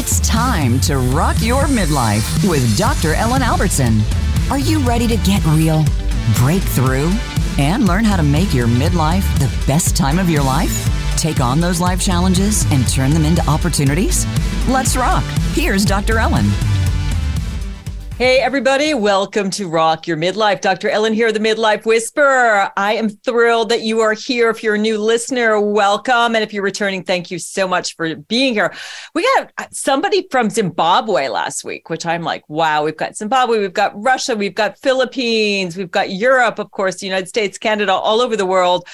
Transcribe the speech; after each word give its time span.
It's 0.00 0.20
time 0.20 0.78
to 0.82 0.98
rock 0.98 1.34
your 1.40 1.64
midlife 1.64 2.48
with 2.48 2.78
Dr. 2.78 3.14
Ellen 3.14 3.42
Albertson. 3.42 4.00
Are 4.48 4.56
you 4.56 4.78
ready 4.78 5.08
to 5.08 5.16
get 5.16 5.44
real, 5.46 5.84
break 6.36 6.62
through, 6.62 7.10
and 7.58 7.84
learn 7.88 8.04
how 8.04 8.16
to 8.16 8.22
make 8.22 8.54
your 8.54 8.68
midlife 8.68 9.26
the 9.40 9.52
best 9.66 9.96
time 9.96 10.20
of 10.20 10.30
your 10.30 10.44
life? 10.44 10.88
Take 11.16 11.40
on 11.40 11.58
those 11.58 11.80
life 11.80 12.00
challenges 12.00 12.64
and 12.70 12.86
turn 12.88 13.10
them 13.10 13.24
into 13.24 13.44
opportunities? 13.50 14.24
Let's 14.68 14.96
rock. 14.96 15.24
Here's 15.50 15.84
Dr. 15.84 16.20
Ellen. 16.20 16.46
Hey, 18.18 18.40
everybody, 18.40 18.94
welcome 18.94 19.48
to 19.50 19.68
Rock 19.68 20.08
Your 20.08 20.16
Midlife. 20.16 20.60
Dr. 20.60 20.90
Ellen 20.90 21.12
here, 21.12 21.30
the 21.30 21.38
Midlife 21.38 21.86
Whisperer. 21.86 22.68
I 22.76 22.94
am 22.94 23.10
thrilled 23.10 23.68
that 23.68 23.82
you 23.82 24.00
are 24.00 24.12
here. 24.12 24.50
If 24.50 24.60
you're 24.60 24.74
a 24.74 24.78
new 24.78 24.98
listener, 24.98 25.60
welcome. 25.60 26.34
And 26.34 26.38
if 26.38 26.52
you're 26.52 26.64
returning, 26.64 27.04
thank 27.04 27.30
you 27.30 27.38
so 27.38 27.68
much 27.68 27.94
for 27.94 28.16
being 28.16 28.54
here. 28.54 28.74
We 29.14 29.22
got 29.22 29.72
somebody 29.72 30.26
from 30.32 30.50
Zimbabwe 30.50 31.28
last 31.28 31.62
week, 31.62 31.90
which 31.90 32.04
I'm 32.06 32.24
like, 32.24 32.42
wow, 32.48 32.82
we've 32.82 32.96
got 32.96 33.16
Zimbabwe, 33.16 33.60
we've 33.60 33.72
got 33.72 33.92
Russia, 33.94 34.34
we've 34.34 34.52
got 34.52 34.80
Philippines, 34.80 35.76
we've 35.76 35.88
got 35.88 36.10
Europe, 36.10 36.58
of 36.58 36.72
course, 36.72 36.96
the 36.96 37.06
United 37.06 37.28
States, 37.28 37.56
Canada, 37.56 37.92
all 37.92 38.20
over 38.20 38.36
the 38.36 38.46
world 38.46 38.88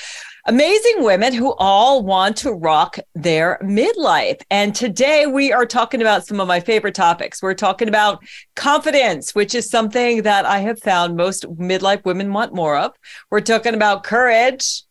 amazing 0.47 1.03
women 1.03 1.33
who 1.33 1.55
all 1.55 2.03
want 2.03 2.37
to 2.37 2.53
rock 2.53 2.99
their 3.15 3.59
midlife. 3.63 4.43
And 4.51 4.75
today 4.75 5.27
we 5.27 5.53
are 5.53 5.65
talking 5.65 6.03
about 6.03 6.27
some 6.27 6.41
of 6.41 6.49
my 6.49 6.61
favorite 6.61 6.95
topics. 6.95 7.43
We're 7.43 7.55
talking 7.55 7.89
about 7.89 8.23
confidence, 8.55 9.35
which 9.35 9.55
is 9.55 9.71
something 9.71 10.23
that 10.23 10.45
I 10.45 10.59
have 10.59 10.81
found 10.81 11.17
most 11.17 11.45
midlife 11.57 12.05
women 12.05 12.33
want 12.33 12.55
more 12.55 12.77
of. 12.77 12.93
We're 13.31 13.41
talking 13.41 13.75
about 13.75 14.05
courage. 14.05 14.83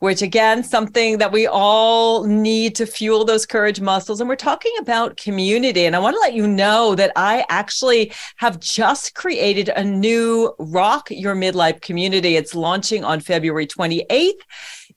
Which 0.00 0.22
again, 0.22 0.62
something 0.62 1.18
that 1.18 1.32
we 1.32 1.48
all 1.48 2.22
need 2.22 2.76
to 2.76 2.86
fuel 2.86 3.24
those 3.24 3.44
courage 3.44 3.80
muscles. 3.80 4.20
And 4.20 4.28
we're 4.28 4.36
talking 4.36 4.70
about 4.78 5.16
community. 5.16 5.86
And 5.86 5.96
I 5.96 5.98
want 5.98 6.14
to 6.14 6.20
let 6.20 6.34
you 6.34 6.46
know 6.46 6.94
that 6.94 7.10
I 7.16 7.44
actually 7.48 8.12
have 8.36 8.60
just 8.60 9.16
created 9.16 9.70
a 9.70 9.82
new 9.82 10.54
Rock 10.60 11.08
Your 11.10 11.34
Midlife 11.34 11.80
community. 11.80 12.36
It's 12.36 12.54
launching 12.54 13.02
on 13.02 13.18
February 13.18 13.66
28th. 13.66 14.34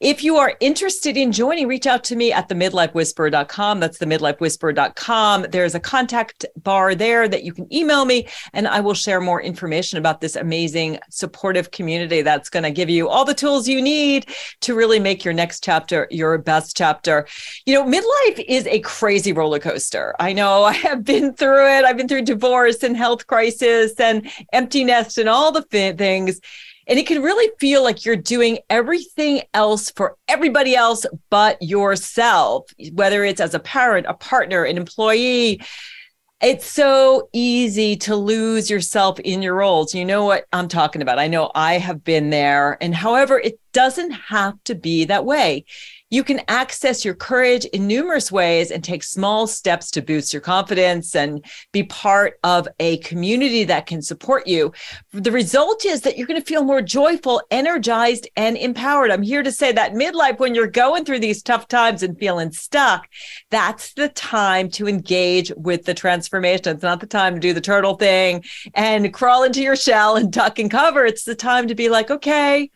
If 0.01 0.23
you 0.23 0.37
are 0.37 0.55
interested 0.59 1.15
in 1.15 1.31
joining, 1.31 1.67
reach 1.67 1.85
out 1.85 2.03
to 2.05 2.15
me 2.15 2.33
at 2.33 2.49
the 2.49 2.55
midlifewhisperer.com. 2.55 3.79
That's 3.79 3.99
the 3.99 4.07
midlifewhisperer.com. 4.07 5.45
There's 5.51 5.75
a 5.75 5.79
contact 5.79 6.43
bar 6.57 6.95
there 6.95 7.27
that 7.27 7.43
you 7.43 7.53
can 7.53 7.71
email 7.71 8.05
me, 8.05 8.27
and 8.53 8.67
I 8.67 8.79
will 8.79 8.95
share 8.95 9.21
more 9.21 9.39
information 9.39 9.99
about 9.99 10.19
this 10.19 10.35
amazing 10.35 10.97
supportive 11.11 11.69
community 11.69 12.23
that's 12.23 12.49
going 12.49 12.63
to 12.63 12.71
give 12.71 12.89
you 12.89 13.09
all 13.09 13.25
the 13.25 13.35
tools 13.35 13.67
you 13.67 13.79
need 13.79 14.25
to 14.61 14.73
really 14.73 14.99
make 14.99 15.23
your 15.23 15.35
next 15.35 15.63
chapter 15.63 16.07
your 16.09 16.35
best 16.39 16.75
chapter. 16.75 17.27
You 17.67 17.75
know, 17.75 17.85
midlife 17.85 18.43
is 18.47 18.65
a 18.65 18.79
crazy 18.79 19.33
roller 19.33 19.59
coaster. 19.59 20.15
I 20.19 20.33
know 20.33 20.63
I 20.71 20.73
have 20.73 21.05
been 21.05 21.35
through 21.35 21.77
it. 21.77 21.85
I've 21.85 21.97
been 21.97 22.07
through 22.07 22.23
divorce 22.23 22.81
and 22.81 22.97
health 22.97 23.27
crisis 23.27 23.93
and 23.99 24.27
empty 24.51 24.83
nest 24.83 25.19
and 25.19 25.29
all 25.29 25.51
the 25.51 25.61
things. 25.61 26.41
And 26.87 26.97
it 26.97 27.07
can 27.07 27.21
really 27.21 27.51
feel 27.59 27.83
like 27.83 28.05
you're 28.05 28.15
doing 28.15 28.59
everything 28.69 29.41
else 29.53 29.91
for 29.91 30.17
everybody 30.27 30.75
else 30.75 31.05
but 31.29 31.61
yourself, 31.61 32.65
whether 32.93 33.23
it's 33.23 33.39
as 33.39 33.53
a 33.53 33.59
parent, 33.59 34.07
a 34.09 34.13
partner, 34.13 34.63
an 34.63 34.77
employee. 34.77 35.61
It's 36.41 36.65
so 36.65 37.29
easy 37.33 37.95
to 37.97 38.15
lose 38.15 38.67
yourself 38.67 39.19
in 39.19 39.43
your 39.43 39.53
roles. 39.53 39.93
You 39.93 40.05
know 40.05 40.25
what 40.25 40.45
I'm 40.51 40.67
talking 40.67 41.03
about. 41.03 41.19
I 41.19 41.27
know 41.27 41.51
I 41.53 41.77
have 41.77 42.03
been 42.03 42.31
there. 42.31 42.77
And 42.81 42.95
however, 42.95 43.37
it 43.39 43.59
doesn't 43.73 44.11
have 44.11 44.55
to 44.65 44.75
be 44.75 45.05
that 45.05 45.25
way. 45.25 45.65
You 46.11 46.25
can 46.25 46.41
access 46.49 47.05
your 47.05 47.13
courage 47.13 47.63
in 47.63 47.87
numerous 47.87 48.33
ways 48.33 48.69
and 48.69 48.83
take 48.83 49.01
small 49.01 49.47
steps 49.47 49.89
to 49.91 50.01
boost 50.01 50.33
your 50.33 50.41
confidence 50.41 51.15
and 51.15 51.43
be 51.71 51.83
part 51.83 52.37
of 52.43 52.67
a 52.81 52.97
community 52.97 53.63
that 53.63 53.85
can 53.85 54.01
support 54.01 54.45
you. 54.45 54.73
The 55.13 55.31
result 55.31 55.85
is 55.85 56.01
that 56.01 56.17
you're 56.17 56.27
going 56.27 56.39
to 56.41 56.45
feel 56.45 56.65
more 56.65 56.81
joyful, 56.81 57.41
energized, 57.49 58.27
and 58.35 58.57
empowered. 58.57 59.09
I'm 59.09 59.21
here 59.21 59.41
to 59.41 59.53
say 59.53 59.71
that 59.71 59.93
midlife, 59.93 60.37
when 60.37 60.53
you're 60.53 60.67
going 60.67 61.05
through 61.05 61.19
these 61.19 61.41
tough 61.41 61.69
times 61.69 62.03
and 62.03 62.19
feeling 62.19 62.51
stuck, 62.51 63.07
that's 63.49 63.93
the 63.93 64.09
time 64.09 64.69
to 64.71 64.89
engage 64.89 65.53
with 65.55 65.85
the 65.85 65.93
transformation. 65.93 66.75
It's 66.75 66.83
not 66.83 66.99
the 66.99 67.07
time 67.07 67.35
to 67.35 67.39
do 67.39 67.53
the 67.53 67.61
turtle 67.61 67.95
thing 67.95 68.43
and 68.73 69.13
crawl 69.13 69.43
into 69.43 69.61
your 69.61 69.77
shell 69.77 70.17
and 70.17 70.29
duck 70.29 70.59
and 70.59 70.69
cover. 70.69 71.05
It's 71.05 71.23
the 71.23 71.35
time 71.35 71.69
to 71.69 71.75
be 71.75 71.87
like, 71.87 72.11
okay, 72.11 72.69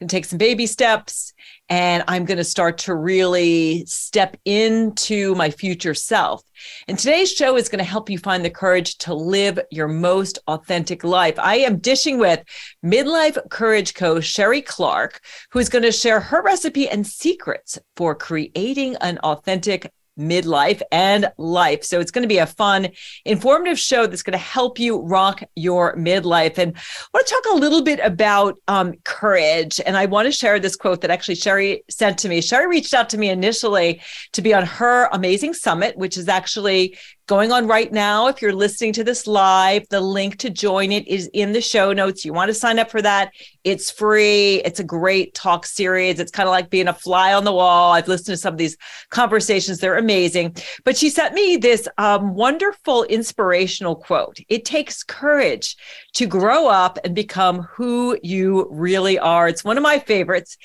and 0.00 0.08
take 0.08 0.24
some 0.24 0.38
baby 0.38 0.66
steps 0.66 1.32
and 1.68 2.04
I'm 2.06 2.24
going 2.24 2.38
to 2.38 2.44
start 2.44 2.78
to 2.78 2.94
really 2.94 3.84
step 3.86 4.36
into 4.44 5.34
my 5.34 5.50
future 5.50 5.94
self. 5.94 6.42
And 6.86 6.98
today's 6.98 7.32
show 7.32 7.56
is 7.56 7.68
going 7.68 7.78
to 7.78 7.90
help 7.90 8.10
you 8.10 8.18
find 8.18 8.44
the 8.44 8.50
courage 8.50 8.98
to 8.98 9.14
live 9.14 9.58
your 9.70 9.88
most 9.88 10.38
authentic 10.48 11.02
life. 11.02 11.38
I 11.38 11.56
am 11.56 11.78
dishing 11.78 12.18
with 12.18 12.42
midlife 12.84 13.38
courage 13.48 13.94
coach 13.94 14.24
Sheree 14.24 14.64
Clark, 14.64 15.20
who 15.50 15.60
is 15.60 15.68
going 15.68 15.84
to 15.84 15.92
share 15.92 16.20
her 16.20 16.42
recipe 16.42 16.88
and 16.88 17.06
secrets 17.06 17.78
for 17.96 18.14
creating 18.14 18.96
an 18.96 19.18
authentic 19.18 19.90
midlife 20.18 20.82
and 20.90 21.30
life. 21.38 21.84
So 21.84 22.00
it's 22.00 22.10
going 22.10 22.22
to 22.22 22.28
be 22.28 22.38
a 22.38 22.46
fun, 22.46 22.88
informative 23.24 23.78
show 23.78 24.06
that's 24.06 24.22
going 24.22 24.32
to 24.32 24.38
help 24.38 24.78
you 24.78 25.00
rock 25.00 25.42
your 25.56 25.96
midlife. 25.96 26.58
And 26.58 26.76
I 26.76 27.08
want 27.14 27.26
to 27.26 27.34
talk 27.34 27.54
a 27.54 27.56
little 27.56 27.82
bit 27.82 28.00
about 28.02 28.58
um, 28.68 28.94
courage. 29.04 29.80
And 29.84 29.96
I 29.96 30.06
want 30.06 30.26
to 30.26 30.32
share 30.32 30.58
this 30.58 30.76
quote 30.76 31.00
that 31.00 31.10
actually 31.10 31.36
Sheree 31.36 31.80
sent 31.90 32.18
to 32.18 32.28
me. 32.28 32.40
Sheree 32.40 32.68
reached 32.68 32.94
out 32.94 33.08
to 33.10 33.18
me 33.18 33.30
initially 33.30 34.02
to 34.32 34.42
be 34.42 34.52
on 34.54 34.64
her 34.66 35.08
amazing 35.12 35.54
summit, 35.54 35.96
which 35.96 36.16
is 36.16 36.28
actually 36.28 36.98
going 37.32 37.50
on 37.50 37.66
right 37.66 37.90
now. 37.90 38.26
If 38.26 38.42
you're 38.42 38.52
listening 38.52 38.92
to 38.92 39.04
this 39.04 39.26
live, 39.26 39.88
the 39.88 40.02
link 40.02 40.36
to 40.40 40.50
join 40.50 40.92
it 40.92 41.08
is 41.08 41.30
in 41.32 41.52
the 41.52 41.62
show 41.62 41.94
notes. 41.94 42.26
You 42.26 42.34
want 42.34 42.50
to 42.50 42.54
sign 42.54 42.78
up 42.78 42.90
for 42.90 43.00
that. 43.00 43.32
It's 43.64 43.90
free. 43.90 44.56
It's 44.66 44.80
a 44.80 44.84
great 44.84 45.32
talk 45.32 45.64
series. 45.64 46.20
It's 46.20 46.30
kind 46.30 46.46
of 46.46 46.50
like 46.50 46.68
being 46.68 46.88
a 46.88 46.92
fly 46.92 47.32
on 47.32 47.44
the 47.44 47.52
wall. 47.54 47.92
I've 47.92 48.06
listened 48.06 48.34
to 48.34 48.36
some 48.36 48.52
of 48.52 48.58
these 48.58 48.76
conversations. 49.08 49.78
They're 49.78 49.96
amazing. 49.96 50.56
But 50.84 50.94
she 50.94 51.08
sent 51.08 51.32
me 51.32 51.56
this 51.56 51.88
um, 51.96 52.34
wonderful 52.34 53.04
inspirational 53.04 53.96
quote. 53.96 54.36
It 54.50 54.66
takes 54.66 55.02
courage 55.02 55.78
to 56.12 56.26
grow 56.26 56.68
up 56.68 56.98
and 57.02 57.14
become 57.14 57.60
who 57.60 58.18
you 58.22 58.68
really 58.70 59.18
are. 59.18 59.48
It's 59.48 59.64
one 59.64 59.78
of 59.78 59.82
my 59.82 60.00
favorites. 60.00 60.58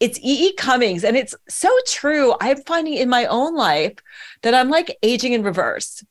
It's 0.00 0.18
E.E. 0.18 0.48
E. 0.48 0.52
Cummings. 0.54 1.04
And 1.04 1.16
it's 1.16 1.34
so 1.48 1.70
true. 1.86 2.34
I'm 2.40 2.62
finding 2.62 2.94
in 2.94 3.08
my 3.08 3.26
own 3.26 3.54
life 3.54 3.94
that 4.42 4.54
I'm 4.54 4.68
like 4.68 4.96
aging 5.02 5.32
in 5.32 5.42
reverse. 5.42 6.04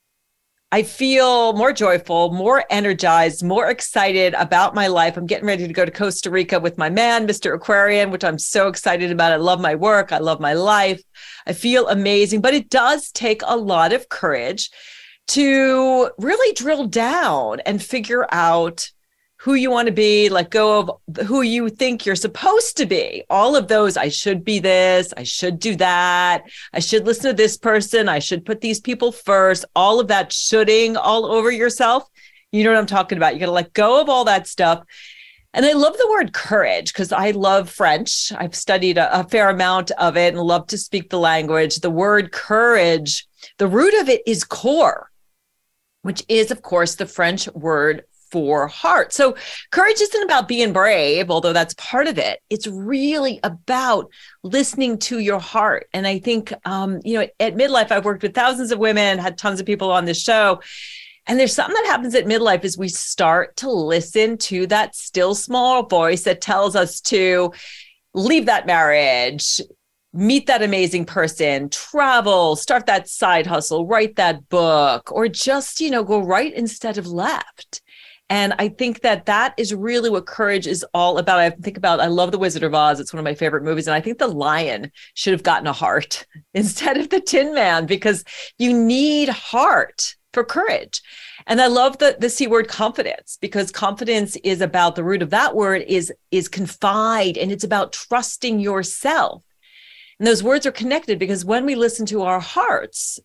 I 0.70 0.84
feel 0.84 1.54
more 1.54 1.72
joyful, 1.72 2.34
more 2.34 2.66
energized, 2.70 3.42
more 3.42 3.70
excited 3.70 4.34
about 4.34 4.76
my 4.76 4.88
life. 4.88 5.16
I'm 5.16 5.26
getting 5.26 5.48
ready 5.48 5.66
to 5.66 5.74
go 5.74 5.86
to 5.86 5.92
Costa 5.92 6.30
Rica 6.30 6.60
with 6.60 6.78
my 6.78 6.90
man, 6.90 7.26
Mr. 7.26 7.56
Aquarian, 7.56 8.12
which 8.12 8.26
I'm 8.26 8.38
so 8.38 8.68
excited 8.68 9.10
about. 9.10 9.32
I 9.32 9.38
love 9.38 9.62
my 9.62 9.76
work. 9.76 10.12
I 10.12 10.18
love 10.18 10.42
my 10.42 10.54
life. 10.54 11.02
I 11.46 11.54
feel 11.54 11.88
amazing, 11.88 12.42
but 12.42 12.54
it 12.54 12.70
does 12.70 13.12
take 13.12 13.42
a 13.46 13.56
lot 13.56 13.94
of 13.94 14.10
courage 14.10 14.70
to 15.28 16.10
really 16.18 16.54
drill 16.54 16.88
down 16.88 17.62
and 17.62 17.82
figure 17.82 18.28
out 18.30 18.92
who 19.40 19.54
you 19.54 19.70
want 19.70 19.88
to 19.88 19.94
be, 19.94 20.30
let 20.30 20.50
go 20.50 20.80
of 20.80 21.28
who 21.28 21.42
you 21.42 21.70
think 21.70 22.06
you're 22.06 22.16
supposed 22.16 22.76
to 22.78 22.86
be. 22.86 23.24
All 23.30 23.56
of 23.56 23.68
those, 23.68 23.96
I 23.96 24.10
should 24.10 24.44
be 24.44 24.60
this, 24.60 25.14
I 25.16 25.24
should 25.24 25.60
do 25.60 25.76
that, 25.76 26.44
I 26.74 26.80
should 26.80 27.06
listen 27.06 27.30
to 27.30 27.34
this 27.34 27.56
person, 27.56 28.10
I 28.10 28.20
should 28.20 28.46
put 28.46 28.62
these 28.62 28.80
people 28.80 29.12
first, 29.12 29.64
all 29.76 30.00
of 30.00 30.08
that 30.08 30.34
shoulding 30.34 30.98
all 30.98 31.26
over 31.26 31.52
yourself. 31.52 32.10
You 32.52 32.64
know 32.64 32.72
what 32.72 32.80
I'm 32.80 32.88
talking 32.88 33.18
about. 33.18 33.34
You 33.34 33.42
got 33.42 33.48
to 33.48 33.52
let 33.52 33.74
go 33.74 34.02
of 34.02 34.10
all 34.10 34.26
that 34.26 34.48
stuff. 34.48 34.84
And 35.54 35.66
I 35.66 35.74
love 35.74 35.98
the 35.98 36.10
word 36.10 36.34
courage 36.34 36.94
because 36.94 37.12
I 37.12 37.32
love 37.32 37.70
French. 37.70 38.32
I've 38.36 38.56
studied 38.56 38.98
a, 38.98 39.20
a 39.20 39.24
fair 39.24 39.50
amount 39.50 39.92
of 39.92 40.18
it 40.18 40.34
and 40.34 40.42
love 40.44 40.68
to 40.68 40.78
speak 40.78 41.10
the 41.10 41.20
language. 41.20 41.78
The 41.78 41.90
word 41.90 42.32
courage, 42.32 43.28
the 43.58 43.68
root 43.68 43.94
of 44.00 44.10
it 44.10 44.22
is 44.26 44.44
coeur, 44.44 45.10
which 46.02 46.24
is, 46.28 46.52
of 46.52 46.62
course, 46.62 46.96
the 46.96 47.06
French 47.06 47.48
word 47.50 48.04
for 48.32 48.68
heart. 48.68 49.14
So 49.14 49.36
courage 49.72 50.02
isn't 50.02 50.24
about 50.24 50.48
being 50.48 50.74
brave, 50.74 51.30
although 51.30 51.54
that's 51.54 51.74
part 51.76 52.08
of 52.08 52.18
it. 52.18 52.42
It's 52.50 52.68
really 52.68 53.40
about 53.44 54.10
listening 54.44 54.98
to 55.00 55.20
your 55.20 55.40
heart. 55.40 55.88
And 55.94 56.08
I 56.08 56.20
think, 56.20 56.54
um, 56.66 57.00
you 57.04 57.20
know, 57.20 57.28
at 57.40 57.56
midlife, 57.56 57.92
I've 57.92 58.06
worked 58.06 58.24
with 58.24 58.34
thousands 58.34 58.72
of 58.72 58.80
women, 58.80 59.20
had 59.20 59.38
tons 59.38 59.60
of 59.60 59.66
people 59.66 59.92
on 59.92 60.06
this 60.06 60.22
show. 60.22 60.62
And 61.28 61.38
there's 61.38 61.54
something 61.54 61.76
that 61.76 61.92
happens 61.92 62.16
at 62.16 62.26
midlife 62.26 62.64
is 62.64 62.78
we 62.78 62.88
start 62.88 63.58
to 63.58 63.70
listen 63.70 64.38
to 64.38 64.66
that 64.68 64.96
still 64.96 65.36
small 65.36 65.86
voice 65.86 66.24
that 66.24 66.40
tells 66.40 66.76
us 66.76 67.02
to 67.02 67.52
leave 68.14 68.46
that 68.46 68.66
marriage, 68.66 69.60
meet 70.14 70.48
that 70.48 70.64
amazing 70.64 71.06
person, 71.06 71.70
travel, 71.70 72.56
start 72.56 72.86
that 72.86 73.10
side 73.10 73.46
hustle, 73.46 73.86
write 73.86 74.16
that 74.16 74.48
book, 74.48 75.12
or 75.12 75.28
just, 75.28 75.82
you 75.82 75.92
know, 75.92 76.04
go 76.04 76.20
right 76.20 76.54
instead 76.54 76.98
of 76.98 77.06
left. 77.06 77.82
And 78.30 78.54
I 78.60 78.68
think 78.68 79.02
that 79.02 79.26
that 79.28 79.54
is 79.58 79.74
really 79.74 80.10
what 80.10 80.26
courage 80.26 80.68
is 80.68 80.86
all 80.94 81.18
about. 81.18 81.40
I 81.40 81.50
think 81.50 81.78
about, 81.78 82.02
I 82.02 82.08
love 82.08 82.32
The 82.32 82.38
Wizard 82.38 82.64
of 82.64 82.74
Oz. 82.74 83.00
It's 83.00 83.14
one 83.14 83.20
of 83.20 83.24
my 83.24 83.36
favorite 83.36 83.64
movies. 83.64 83.88
And 83.88 83.96
I 83.96 84.02
think 84.02 84.18
the 84.18 84.28
lion 84.28 84.92
should 85.14 85.32
have 85.32 85.44
gotten 85.44 85.68
a 85.68 85.74
heart 85.74 86.26
instead 86.54 86.98
of 86.98 87.10
the 87.10 87.22
Tin 87.22 87.54
Man 87.54 87.86
because 87.86 88.24
you 88.58 88.74
need 88.74 89.30
heart 89.30 90.16
for 90.34 90.44
courage. 90.44 91.02
And 91.48 91.62
I 91.62 91.68
love 91.68 91.98
the 91.98 92.18
the 92.20 92.30
C 92.30 92.46
word 92.46 92.68
confidence 92.68 93.38
because 93.40 93.72
confidence 93.72 94.36
is 94.44 94.62
about 94.62 94.96
the 94.96 95.04
root 95.04 95.22
of 95.22 95.30
that 95.30 95.56
word 95.56 95.84
is 95.88 96.14
is 96.30 96.50
confide 96.50 97.38
and 97.38 97.52
it's 97.52 97.64
about 97.64 97.94
trusting 97.94 98.60
yourself. 98.60 99.44
And 100.20 100.28
those 100.28 100.44
words 100.44 100.66
are 100.66 100.72
connected 100.72 101.18
because 101.18 101.46
when 101.46 101.66
we 101.66 101.76
listen 101.76 102.06
to 102.08 102.24
our 102.24 102.40
hearts 102.40 103.20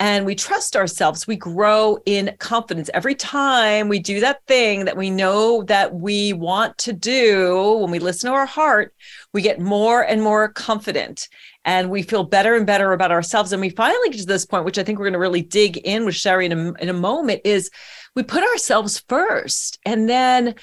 and 0.00 0.24
we 0.24 0.36
trust 0.36 0.76
ourselves, 0.76 1.26
we 1.26 1.34
grow 1.34 1.98
in 2.06 2.36
confidence. 2.38 2.88
Every 2.94 3.16
time 3.16 3.88
we 3.88 3.98
do 3.98 4.20
that 4.20 4.44
thing 4.46 4.84
that 4.84 4.96
we 4.96 5.10
know 5.10 5.64
that 5.64 5.92
we 5.92 6.32
want 6.32 6.78
to 6.78 6.92
do, 6.92 7.78
when 7.80 7.90
we 7.90 7.98
listen 7.98 8.30
to 8.30 8.36
our 8.36 8.46
heart, 8.46 8.94
we 9.32 9.42
get 9.42 9.60
more 9.60 10.02
and 10.02 10.22
more 10.22 10.50
confident 10.50 11.28
and 11.64 11.90
we 11.90 12.02
feel 12.02 12.22
better 12.22 12.54
and 12.54 12.64
better 12.64 12.92
about 12.92 13.10
ourselves. 13.10 13.52
And 13.52 13.60
we 13.60 13.70
finally 13.70 14.10
get 14.10 14.20
to 14.20 14.26
this 14.26 14.46
point, 14.46 14.64
which 14.64 14.78
I 14.78 14.84
think 14.84 14.98
we're 14.98 15.06
going 15.06 15.14
to 15.14 15.18
really 15.18 15.42
dig 15.42 15.78
in 15.78 16.04
with 16.04 16.14
Sherry 16.14 16.46
in 16.46 16.52
a, 16.52 16.72
in 16.74 16.88
a 16.88 16.94
moment, 16.94 17.40
is 17.44 17.68
we 18.14 18.22
put 18.22 18.44
ourselves 18.44 19.00
first. 19.08 19.80
And 19.84 20.08
then 20.08 20.54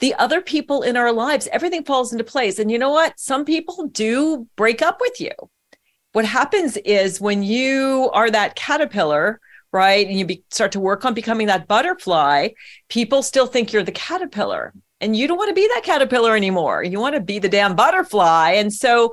the 0.00 0.14
other 0.14 0.42
people 0.42 0.82
in 0.82 0.98
our 0.98 1.10
lives, 1.10 1.48
everything 1.50 1.84
falls 1.84 2.12
into 2.12 2.24
place. 2.24 2.58
And 2.58 2.70
you 2.70 2.78
know 2.78 2.90
what? 2.90 3.18
Some 3.18 3.46
people 3.46 3.86
do 3.86 4.46
break 4.56 4.82
up 4.82 5.00
with 5.00 5.20
you 5.22 5.30
what 6.14 6.24
happens 6.24 6.76
is 6.78 7.20
when 7.20 7.42
you 7.42 8.08
are 8.14 8.30
that 8.30 8.54
caterpillar 8.54 9.40
right 9.72 10.06
and 10.06 10.16
you 10.16 10.24
be, 10.24 10.44
start 10.50 10.70
to 10.72 10.80
work 10.80 11.04
on 11.04 11.12
becoming 11.12 11.48
that 11.48 11.66
butterfly 11.66 12.48
people 12.88 13.20
still 13.20 13.48
think 13.48 13.72
you're 13.72 13.82
the 13.82 13.92
caterpillar. 13.92 14.72
And 15.00 15.14
you 15.14 15.26
don't 15.26 15.36
want 15.36 15.48
to 15.48 15.54
be 15.54 15.68
that 15.74 15.82
caterpillar 15.84 16.34
anymore. 16.34 16.82
You 16.82 16.98
want 16.98 17.16
to 17.16 17.20
be 17.20 17.38
the 17.38 17.48
damn 17.48 17.76
butterfly. 17.76 18.52
And 18.52 18.72
so 18.72 19.12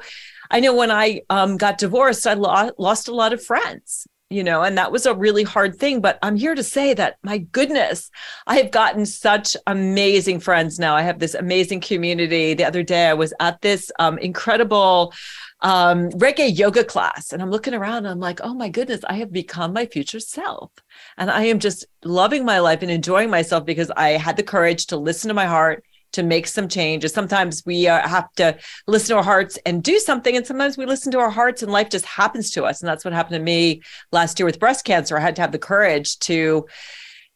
i 0.51 0.59
know 0.59 0.75
when 0.75 0.91
i 0.91 1.21
um, 1.29 1.57
got 1.57 1.77
divorced 1.77 2.27
i 2.27 2.33
lo- 2.33 2.71
lost 2.77 3.07
a 3.07 3.15
lot 3.15 3.33
of 3.33 3.43
friends 3.43 4.05
you 4.29 4.43
know 4.43 4.61
and 4.61 4.77
that 4.77 4.91
was 4.91 5.05
a 5.05 5.15
really 5.15 5.43
hard 5.43 5.75
thing. 5.77 6.01
But 6.01 6.19
i'm 6.21 6.35
here 6.35 6.53
to 6.53 6.63
say 6.63 6.93
that 6.93 7.17
my 7.23 7.39
goodness 7.39 8.11
i 8.45 8.57
have 8.57 8.69
gotten 8.69 9.07
such 9.07 9.57
amazing 9.65 10.39
friends 10.39 10.77
now. 10.77 10.95
I 10.95 11.01
have 11.01 11.17
this 11.17 11.33
amazing 11.33 11.81
community. 11.81 12.53
The 12.53 12.65
other 12.65 12.83
day 12.83 13.07
i 13.07 13.15
was 13.15 13.33
at 13.39 13.59
this 13.61 13.91
um, 13.97 14.19
incredible 14.19 15.13
um, 15.61 16.09
reggae 16.11 16.57
yoga 16.57 16.83
class. 16.83 17.33
And 17.33 17.41
I'm 17.41 17.51
looking 17.51 17.73
around 17.73 17.97
and 17.97 18.09
I'm 18.09 18.19
like, 18.19 18.39
oh 18.43 18.53
my 18.53 18.69
goodness, 18.69 19.01
I 19.07 19.15
have 19.15 19.31
become 19.31 19.73
my 19.73 19.85
future 19.85 20.19
self. 20.19 20.71
And 21.17 21.29
I 21.29 21.43
am 21.43 21.59
just 21.59 21.85
loving 22.03 22.45
my 22.45 22.59
life 22.59 22.81
and 22.81 22.91
enjoying 22.91 23.29
myself 23.29 23.65
because 23.65 23.91
I 23.95 24.09
had 24.11 24.37
the 24.37 24.43
courage 24.43 24.87
to 24.87 24.97
listen 24.97 25.27
to 25.27 25.33
my 25.33 25.45
heart, 25.45 25.83
to 26.13 26.23
make 26.23 26.47
some 26.47 26.67
changes. 26.67 27.13
Sometimes 27.13 27.63
we 27.65 27.87
uh, 27.87 28.07
have 28.07 28.31
to 28.33 28.57
listen 28.87 29.13
to 29.13 29.17
our 29.17 29.23
hearts 29.23 29.57
and 29.65 29.83
do 29.83 29.97
something. 29.99 30.35
And 30.35 30.45
sometimes 30.45 30.77
we 30.77 30.85
listen 30.85 31.11
to 31.13 31.19
our 31.19 31.29
hearts 31.29 31.63
and 31.63 31.71
life 31.71 31.89
just 31.89 32.05
happens 32.05 32.51
to 32.51 32.65
us. 32.65 32.81
And 32.81 32.89
that's 32.89 33.05
what 33.05 33.13
happened 33.13 33.35
to 33.35 33.43
me 33.43 33.81
last 34.11 34.39
year 34.39 34.45
with 34.45 34.59
breast 34.59 34.83
cancer. 34.83 35.17
I 35.17 35.21
had 35.21 35.35
to 35.37 35.41
have 35.41 35.51
the 35.51 35.59
courage 35.59 36.19
to 36.19 36.65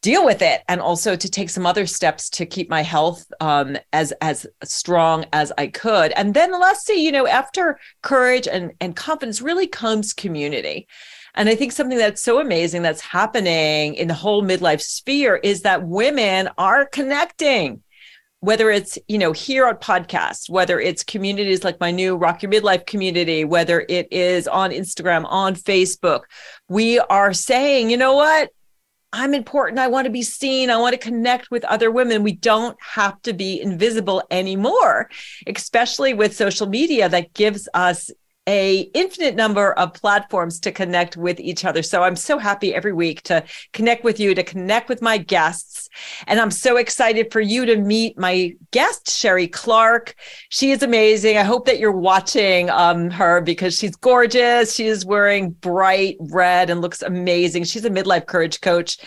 deal 0.02 0.24
with 0.24 0.42
it 0.42 0.62
and 0.68 0.82
also 0.82 1.16
to 1.16 1.30
take 1.30 1.50
some 1.50 1.66
other 1.66 1.88
steps 1.88 2.30
to 2.30 2.46
keep 2.46 2.70
my 2.70 2.84
health 2.84 3.26
um, 3.40 3.76
as 3.92 4.12
as 4.22 4.46
strong 4.64 5.26
as 5.34 5.52
I 5.58 5.68
could. 5.68 6.12
And 6.12 6.34
then 6.34 6.52
lastly, 6.52 6.96
you 6.96 7.12
know, 7.12 7.28
after 7.28 7.80
courage 8.04 8.48
and 8.48 8.72
and 8.80 8.96
confidence 8.96 9.42
really 9.42 9.68
comes 9.68 10.14
community. 10.14 10.88
And 11.34 11.50
I 11.50 11.56
think 11.56 11.72
something 11.72 11.98
that's 11.98 12.24
so 12.24 12.40
amazing 12.40 12.82
that's 12.82 13.02
happening 13.02 13.96
in 13.96 14.08
the 14.08 14.14
whole 14.14 14.44
midlife 14.44 14.82
sphere 14.82 15.38
is 15.38 15.64
that 15.64 15.86
women 15.86 16.50
are 16.58 16.86
connecting 16.86 17.82
whether 18.46 18.70
it's 18.70 19.00
you 19.08 19.18
know 19.18 19.32
here 19.32 19.66
on 19.66 19.76
podcast 19.78 20.52
whether 20.52 20.80
it's 20.80 21.04
communities 21.04 21.64
like 21.64 21.80
my 21.80 21.90
new 21.90 22.16
rock 22.16 22.44
your 22.44 22.52
midlife 22.52 22.86
community 22.86 23.44
whether 23.44 23.86
it 23.90 24.08
is 24.12 24.48
on 24.48 24.70
instagram 24.70 25.26
on 25.30 25.56
facebook 25.56 26.22
we 26.70 27.00
are 27.00 27.34
saying 27.34 27.90
you 27.90 27.98
know 27.98 28.14
what 28.14 28.52
I'm 29.18 29.34
important. 29.34 29.80
I 29.80 29.88
want 29.88 30.06
to 30.06 30.12
be 30.12 30.24
seen. 30.24 30.70
I 30.70 30.76
want 30.76 30.92
to 30.92 30.98
connect 31.00 31.50
with 31.50 31.64
other 31.64 31.90
women. 31.90 32.22
We 32.22 32.34
don't 32.34 32.78
have 32.82 33.22
to 33.22 33.32
be 33.32 33.62
invisible 33.62 34.22
anymore, 34.30 35.10
especially 35.48 36.14
with 36.14 36.36
social 36.36 36.68
media 36.68 37.08
that 37.08 37.34
gives 37.34 37.70
us 37.74 38.12
a 38.48 38.82
infinite 38.94 39.36
number 39.36 39.74
of 39.74 39.94
platforms 39.94 40.60
to 40.60 40.72
connect 40.72 41.18
with 41.18 41.40
each 41.40 41.66
other. 41.66 41.82
So 41.82 42.04
I'm 42.04 42.16
so 42.16 42.38
happy 42.38 42.76
every 42.76 42.94
week 42.94 43.24
to 43.24 43.44
connect 43.74 44.04
with 44.04 44.20
you, 44.20 44.36
to 44.36 44.44
connect 44.44 44.88
with 44.88 45.02
my 45.02 45.18
guests. 45.18 45.90
And 46.28 46.40
I'm 46.40 46.52
so 46.52 46.78
excited 46.78 47.32
for 47.32 47.42
you 47.42 47.66
to 47.66 47.78
meet 47.78 48.20
my 48.20 48.54
guest, 48.72 49.08
Sheree 49.08 49.52
Clark. 49.52 50.16
She 50.50 50.72
is 50.72 50.84
amazing. 50.84 51.38
I 51.38 51.44
hope 51.44 51.66
that 51.66 51.80
you're 51.80 51.92
watching 51.92 52.70
um, 52.70 53.10
her 53.10 53.42
because 53.42 53.78
she's 53.78 53.96
gorgeous. 53.96 54.76
She 54.76 54.88
is 54.88 55.06
wearing 55.06 55.52
bright 55.52 56.18
red 56.20 56.70
and 56.70 56.82
looks 56.82 57.02
amazing. 57.02 57.64
She's 57.64 57.86
a 57.86 57.90
midlife 57.90 58.28
courage 58.28 58.62
coach 58.62 58.98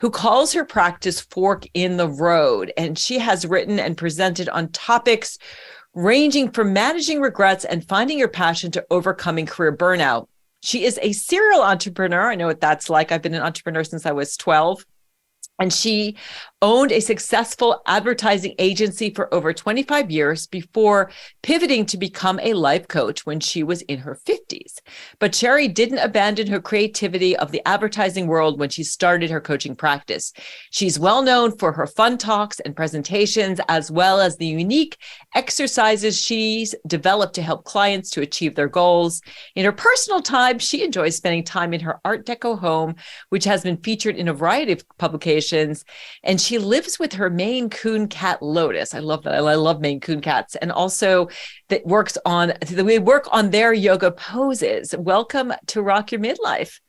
who 0.00 0.10
calls 0.10 0.52
her 0.52 0.64
practice 0.64 1.20
Fork 1.20 1.66
in 1.74 1.96
the 1.98 2.08
Road. 2.08 2.72
And 2.76 2.98
she 2.98 3.18
has 3.18 3.46
written 3.46 3.78
and 3.78 3.96
presented 3.96 4.48
on 4.48 4.68
topics 4.70 5.38
ranging 5.98 6.48
from 6.48 6.72
managing 6.72 7.20
regrets 7.20 7.64
and 7.64 7.84
finding 7.88 8.20
your 8.20 8.28
passion 8.28 8.70
to 8.70 8.86
overcoming 8.88 9.46
career 9.46 9.76
burnout. 9.76 10.28
She 10.62 10.84
is 10.84 10.96
a 11.02 11.10
serial 11.10 11.60
entrepreneur. 11.60 12.30
I 12.30 12.36
know 12.36 12.46
what 12.46 12.60
that's 12.60 12.88
like. 12.88 13.10
I've 13.10 13.20
been 13.20 13.34
an 13.34 13.42
entrepreneur 13.42 13.82
since 13.82 14.06
I 14.06 14.12
was 14.12 14.36
12. 14.36 14.86
And 15.58 15.72
she 15.72 16.16
owned 16.60 16.92
a 16.92 17.00
successful 17.00 17.82
advertising 17.86 18.54
agency 18.58 19.10
for 19.10 19.32
over 19.32 19.52
25 19.52 20.10
years 20.10 20.46
before 20.46 21.10
pivoting 21.42 21.86
to 21.86 21.96
become 21.96 22.40
a 22.40 22.52
life 22.52 22.88
coach 22.88 23.24
when 23.24 23.38
she 23.38 23.62
was 23.62 23.82
in 23.82 23.98
her 23.98 24.18
50s. 24.26 24.78
But 25.18 25.32
Sheree 25.32 25.72
didn't 25.72 25.98
abandon 25.98 26.48
her 26.48 26.60
creativity 26.60 27.36
of 27.36 27.52
the 27.52 27.62
advertising 27.66 28.26
world 28.26 28.58
when 28.58 28.70
she 28.70 28.82
started 28.82 29.30
her 29.30 29.40
coaching 29.40 29.76
practice. 29.76 30.32
She's 30.70 30.98
well 30.98 31.22
known 31.22 31.56
for 31.56 31.72
her 31.72 31.86
fun 31.86 32.18
talks 32.18 32.60
and 32.60 32.74
presentations, 32.74 33.60
as 33.68 33.90
well 33.90 34.20
as 34.20 34.36
the 34.36 34.46
unique 34.46 34.96
exercises 35.34 36.20
she's 36.20 36.74
developed 36.86 37.34
to 37.34 37.42
help 37.42 37.64
clients 37.64 38.10
to 38.10 38.22
achieve 38.22 38.54
their 38.54 38.68
goals. 38.68 39.22
In 39.54 39.64
her 39.64 39.72
personal 39.72 40.22
time, 40.22 40.58
she 40.58 40.82
enjoys 40.82 41.16
spending 41.16 41.44
time 41.44 41.72
in 41.72 41.80
her 41.80 42.00
Art 42.04 42.26
Deco 42.26 42.58
home, 42.58 42.96
which 43.28 43.44
has 43.44 43.62
been 43.62 43.76
featured 43.76 44.16
in 44.16 44.28
a 44.28 44.34
variety 44.34 44.72
of 44.72 44.84
publications. 44.98 45.47
And 45.52 46.40
she 46.40 46.58
lives 46.58 46.98
with 46.98 47.14
her 47.14 47.30
Maine 47.30 47.70
Coon 47.70 48.08
cat 48.08 48.42
Lotus. 48.42 48.94
I 48.94 48.98
love 48.98 49.22
that. 49.24 49.34
I 49.34 49.54
love 49.54 49.80
Maine 49.80 50.00
Coon 50.00 50.20
cats, 50.20 50.56
and 50.56 50.70
also 50.70 51.28
that 51.68 51.86
works 51.86 52.18
on 52.24 52.52
we 52.82 52.98
work 52.98 53.28
on 53.32 53.50
their 53.50 53.72
yoga 53.72 54.10
poses. 54.10 54.94
Welcome 54.96 55.52
to 55.68 55.82
Rock 55.82 56.12
Your 56.12 56.20
Midlife. 56.20 56.80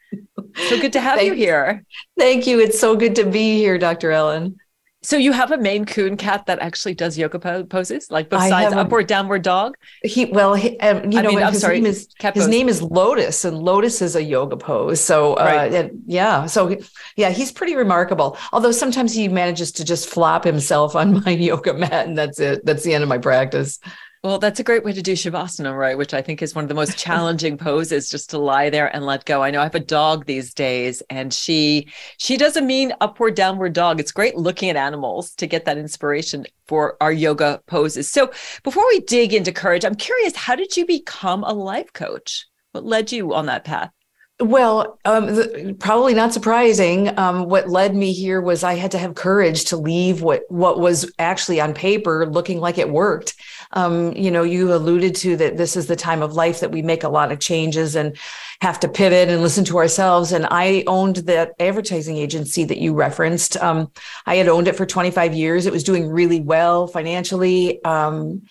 So 0.70 0.82
good 0.82 0.94
to 0.94 1.01
have 1.01 1.22
you 1.22 1.34
here. 1.34 1.86
Thank 2.18 2.48
you. 2.48 2.60
It's 2.60 2.80
so 2.80 2.96
good 2.96 3.16
to 3.16 3.25
be 3.25 3.58
here, 3.58 3.78
Dr. 3.78 4.12
Ellen. 4.12 4.58
So 5.01 5.15
you 5.15 5.32
have 5.32 5.51
a 5.51 5.58
Maine 5.58 5.86
Coon 5.86 6.18
cat 6.18 6.46
that 6.48 6.60
actually 6.60 6.94
does 6.94 7.18
yoga 7.18 7.39
poses, 7.65 8.12
like 8.12 8.29
besides 8.29 8.74
upward 8.74 9.08
downward 9.08 9.44
dog. 9.44 9.75
He 10.03 10.25
well, 10.25 10.56
he, 10.56 10.77
um, 10.79 11.10
you 11.10 11.20
I 11.20 11.22
know, 11.22 11.29
mean, 11.29 11.48
his 11.48 11.62
sorry, 11.62 11.75
name 11.75 11.86
is 11.86 12.10
his 12.20 12.34
pose. 12.34 12.48
name 12.50 12.68
is 12.68 12.82
Lotus, 12.82 13.46
and 13.46 13.58
Lotus 13.58 14.01
is 14.01 14.18
a 14.18 14.24
yoga 14.24 14.58
pose. 14.58 15.00
So 15.00 15.36
uh, 15.36 15.70
right. 15.72 15.91
yeah, 16.06 16.48
so 16.48 16.75
yeah, 17.15 17.29
he's 17.29 17.50
pretty 17.50 17.77
remarkable. 17.77 18.38
Although 18.51 18.74
sometimes 18.74 19.13
he 19.13 19.29
manages 19.29 19.72
to 19.74 19.86
just 19.86 20.10
flop 20.10 20.44
himself 20.44 20.98
on 20.98 21.24
my 21.25 21.32
yoga 21.32 21.74
mat, 21.74 22.08
and 22.08 22.18
that's 22.18 22.39
it. 22.41 22.65
That's 22.65 22.84
the 22.84 22.94
end 22.94 23.03
of 23.03 23.08
my 23.08 23.20
practice. 23.20 23.79
Well, 24.22 24.38
that's 24.38 24.60
a 24.60 24.66
great 24.66 24.84
way 24.84 24.92
to 24.92 25.02
do 25.02 25.14
Shavasana, 25.14 25.78
right? 25.78 25.98
Which 25.98 26.14
I 26.14 26.22
think 26.22 26.42
is 26.42 26.54
one 26.54 26.66
of 26.66 26.68
the 26.68 26.76
most 26.76 26.98
challenging 27.06 27.58
poses, 27.58 28.10
just 28.10 28.30
to 28.32 28.38
lie 28.38 28.70
there 28.70 28.94
and 28.94 29.06
let 29.06 29.24
go. 29.24 29.42
I 29.42 29.50
know 29.50 29.62
I 29.62 29.64
have 29.64 29.76
a 29.76 29.80
dog 29.80 30.26
these 30.26 30.54
days, 30.54 31.02
and 31.10 31.34
she 31.34 31.88
she 32.18 32.36
doesn't 32.36 32.68
mean 32.68 32.94
upward 33.00 33.36
downward 33.36 33.72
dog. 33.72 34.00
It's 34.00 34.12
great 34.12 34.36
looking 34.36 34.70
at 34.70 34.76
animals 34.76 35.34
to 35.36 35.48
get 35.48 35.64
that 35.66 35.78
inspiration 35.78 36.46
for 36.68 36.98
our 37.00 37.14
yoga 37.14 37.62
poses. 37.68 38.12
So 38.12 38.30
before 38.64 38.86
we 38.90 39.00
dig 39.02 39.34
into 39.34 39.54
courage, 39.54 39.86
I'm 39.86 39.96
curious, 39.96 40.36
how 40.36 40.56
did 40.56 40.76
you 40.76 40.86
become 40.86 41.46
a 41.46 41.54
life 41.54 41.94
coach? 41.94 42.46
What 42.74 42.86
led 42.86 43.14
you 43.14 43.34
on 43.34 43.46
that 43.46 43.64
path? 43.64 43.92
Well, 44.41 44.98
um, 45.03 45.25
the, 45.25 45.75
probably 45.79 46.13
not 46.13 46.31
surprising. 46.31 47.17
Um, 47.19 47.50
what 47.50 47.67
led 47.67 47.93
me 47.93 48.13
here 48.13 48.39
was 48.39 48.63
I 48.63 48.75
had 48.75 48.91
to 48.91 48.98
have 48.98 49.15
courage 49.15 49.65
to 49.65 49.77
leave 49.77 50.22
what 50.22 50.43
what 50.48 50.79
was 50.79 51.12
actually 51.19 51.60
on 51.60 51.74
paper 51.74 52.25
looking 52.25 52.62
like 52.62 52.77
it 52.77 52.89
worked. 52.89 53.36
Um, 53.74 54.13
you 54.13 54.31
know, 54.31 54.43
you 54.43 54.74
alluded 54.74 55.13
to 55.15 55.36
that 55.36 55.58
this 55.58 55.75
is 55.75 55.88
the 55.88 55.98
time 55.98 56.22
of 56.22 56.36
life 56.36 56.62
that 56.62 56.72
we 56.72 56.81
make 56.81 57.03
a 57.03 57.10
lot 57.10 57.34
of 57.34 57.39
changes 57.39 57.98
and 57.98 58.15
have 58.62 58.79
to 58.79 58.88
pivot 58.88 59.27
and 59.27 59.41
listen 59.41 59.65
to 59.65 59.77
ourselves. 59.77 60.31
And 60.31 60.48
I 60.50 60.86
owned 60.88 61.17
that 61.17 61.51
advertising 61.60 62.15
agency 62.15 62.63
that 62.63 62.77
you 62.77 62.93
referenced. 62.93 63.58
Um, 63.58 63.91
I 64.25 64.38
had 64.38 64.48
owned 64.48 64.69
it 64.69 64.77
for 64.77 64.86
25 64.86 65.34
years. 65.34 65.65
It 65.65 65.74
was 65.74 65.84
doing 65.84 66.08
really 66.08 66.39
well 66.39 66.88
financially 66.88 67.84
um, 67.84 68.43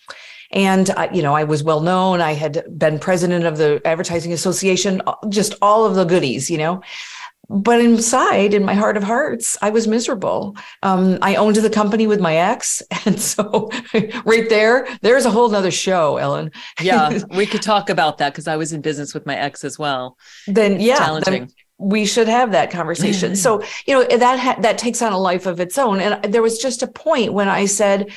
and, 0.50 0.90
you 1.12 1.22
know, 1.22 1.34
I 1.34 1.44
was 1.44 1.62
well 1.62 1.80
known. 1.80 2.20
I 2.20 2.32
had 2.32 2.64
been 2.78 2.98
president 2.98 3.44
of 3.44 3.58
the 3.58 3.80
Advertising 3.84 4.32
Association, 4.32 5.02
uh, 5.06 5.14
just 5.28 5.54
all 5.60 5.84
of 5.84 5.94
the 5.94 6.04
goodies, 6.04 6.50
you 6.50 6.58
know. 6.58 6.82
But 7.50 7.80
inside, 7.80 8.52
in 8.52 8.62
my 8.62 8.74
heart 8.74 8.98
of 8.98 9.02
hearts, 9.02 9.56
I 9.62 9.70
was 9.70 9.88
miserable. 9.88 10.54
Um, 10.82 11.18
I 11.22 11.36
owned 11.36 11.56
the 11.56 11.70
company 11.70 12.06
with 12.06 12.20
my 12.20 12.36
ex. 12.36 12.82
And 13.06 13.18
so, 13.18 13.70
right 14.24 14.48
there, 14.50 14.86
there's 15.00 15.24
a 15.24 15.30
whole 15.30 15.48
nother 15.48 15.70
show, 15.70 16.18
Ellen. 16.18 16.50
yeah, 16.80 17.20
we 17.30 17.46
could 17.46 17.62
talk 17.62 17.88
about 17.88 18.18
that 18.18 18.32
because 18.32 18.48
I 18.48 18.56
was 18.56 18.74
in 18.74 18.82
business 18.82 19.14
with 19.14 19.24
my 19.24 19.34
ex 19.34 19.64
as 19.64 19.78
well. 19.78 20.18
Then, 20.46 20.78
yeah. 20.78 20.98
Challenging. 20.98 21.32
Then, 21.32 21.48
we 21.78 22.04
should 22.04 22.26
have 22.26 22.50
that 22.52 22.72
conversation. 22.72 23.36
So, 23.36 23.62
you 23.86 23.94
know, 23.94 24.04
that 24.04 24.38
ha- 24.40 24.58
that 24.62 24.78
takes 24.78 25.00
on 25.00 25.12
a 25.12 25.18
life 25.18 25.46
of 25.46 25.60
its 25.60 25.78
own. 25.78 26.00
And 26.00 26.34
there 26.34 26.42
was 26.42 26.58
just 26.58 26.82
a 26.82 26.88
point 26.88 27.32
when 27.32 27.48
I 27.48 27.66
said, 27.66 28.10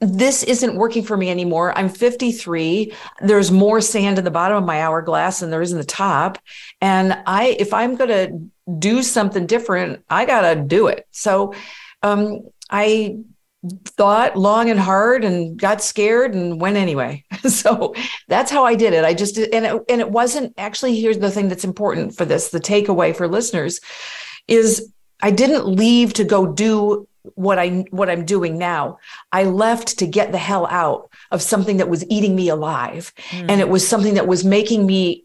this 0.00 0.42
isn't 0.42 0.76
working 0.76 1.02
for 1.02 1.16
me 1.16 1.30
anymore. 1.30 1.76
I'm 1.76 1.88
53. 1.88 2.92
There's 3.20 3.50
more 3.50 3.80
sand 3.80 4.18
in 4.18 4.24
the 4.24 4.30
bottom 4.30 4.56
of 4.56 4.64
my 4.64 4.82
hourglass 4.82 5.40
than 5.40 5.50
there 5.50 5.62
is 5.62 5.72
in 5.72 5.78
the 5.78 5.84
top. 5.84 6.38
And 6.80 7.16
I, 7.26 7.56
if 7.58 7.72
I'm 7.72 7.96
going 7.96 8.10
to 8.10 8.50
do 8.78 9.02
something 9.02 9.46
different, 9.46 10.04
I 10.10 10.24
got 10.24 10.42
to 10.52 10.60
do 10.60 10.88
it. 10.88 11.06
So, 11.10 11.54
um, 12.02 12.40
I 12.70 13.18
thought 13.86 14.36
long 14.36 14.68
and 14.68 14.78
hard 14.78 15.24
and 15.24 15.58
got 15.58 15.82
scared 15.82 16.34
and 16.34 16.60
went 16.60 16.76
anyway. 16.76 17.24
so 17.48 17.94
that's 18.28 18.50
how 18.50 18.64
I 18.64 18.74
did 18.74 18.92
it. 18.92 19.04
I 19.04 19.14
just 19.14 19.38
and 19.38 19.64
it, 19.64 19.82
and 19.88 20.00
it 20.00 20.10
wasn't 20.10 20.52
actually 20.58 21.00
here's 21.00 21.18
the 21.18 21.30
thing 21.30 21.48
that's 21.48 21.64
important 21.64 22.14
for 22.14 22.24
this 22.24 22.50
the 22.50 22.60
takeaway 22.60 23.16
for 23.16 23.26
listeners 23.26 23.80
is 24.48 24.92
I 25.22 25.30
didn't 25.30 25.66
leave 25.66 26.12
to 26.14 26.24
go 26.24 26.52
do 26.52 27.08
what 27.34 27.58
I 27.58 27.84
what 27.90 28.10
I'm 28.10 28.24
doing 28.24 28.58
now. 28.58 28.98
I 29.32 29.44
left 29.44 29.98
to 29.98 30.06
get 30.06 30.32
the 30.32 30.38
hell 30.38 30.66
out 30.66 31.10
of 31.30 31.42
something 31.42 31.78
that 31.78 31.88
was 31.88 32.04
eating 32.10 32.36
me 32.36 32.48
alive 32.48 33.12
mm. 33.30 33.46
and 33.48 33.60
it 33.60 33.68
was 33.68 33.86
something 33.86 34.14
that 34.14 34.26
was 34.26 34.44
making 34.44 34.86
me 34.86 35.24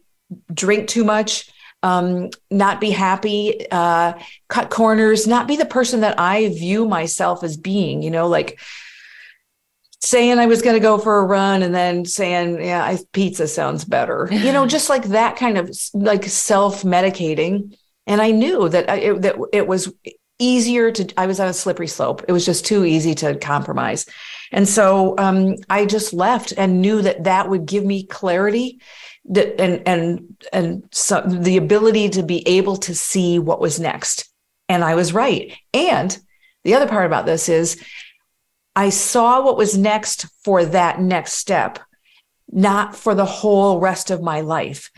drink 0.54 0.88
too 0.88 1.04
much 1.04 1.50
um, 1.82 2.30
not 2.50 2.80
be 2.80 2.90
happy, 2.90 3.66
uh, 3.70 4.12
cut 4.48 4.70
corners, 4.70 5.26
not 5.26 5.48
be 5.48 5.56
the 5.56 5.64
person 5.64 6.00
that 6.00 6.18
I 6.18 6.48
view 6.48 6.86
myself 6.86 7.42
as 7.42 7.56
being, 7.56 8.02
you 8.02 8.10
know, 8.10 8.28
like 8.28 8.60
saying 10.02 10.38
I 10.38 10.46
was 10.46 10.62
going 10.62 10.76
to 10.76 10.80
go 10.80 10.98
for 10.98 11.18
a 11.18 11.24
run 11.24 11.62
and 11.62 11.74
then 11.74 12.04
saying, 12.04 12.62
yeah, 12.62 12.84
I, 12.84 12.98
pizza 13.12 13.46
sounds 13.46 13.84
better, 13.84 14.28
you 14.32 14.52
know, 14.52 14.66
just 14.66 14.88
like 14.88 15.04
that 15.04 15.36
kind 15.36 15.58
of 15.58 15.74
like 15.94 16.24
self 16.24 16.82
medicating. 16.82 17.76
And 18.06 18.20
I 18.20 18.30
knew 18.30 18.68
that 18.68 18.90
I, 18.90 18.96
it, 18.96 19.22
that 19.22 19.36
it 19.52 19.66
was 19.66 19.92
easier 20.40 20.90
to, 20.90 21.14
I 21.16 21.26
was 21.26 21.38
on 21.38 21.48
a 21.48 21.52
slippery 21.52 21.86
slope. 21.86 22.24
It 22.26 22.32
was 22.32 22.44
just 22.44 22.66
too 22.66 22.84
easy 22.84 23.14
to 23.16 23.36
compromise. 23.36 24.06
And 24.50 24.68
so 24.68 25.14
um, 25.18 25.54
I 25.68 25.86
just 25.86 26.12
left 26.12 26.52
and 26.56 26.82
knew 26.82 27.02
that 27.02 27.24
that 27.24 27.48
would 27.48 27.66
give 27.66 27.84
me 27.84 28.04
clarity 28.04 28.80
that, 29.26 29.60
and 29.60 29.86
and 29.86 30.44
and 30.52 30.88
so 30.92 31.20
the 31.20 31.56
ability 31.56 32.08
to 32.10 32.22
be 32.22 32.46
able 32.46 32.76
to 32.76 32.94
see 32.94 33.38
what 33.38 33.60
was 33.60 33.78
next 33.78 34.28
and 34.68 34.82
i 34.82 34.94
was 34.94 35.12
right 35.12 35.56
and 35.74 36.18
the 36.64 36.74
other 36.74 36.88
part 36.88 37.06
about 37.06 37.26
this 37.26 37.48
is 37.48 37.82
i 38.74 38.88
saw 38.88 39.42
what 39.42 39.56
was 39.56 39.76
next 39.76 40.26
for 40.42 40.64
that 40.64 41.00
next 41.00 41.34
step 41.34 41.78
not 42.50 42.96
for 42.96 43.14
the 43.14 43.26
whole 43.26 43.78
rest 43.78 44.10
of 44.10 44.22
my 44.22 44.40
life 44.40 44.90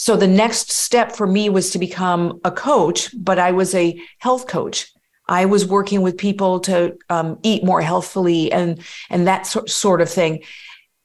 so 0.00 0.16
the 0.16 0.26
next 0.26 0.70
step 0.70 1.12
for 1.12 1.26
me 1.26 1.50
was 1.50 1.70
to 1.70 1.78
become 1.78 2.40
a 2.44 2.50
coach 2.50 3.10
but 3.16 3.38
i 3.38 3.50
was 3.52 3.74
a 3.74 4.00
health 4.18 4.46
coach 4.46 4.90
i 5.28 5.44
was 5.44 5.66
working 5.66 6.00
with 6.00 6.16
people 6.16 6.60
to 6.60 6.96
um, 7.10 7.38
eat 7.42 7.62
more 7.64 7.82
healthfully 7.82 8.50
and 8.50 8.80
and 9.10 9.26
that 9.26 9.46
so, 9.46 9.64
sort 9.66 10.00
of 10.00 10.08
thing 10.08 10.42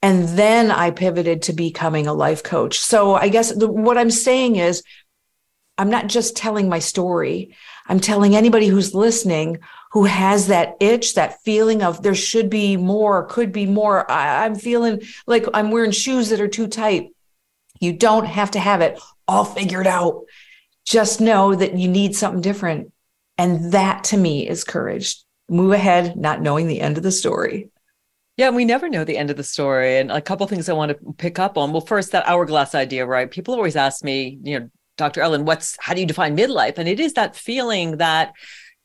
and 0.01 0.27
then 0.37 0.69
I 0.69 0.91
pivoted 0.91 1.41
to 1.43 1.53
becoming 1.53 2.05
a 2.05 2.13
life 2.13 2.43
coach. 2.43 2.77
So 2.77 3.15
I 3.15 3.27
guess 3.27 3.51
the, 3.51 3.67
what 3.67 3.97
I'm 3.97 4.11
saying 4.11 4.57
is, 4.57 4.83
I'm 5.79 5.89
not 5.89 6.09
just 6.09 6.37
telling 6.37 6.69
my 6.69 6.77
story. 6.77 7.55
I'm 7.87 7.99
telling 7.99 8.35
anybody 8.35 8.67
who's 8.67 8.93
listening 8.93 9.57
who 9.95 10.03
has 10.03 10.47
that 10.47 10.75
itch, 10.81 11.15
that 11.15 11.41
feeling 11.43 11.81
of 11.81 12.03
there 12.03 12.13
should 12.13 12.49
be 12.49 12.75
more, 12.75 13.25
could 13.27 13.53
be 13.53 13.65
more. 13.65 14.09
I, 14.11 14.43
I'm 14.45 14.53
feeling 14.53 15.01
like 15.25 15.45
I'm 15.53 15.71
wearing 15.71 15.91
shoes 15.91 16.27
that 16.29 16.41
are 16.41 16.49
too 16.49 16.67
tight. 16.67 17.14
You 17.79 17.93
don't 17.93 18.25
have 18.25 18.51
to 18.51 18.59
have 18.59 18.81
it 18.81 18.99
all 19.27 19.45
figured 19.45 19.87
out. 19.87 20.23
Just 20.85 21.21
know 21.21 21.55
that 21.55 21.77
you 21.77 21.87
need 21.87 22.15
something 22.15 22.41
different. 22.41 22.91
And 23.37 23.71
that 23.73 24.05
to 24.05 24.17
me 24.17 24.47
is 24.47 24.63
courage. 24.63 25.17
Move 25.49 25.73
ahead, 25.73 26.15
not 26.15 26.41
knowing 26.41 26.67
the 26.67 26.81
end 26.81 26.97
of 26.97 27.03
the 27.03 27.11
story. 27.11 27.69
Yeah, 28.37 28.49
we 28.49 28.65
never 28.65 28.89
know 28.89 29.03
the 29.03 29.17
end 29.17 29.29
of 29.29 29.37
the 29.37 29.43
story. 29.43 29.97
And 29.97 30.11
a 30.11 30.21
couple 30.21 30.45
things 30.47 30.67
I 30.67 30.73
want 30.73 30.91
to 30.91 31.13
pick 31.17 31.39
up 31.39 31.57
on. 31.57 31.71
Well, 31.71 31.81
first, 31.81 32.11
that 32.11 32.27
hourglass 32.27 32.75
idea, 32.75 33.05
right? 33.05 33.29
People 33.29 33.53
always 33.53 33.75
ask 33.75 34.03
me, 34.03 34.39
you 34.43 34.59
know, 34.59 34.69
Dr. 34.97 35.21
Ellen, 35.21 35.45
what's 35.45 35.77
how 35.79 35.93
do 35.93 35.99
you 35.99 36.07
define 36.07 36.37
midlife? 36.37 36.77
And 36.77 36.87
it 36.87 36.99
is 36.99 37.13
that 37.13 37.35
feeling 37.35 37.97
that 37.97 38.33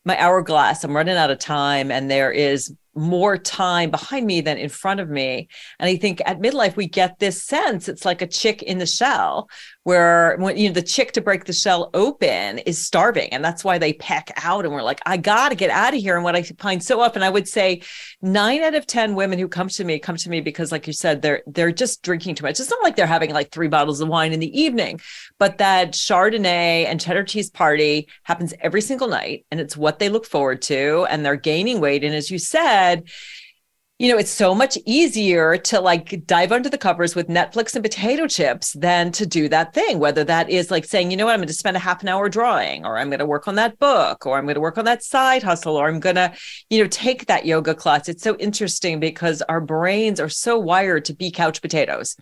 my 0.03 0.19
hourglass, 0.19 0.83
I'm 0.83 0.95
running 0.95 1.15
out 1.15 1.31
of 1.31 1.39
time, 1.39 1.91
and 1.91 2.09
there 2.09 2.31
is 2.31 2.75
more 2.95 3.37
time 3.37 3.89
behind 3.89 4.25
me 4.25 4.41
than 4.41 4.57
in 4.57 4.69
front 4.69 4.99
of 4.99 5.09
me. 5.09 5.47
And 5.79 5.87
I 5.87 5.95
think 5.95 6.21
at 6.25 6.39
midlife, 6.39 6.75
we 6.75 6.87
get 6.87 7.19
this 7.19 7.41
sense 7.43 7.87
it's 7.87 8.05
like 8.05 8.21
a 8.21 8.27
chick 8.27 8.61
in 8.63 8.79
the 8.79 8.85
shell 8.85 9.49
where 9.83 10.35
when 10.37 10.57
you 10.57 10.69
know 10.69 10.73
the 10.73 10.81
chick 10.81 11.11
to 11.13 11.21
break 11.21 11.45
the 11.45 11.53
shell 11.53 11.89
open 11.93 12.59
is 12.59 12.77
starving. 12.85 13.29
And 13.33 13.43
that's 13.43 13.63
why 13.63 13.77
they 13.77 13.93
peck 13.93 14.31
out. 14.43 14.65
And 14.65 14.73
we're 14.73 14.83
like, 14.83 15.01
I 15.05 15.17
gotta 15.17 15.55
get 15.55 15.69
out 15.69 15.93
of 15.93 15.99
here. 15.99 16.15
And 16.15 16.23
what 16.23 16.35
I 16.35 16.43
find 16.43 16.83
so 16.83 17.01
often, 17.01 17.23
I 17.23 17.29
would 17.29 17.47
say 17.47 17.81
nine 18.21 18.61
out 18.61 18.75
of 18.75 18.85
10 18.85 19.15
women 19.15 19.39
who 19.39 19.47
come 19.47 19.69
to 19.69 19.83
me 19.83 19.97
come 19.97 20.17
to 20.17 20.29
me 20.29 20.41
because, 20.41 20.71
like 20.71 20.85
you 20.85 20.93
said, 20.93 21.21
they're 21.21 21.43
they're 21.47 21.71
just 21.71 22.03
drinking 22.03 22.35
too 22.35 22.43
much. 22.43 22.59
It's 22.59 22.69
not 22.69 22.83
like 22.83 22.95
they're 22.95 23.07
having 23.07 23.33
like 23.33 23.51
three 23.51 23.67
bottles 23.67 24.01
of 24.01 24.09
wine 24.09 24.33
in 24.33 24.39
the 24.39 24.59
evening, 24.59 24.99
but 25.39 25.57
that 25.59 25.93
Chardonnay 25.93 26.85
and 26.85 26.99
cheddar 26.99 27.23
cheese 27.23 27.49
party 27.49 28.07
happens 28.23 28.53
every 28.61 28.81
single 28.81 29.07
night. 29.07 29.45
And 29.49 29.59
it's 29.59 29.77
what 29.77 29.99
they 29.99 30.09
look 30.09 30.25
forward 30.25 30.61
to. 30.63 31.07
And 31.09 31.25
they're 31.25 31.35
gaining 31.35 31.79
weight. 31.79 32.03
And 32.03 32.13
as 32.13 32.29
you 32.29 32.37
said, 32.37 32.80
said, 32.81 33.03
you 33.99 34.11
know, 34.11 34.17
it's 34.17 34.31
so 34.31 34.55
much 34.55 34.79
easier 34.87 35.57
to 35.57 35.79
like 35.79 36.25
dive 36.25 36.51
under 36.51 36.69
the 36.69 36.77
covers 36.77 37.13
with 37.13 37.27
Netflix 37.27 37.75
and 37.75 37.83
potato 37.83 38.25
chips 38.25 38.73
than 38.73 39.11
to 39.11 39.27
do 39.27 39.47
that 39.49 39.75
thing, 39.75 39.99
whether 39.99 40.23
that 40.23 40.49
is 40.49 40.71
like 40.71 40.85
saying, 40.85 41.11
you 41.11 41.17
know 41.17 41.25
what, 41.25 41.33
I'm 41.33 41.39
going 41.39 41.47
to 41.47 41.53
spend 41.53 41.77
a 41.77 41.79
half 41.79 42.01
an 42.01 42.09
hour 42.09 42.27
drawing, 42.27 42.83
or 42.83 42.97
I'm 42.97 43.09
going 43.09 43.19
to 43.19 43.27
work 43.27 43.47
on 43.47 43.55
that 43.55 43.77
book, 43.77 44.25
or 44.25 44.39
I'm 44.39 44.45
going 44.45 44.55
to 44.55 44.61
work 44.61 44.79
on 44.79 44.85
that 44.85 45.03
side 45.03 45.43
hustle, 45.43 45.75
or 45.75 45.87
I'm 45.87 45.99
going 45.99 46.15
to, 46.15 46.33
you 46.71 46.81
know, 46.81 46.87
take 46.87 47.27
that 47.27 47.45
yoga 47.45 47.75
class. 47.75 48.09
It's 48.09 48.23
so 48.23 48.35
interesting 48.37 48.99
because 48.99 49.43
our 49.43 49.61
brains 49.61 50.19
are 50.19 50.29
so 50.29 50.57
wired 50.57 51.05
to 51.05 51.13
be 51.13 51.29
couch 51.29 51.61
potatoes 51.61 52.15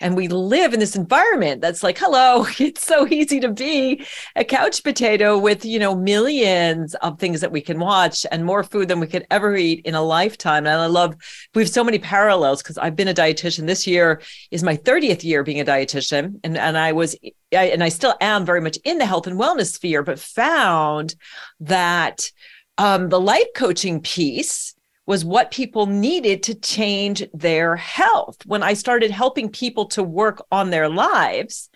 and 0.00 0.16
we 0.16 0.28
live 0.28 0.72
in 0.72 0.80
this 0.80 0.96
environment 0.96 1.60
that's 1.60 1.82
like 1.82 1.98
hello 1.98 2.46
it's 2.58 2.84
so 2.84 3.06
easy 3.08 3.40
to 3.40 3.48
be 3.48 4.04
a 4.36 4.44
couch 4.44 4.82
potato 4.82 5.38
with 5.38 5.64
you 5.64 5.78
know 5.78 5.94
millions 5.94 6.94
of 6.96 7.18
things 7.18 7.40
that 7.40 7.52
we 7.52 7.60
can 7.60 7.78
watch 7.78 8.24
and 8.30 8.44
more 8.44 8.62
food 8.62 8.88
than 8.88 9.00
we 9.00 9.06
could 9.06 9.26
ever 9.30 9.56
eat 9.56 9.84
in 9.84 9.94
a 9.94 10.02
lifetime. 10.02 10.66
And 10.66 10.80
i 10.80 10.86
love 10.86 11.14
we 11.54 11.62
have 11.62 11.70
so 11.70 11.84
many 11.84 11.98
parallels 11.98 12.62
because 12.62 12.78
i've 12.78 12.96
been 12.96 13.08
a 13.08 13.14
dietitian. 13.14 13.66
This 13.66 13.86
year 13.86 14.20
is 14.50 14.62
my 14.62 14.76
30th 14.76 15.24
year 15.24 15.42
being 15.42 15.60
a 15.60 15.64
dietitian 15.64 16.40
and 16.44 16.56
and 16.56 16.78
i 16.78 16.92
was 16.92 17.16
I, 17.52 17.64
and 17.64 17.82
i 17.82 17.88
still 17.88 18.14
am 18.20 18.44
very 18.44 18.60
much 18.60 18.78
in 18.84 18.98
the 18.98 19.06
health 19.06 19.26
and 19.26 19.38
wellness 19.38 19.72
sphere 19.72 20.02
but 20.02 20.18
found 20.18 21.14
that 21.60 22.30
um, 22.78 23.08
the 23.08 23.20
life 23.20 23.48
coaching 23.56 24.00
piece 24.00 24.74
was 25.08 25.24
what 25.24 25.50
people 25.50 25.86
needed 25.86 26.42
to 26.42 26.54
change 26.54 27.24
their 27.32 27.76
health. 27.76 28.44
When 28.44 28.62
I 28.62 28.74
started 28.74 29.10
helping 29.10 29.48
people 29.48 29.86
to 29.86 30.02
work 30.02 30.44
on 30.52 30.68
their 30.68 30.90
lives, 30.90 31.70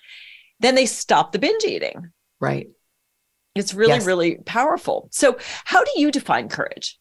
then 0.60 0.74
they 0.74 0.84
stopped 0.84 1.32
the 1.32 1.38
binge 1.38 1.64
eating. 1.64 2.10
Right. 2.40 2.68
It's 3.54 3.72
really, 3.72 3.94
yes. 3.94 4.04
really 4.04 4.34
powerful. 4.44 5.08
So, 5.12 5.38
how 5.64 5.82
do 5.82 5.90
you 5.96 6.10
define 6.10 6.50
courage? 6.50 6.98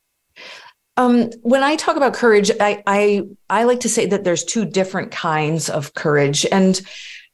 Um, 0.95 1.31
when 1.41 1.63
I 1.63 1.75
talk 1.75 1.97
about 1.97 2.13
courage, 2.13 2.49
I, 2.61 2.81
I 2.87 3.23
I 3.49 3.63
like 3.65 3.81
to 3.81 3.89
say 3.89 4.05
that 4.05 4.23
there's 4.23 4.45
two 4.45 4.63
different 4.63 5.11
kinds 5.11 5.69
of 5.69 5.93
courage, 5.93 6.45
and 6.49 6.79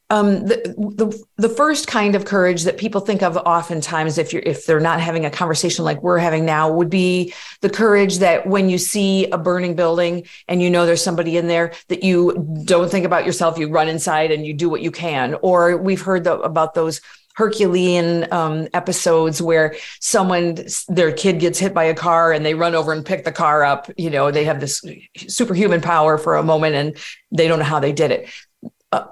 um, 0.09 0.45
the, 0.45 0.73
the 0.77 1.23
the 1.35 1.49
first 1.49 1.87
kind 1.87 2.15
of 2.15 2.23
courage 2.23 2.63
that 2.63 2.77
people 2.77 3.01
think 3.01 3.21
of 3.21 3.35
oftentimes 3.35 4.17
if 4.17 4.31
you're 4.31 4.41
if 4.45 4.65
they're 4.65 4.79
not 4.79 5.01
having 5.01 5.25
a 5.25 5.29
conversation 5.29 5.83
like 5.83 6.01
we're 6.01 6.17
having 6.17 6.45
now 6.45 6.71
would 6.71 6.89
be 6.89 7.33
the 7.61 7.69
courage 7.69 8.19
that 8.19 8.47
when 8.47 8.69
you 8.69 8.77
see 8.77 9.29
a 9.31 9.37
burning 9.37 9.75
building 9.75 10.25
and 10.47 10.61
you 10.61 10.69
know 10.69 10.85
there's 10.85 11.03
somebody 11.03 11.35
in 11.35 11.47
there 11.47 11.73
that 11.89 12.03
you 12.03 12.63
don't 12.63 12.89
think 12.89 13.05
about 13.05 13.25
yourself 13.25 13.57
you 13.57 13.69
run 13.69 13.89
inside 13.89 14.31
and 14.31 14.45
you 14.45 14.53
do 14.53 14.69
what 14.69 14.81
you 14.81 14.91
can 14.91 15.35
or 15.41 15.75
we've 15.75 16.01
heard 16.01 16.23
the, 16.23 16.39
about 16.39 16.73
those 16.73 17.01
Herculean 17.37 18.33
um, 18.33 18.67
episodes 18.73 19.43
where 19.43 19.75
someone, 19.99 20.57
their 20.87 21.11
kid 21.11 21.39
gets 21.39 21.59
hit 21.59 21.71
by 21.71 21.83
a 21.83 21.93
car 21.93 22.31
and 22.31 22.43
they 22.43 22.55
run 22.55 22.73
over 22.73 22.91
and 22.91 23.05
pick 23.05 23.25
the 23.25 23.31
car 23.31 23.63
up. 23.63 23.91
You 23.95 24.09
know, 24.09 24.31
they 24.31 24.45
have 24.45 24.59
this 24.59 24.83
superhuman 25.15 25.81
power 25.81 26.17
for 26.17 26.35
a 26.35 26.41
moment 26.41 26.73
and 26.73 26.97
they 27.31 27.47
don't 27.47 27.59
know 27.59 27.65
how 27.65 27.79
they 27.79 27.93
did 27.93 28.09
it. 28.09 28.27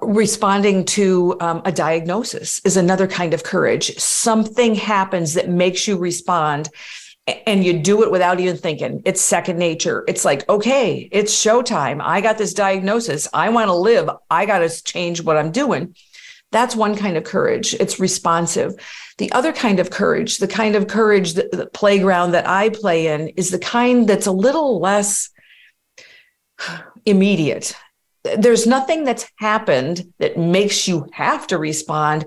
Responding 0.01 0.85
to 0.85 1.37
um, 1.39 1.61
a 1.65 1.71
diagnosis 1.71 2.61
is 2.65 2.77
another 2.77 3.07
kind 3.07 3.33
of 3.33 3.43
courage. 3.43 3.97
Something 3.97 4.75
happens 4.75 5.33
that 5.33 5.49
makes 5.49 5.87
you 5.87 5.97
respond 5.97 6.69
and 7.47 7.63
you 7.65 7.79
do 7.79 8.03
it 8.03 8.11
without 8.11 8.39
even 8.39 8.55
thinking. 8.55 9.01
It's 9.03 9.21
second 9.21 9.57
nature. 9.57 10.03
It's 10.07 10.23
like, 10.23 10.47
okay, 10.47 11.09
it's 11.11 11.33
showtime. 11.33 11.99
I 12.01 12.21
got 12.21 12.37
this 12.37 12.53
diagnosis. 12.53 13.27
I 13.33 13.49
want 13.49 13.67
to 13.67 13.73
live. 13.73 14.09
I 14.29 14.45
got 14.45 14.59
to 14.59 14.83
change 14.83 15.21
what 15.21 15.37
I'm 15.37 15.51
doing. 15.51 15.95
That's 16.51 16.75
one 16.75 16.95
kind 16.95 17.17
of 17.17 17.23
courage. 17.23 17.73
It's 17.73 17.99
responsive. 17.99 18.75
The 19.17 19.31
other 19.31 19.51
kind 19.51 19.79
of 19.79 19.89
courage, 19.89 20.37
the 20.37 20.47
kind 20.47 20.75
of 20.75 20.87
courage, 20.87 21.33
that, 21.33 21.51
the 21.51 21.65
playground 21.65 22.31
that 22.31 22.47
I 22.47 22.69
play 22.69 23.07
in, 23.07 23.29
is 23.29 23.49
the 23.49 23.59
kind 23.59 24.07
that's 24.07 24.27
a 24.27 24.31
little 24.31 24.79
less 24.79 25.31
immediate 27.05 27.75
there's 28.37 28.65
nothing 28.65 29.03
that's 29.03 29.29
happened 29.37 30.13
that 30.19 30.37
makes 30.37 30.87
you 30.87 31.07
have 31.13 31.47
to 31.47 31.57
respond 31.57 32.25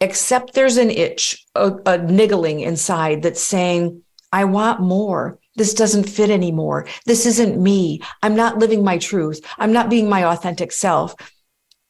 except 0.00 0.52
there's 0.52 0.76
an 0.76 0.90
itch, 0.90 1.46
a, 1.54 1.72
a 1.86 1.98
niggling 1.98 2.60
inside 2.60 3.22
that's 3.22 3.42
saying, 3.42 4.02
I 4.32 4.44
want 4.44 4.80
more. 4.80 5.38
This 5.54 5.72
doesn't 5.72 6.08
fit 6.08 6.28
anymore. 6.28 6.86
This 7.06 7.24
isn't 7.24 7.60
me. 7.62 8.02
I'm 8.22 8.36
not 8.36 8.58
living 8.58 8.84
my 8.84 8.98
truth. 8.98 9.40
I'm 9.58 9.72
not 9.72 9.88
being 9.88 10.08
my 10.08 10.24
authentic 10.24 10.72
self. 10.72 11.14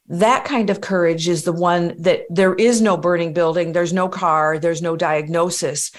That 0.09 0.45
kind 0.45 0.71
of 0.71 0.81
courage 0.81 1.27
is 1.27 1.43
the 1.43 1.53
one 1.53 2.01
that 2.01 2.21
there 2.31 2.55
is 2.55 2.81
no 2.81 2.97
burning 2.97 3.33
building, 3.33 3.73
there's 3.73 3.93
no 3.93 4.09
car, 4.09 4.59
there's 4.59 4.83
no 4.83 4.95
diagnosis. 4.95 5.91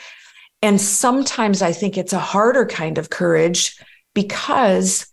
And 0.62 0.80
sometimes 0.80 1.62
I 1.62 1.74
think 1.74 1.98
it's 1.98 2.14
a 2.14 2.20
harder 2.20 2.66
kind 2.66 2.98
of 2.98 3.10
courage 3.10 3.78
because 4.14 5.08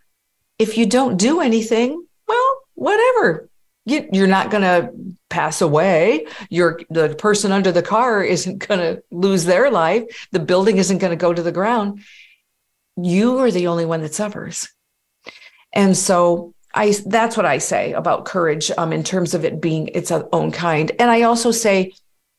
if 0.60 0.78
you 0.78 0.86
don't 0.86 1.16
do 1.16 1.40
anything, 1.40 2.06
well, 2.26 2.60
whatever. 2.74 3.48
You, 3.86 4.08
you're 4.12 4.26
not 4.26 4.50
going 4.50 4.62
to 4.62 4.92
pass 5.28 5.60
away. 5.60 6.26
You're 6.48 6.80
the 6.88 7.14
person 7.16 7.52
under 7.52 7.70
the 7.70 7.82
car 7.82 8.22
isn't 8.22 8.66
going 8.66 8.80
to 8.80 9.02
lose 9.10 9.44
their 9.44 9.70
life. 9.70 10.28
The 10.32 10.40
building 10.40 10.78
isn't 10.78 10.98
going 10.98 11.10
to 11.10 11.16
go 11.16 11.34
to 11.34 11.42
the 11.42 11.52
ground. 11.52 12.02
You 12.96 13.38
are 13.38 13.50
the 13.50 13.66
only 13.66 13.84
one 13.84 14.00
that 14.02 14.14
suffers. 14.14 14.68
And 15.74 15.96
so 15.96 16.54
I 16.72 16.94
that's 17.06 17.36
what 17.36 17.46
I 17.46 17.58
say 17.58 17.92
about 17.92 18.24
courage 18.24 18.70
um, 18.78 18.92
in 18.92 19.04
terms 19.04 19.34
of 19.34 19.44
it 19.44 19.60
being 19.60 19.88
its 19.88 20.10
own 20.10 20.50
kind. 20.50 20.92
And 20.98 21.10
I 21.10 21.22
also 21.22 21.50
say 21.50 21.92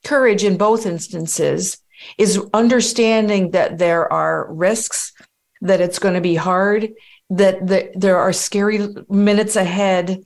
courage 0.03 0.43
in 0.43 0.57
both 0.57 0.85
instances 0.85 1.77
is 2.17 2.41
understanding 2.53 3.51
that 3.51 3.77
there 3.77 4.11
are 4.11 4.51
risks, 4.53 5.13
that 5.61 5.81
it's 5.81 5.99
going 5.99 6.15
to 6.15 6.21
be 6.21 6.35
hard, 6.35 6.93
that, 7.29 7.65
that 7.67 7.99
there 7.99 8.17
are 8.17 8.33
scary 8.33 8.87
minutes 9.09 9.55
ahead, 9.55 10.23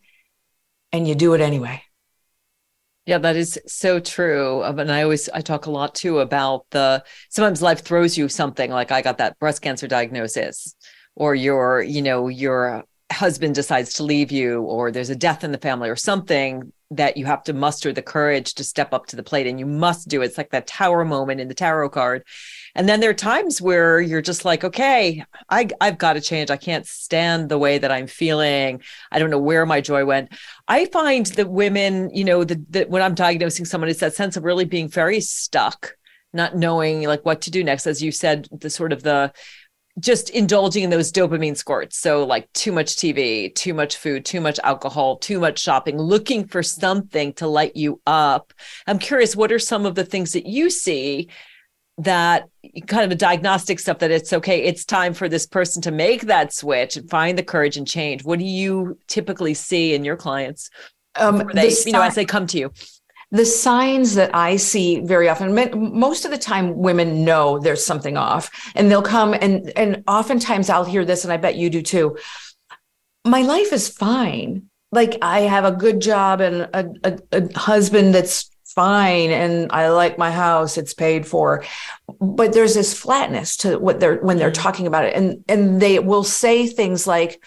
and 0.92 1.08
you 1.08 1.16
do 1.16 1.34
it 1.34 1.42
anyway. 1.42 1.84
Yeah, 3.06 3.18
that 3.18 3.36
is 3.36 3.60
so 3.66 4.00
true. 4.00 4.64
Um, 4.64 4.78
and 4.78 4.92
I 4.92 5.02
always 5.02 5.30
I 5.30 5.42
talk 5.42 5.66
a 5.66 5.72
lot 5.72 5.96
too 5.96 6.20
about 6.20 6.68
the 6.70 7.04
sometimes 7.30 7.60
life 7.60 7.84
throws 7.84 8.16
you 8.16 8.30
something 8.30 8.70
like 8.70 8.92
I 8.92 9.02
got 9.02 9.18
that 9.18 9.40
breast 9.40 9.64
cancer 9.64 9.88
diagnosis 9.88 10.76
or 11.16 11.34
your, 11.34 11.82
you 11.82 12.04
know, 12.04 12.28
your 12.28 12.84
husband 13.12 13.56
decides 13.56 13.94
to 13.94 14.04
leave 14.04 14.32
you 14.32 14.62
or 14.62 14.92
there's 14.92 15.10
a 15.10 15.16
death 15.16 15.44
in 15.44 15.52
the 15.52 15.58
family 15.58 15.90
or 15.90 15.96
something 15.96 16.72
that 16.92 17.18
you 17.18 17.26
have 17.26 17.44
to 17.46 17.54
muster 17.54 17.92
the 17.92 18.04
courage 18.04 18.54
to 18.54 18.64
step 18.64 18.94
up 18.94 19.08
to 19.08 19.16
the 19.16 19.24
plate 19.24 19.48
and 19.48 19.60
you 19.60 19.66
must 19.66 20.08
do 20.08 20.22
it. 20.22 20.26
It's 20.26 20.38
like 20.38 20.52
that 20.52 20.68
tower 20.68 21.04
moment 21.04 21.42
in 21.42 21.48
the 21.48 21.56
tarot 21.56 21.90
card. 21.90 22.24
And 22.76 22.88
then 22.88 23.00
there 23.00 23.10
are 23.10 23.16
times 23.16 23.62
where 23.62 24.00
you're 24.00 24.22
just 24.22 24.46
like, 24.46 24.64
okay, 24.64 25.24
I, 25.50 25.70
I've 25.82 25.98
got 25.98 26.14
to 26.14 26.22
change. 26.22 26.50
I 26.50 26.58
can't 26.58 26.86
stand 26.86 27.50
the 27.50 27.58
way 27.58 27.78
that 27.78 27.92
I'm 27.92 28.08
feeling. 28.08 28.82
I 29.12 29.20
don't 29.20 29.30
know 29.30 29.40
where 29.40 29.66
my 29.66 29.82
joy 29.82 30.06
went. 30.06 30.34
I 30.68 30.86
find 30.86 31.26
that 31.28 31.50
women, 31.50 32.10
you 32.14 32.24
know, 32.24 32.44
that 32.44 32.90
when 32.90 33.02
I'm 33.02 33.16
diagnosing 33.16 33.66
someone, 33.66 33.90
it's 33.90 34.00
that 34.00 34.16
sense 34.16 34.38
of 34.38 34.44
really 34.44 34.66
being 34.66 34.88
very 34.88 35.22
stuck, 35.22 35.96
not 36.34 36.56
knowing 36.56 37.04
like 37.04 37.26
what 37.26 37.42
to 37.42 37.52
do 37.52 37.64
next. 37.64 37.88
As 37.88 38.02
you 38.02 38.12
said, 38.12 38.48
the 38.52 38.70
sort 38.70 38.94
of 38.94 39.04
the 39.04 39.34
just 40.00 40.30
indulging 40.30 40.84
in 40.84 40.90
those 40.90 41.12
dopamine 41.12 41.58
squirts. 41.58 41.98
So, 41.98 42.26
like 42.26 42.52
too 42.54 42.72
much 42.72 42.96
TV, 42.96 43.54
too 43.54 43.74
much 43.74 43.98
food, 43.98 44.26
too 44.26 44.40
much 44.42 44.60
alcohol, 44.64 45.18
too 45.18 45.40
much 45.40 45.60
shopping, 45.60 45.98
looking 45.98 46.48
for 46.48 46.64
something 46.64 47.34
to 47.34 47.48
light 47.48 47.76
you 47.76 48.02
up. 48.08 48.54
I'm 48.88 49.00
curious, 49.00 49.36
what 49.36 49.52
are 49.52 49.60
some 49.60 49.86
of 49.86 49.96
the 49.96 50.06
things 50.06 50.34
that 50.34 50.46
you 50.46 50.70
see 50.70 51.30
that 52.00 52.50
kind 52.88 53.04
of 53.04 53.12
a 53.12 53.16
diagnostic 53.16 53.80
stuff 53.80 54.00
that 54.00 54.12
it's 54.12 54.34
okay, 54.34 54.64
it's 54.64 54.86
time 54.86 55.14
for 55.14 55.30
this 55.30 55.46
person 55.46 55.82
to 55.84 55.92
make 55.92 56.22
that 56.24 56.54
switch 56.54 56.98
and 56.98 57.10
find 57.10 57.38
the 57.38 57.44
courage 57.44 57.78
and 57.78 57.88
change? 57.88 58.24
What 58.24 58.40
do 58.40 58.46
you 58.46 58.98
typically 59.08 59.54
see 59.54 59.94
in 59.94 60.04
your 60.04 60.16
clients? 60.16 60.70
Um, 61.16 61.50
they, 61.54 61.70
the 61.70 61.84
you 61.88 61.92
know, 61.92 62.02
as 62.02 62.16
they 62.16 62.26
come 62.26 62.48
to 62.48 62.58
you? 62.58 62.72
the 63.32 63.46
signs 63.46 64.16
that 64.16 64.34
I 64.34 64.56
see 64.56 65.02
very 65.02 65.30
often, 65.30 65.54
most 65.94 66.26
of 66.26 66.32
the 66.32 66.38
time 66.38 66.78
women 66.78 67.24
know 67.24 67.60
there's 67.60 67.86
something 67.86 68.18
off 68.18 68.50
and 68.76 68.90
they'll 68.90 69.04
come 69.04 69.34
and, 69.34 69.72
and 69.78 70.04
oftentimes 70.08 70.70
I'll 70.70 70.86
hear 70.86 71.06
this 71.06 71.24
and 71.24 71.32
I 71.32 71.38
bet 71.38 71.56
you 71.56 71.70
do 71.70 71.82
too. 71.82 72.18
My 73.26 73.44
life 73.44 73.72
is 73.72 73.88
fine. 73.88 74.64
Like 74.92 75.20
I 75.22 75.42
have 75.42 75.66
a 75.66 75.72
good 75.72 76.02
job 76.02 76.42
and 76.42 76.62
a, 76.74 76.90
a, 77.04 77.20
a 77.32 77.60
husband 77.60 78.16
that's 78.16 78.49
fine 78.74 79.32
and 79.32 79.72
I 79.72 79.90
like 79.90 80.18
my 80.18 80.32
house, 80.32 80.78
it's 80.78 80.94
paid 80.94 81.28
for. 81.28 81.64
But 82.20 82.54
there's 82.54 82.74
this 82.74 82.98
flatness 82.98 83.58
to 83.58 83.78
what 83.78 84.00
they're 84.00 84.18
when 84.18 84.38
they're 84.38 84.52
mm-hmm. 84.52 84.62
talking 84.62 84.88
about 84.88 85.06
it. 85.06 85.16
And 85.16 85.44
and 85.48 85.82
they 85.82 86.00
will 86.00 86.24
say 86.24 86.68
things 86.68 87.08
like, 87.08 87.44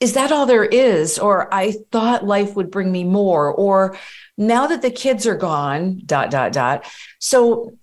is 0.00 0.14
that 0.14 0.32
all 0.32 0.46
there 0.46 0.64
is? 0.64 1.18
Or 1.18 1.52
I 1.52 1.74
thought 1.92 2.26
life 2.26 2.54
would 2.56 2.70
bring 2.70 2.92
me 2.92 3.04
more, 3.04 3.52
or 3.52 3.96
now 4.36 4.66
that 4.66 4.82
the 4.82 4.90
kids 4.90 5.26
are 5.26 5.36
gone, 5.36 6.02
dot, 6.04 6.30
dot, 6.30 6.52
dot. 6.52 6.84
So 7.18 7.78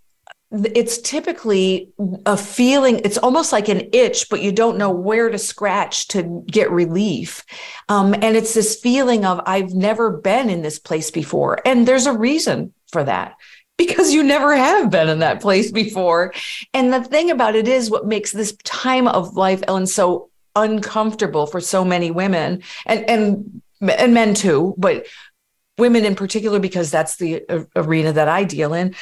it's 0.54 1.00
typically 1.00 1.89
a 2.28 2.38
feeling, 2.38 3.02
it's 3.04 3.18
almost 3.18 3.52
like 3.52 3.70
an 3.70 3.89
itch, 3.92 4.30
but 4.30 4.42
you 4.42 4.52
don't 4.52 4.78
know 4.78 4.92
where 4.92 5.30
to 5.30 5.39
scratch 5.39 6.08
to 6.10 6.44
get 6.46 6.70
relief. 6.70 7.44
Um, 7.89 8.13
and 8.13 8.38
it's 8.38 8.54
this 8.54 8.80
feeling 8.80 9.26
of, 9.26 9.42
I've 9.48 9.74
never 9.74 10.12
been 10.12 10.52
in 10.52 10.62
this 10.62 10.78
place 10.78 11.10
before. 11.10 11.60
And 11.66 11.88
there's 11.88 12.06
a 12.06 12.16
reason 12.16 12.74
for 12.92 13.04
that 13.04 13.34
because 13.78 14.13
you 14.13 14.22
never 14.22 14.56
have 14.56 14.92
been 14.92 15.10
in 15.10 15.20
that 15.20 15.42
place 15.42 15.72
before. 15.72 16.34
And 16.72 16.94
the 16.94 17.04
thing 17.04 17.32
about 17.32 17.56
it 17.56 17.68
is 17.68 17.89
what 17.89 18.06
makes 18.06 18.32
this 18.32 18.56
time 18.63 19.08
of 19.08 19.36
life, 19.36 19.63
Ellen, 19.68 19.88
so 19.88 20.30
uncomfortable 20.56 21.48
for 21.48 21.62
so 21.62 21.84
many 21.84 22.12
women 22.12 22.62
and, 22.86 23.10
and, 23.10 23.62
and 23.82 24.13
men 24.13 24.36
too, 24.36 24.76
but 24.78 25.08
women 25.80 26.06
in 26.06 26.13
particular, 26.13 26.60
because 26.60 26.92
that's 26.92 27.16
the 27.16 27.44
arena 27.76 28.13
that 28.13 28.28
I 28.28 28.44
deal 28.44 28.76
in, 28.76 28.94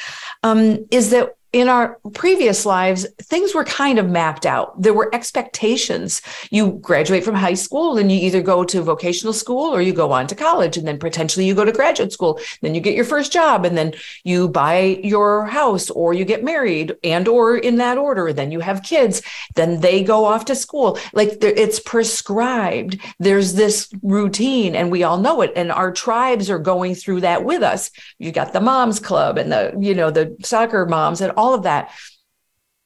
um, 0.42 0.86
is 0.90 1.10
that 1.10 1.36
in 1.52 1.68
our 1.68 1.98
previous 2.14 2.64
lives, 2.64 3.06
things 3.20 3.54
were 3.54 3.64
kind 3.64 3.98
of 3.98 4.08
mapped 4.08 4.46
out. 4.46 4.80
There 4.80 4.94
were 4.94 5.14
expectations. 5.14 6.22
You 6.50 6.78
graduate 6.80 7.24
from 7.24 7.34
high 7.34 7.54
school 7.54 7.98
and 7.98 8.10
you 8.10 8.18
either 8.18 8.40
go 8.40 8.64
to 8.64 8.80
vocational 8.80 9.34
school 9.34 9.74
or 9.74 9.82
you 9.82 9.92
go 9.92 10.12
on 10.12 10.26
to 10.28 10.34
college 10.34 10.78
and 10.78 10.88
then 10.88 10.98
potentially 10.98 11.44
you 11.44 11.54
go 11.54 11.66
to 11.66 11.72
graduate 11.72 12.10
school. 12.10 12.40
Then 12.62 12.74
you 12.74 12.80
get 12.80 12.94
your 12.94 13.04
first 13.04 13.32
job 13.32 13.66
and 13.66 13.76
then 13.76 13.92
you 14.24 14.48
buy 14.48 14.98
your 15.02 15.44
house 15.44 15.90
or 15.90 16.14
you 16.14 16.24
get 16.24 16.42
married 16.42 16.96
and 17.04 17.28
or 17.28 17.58
in 17.58 17.76
that 17.76 17.98
order. 17.98 18.32
Then 18.32 18.50
you 18.50 18.60
have 18.60 18.82
kids. 18.82 19.20
Then 19.54 19.80
they 19.80 20.02
go 20.02 20.24
off 20.24 20.46
to 20.46 20.54
school. 20.54 20.98
Like 21.12 21.36
it's 21.42 21.80
prescribed. 21.80 22.98
There's 23.18 23.52
this 23.52 23.92
routine 24.02 24.74
and 24.74 24.90
we 24.90 25.02
all 25.02 25.18
know 25.18 25.42
it. 25.42 25.52
And 25.54 25.70
our 25.70 25.92
tribes 25.92 26.48
are 26.48 26.58
going 26.58 26.94
through 26.94 27.20
that 27.20 27.44
with 27.44 27.62
us. 27.62 27.90
You 28.18 28.32
got 28.32 28.54
the 28.54 28.60
moms 28.60 28.98
club 28.98 29.36
and 29.36 29.52
the, 29.52 29.74
you 29.78 29.94
know, 29.94 30.10
the 30.10 30.34
soccer 30.42 30.86
moms 30.86 31.20
and 31.20 31.30
of 31.54 31.64
that. 31.64 31.90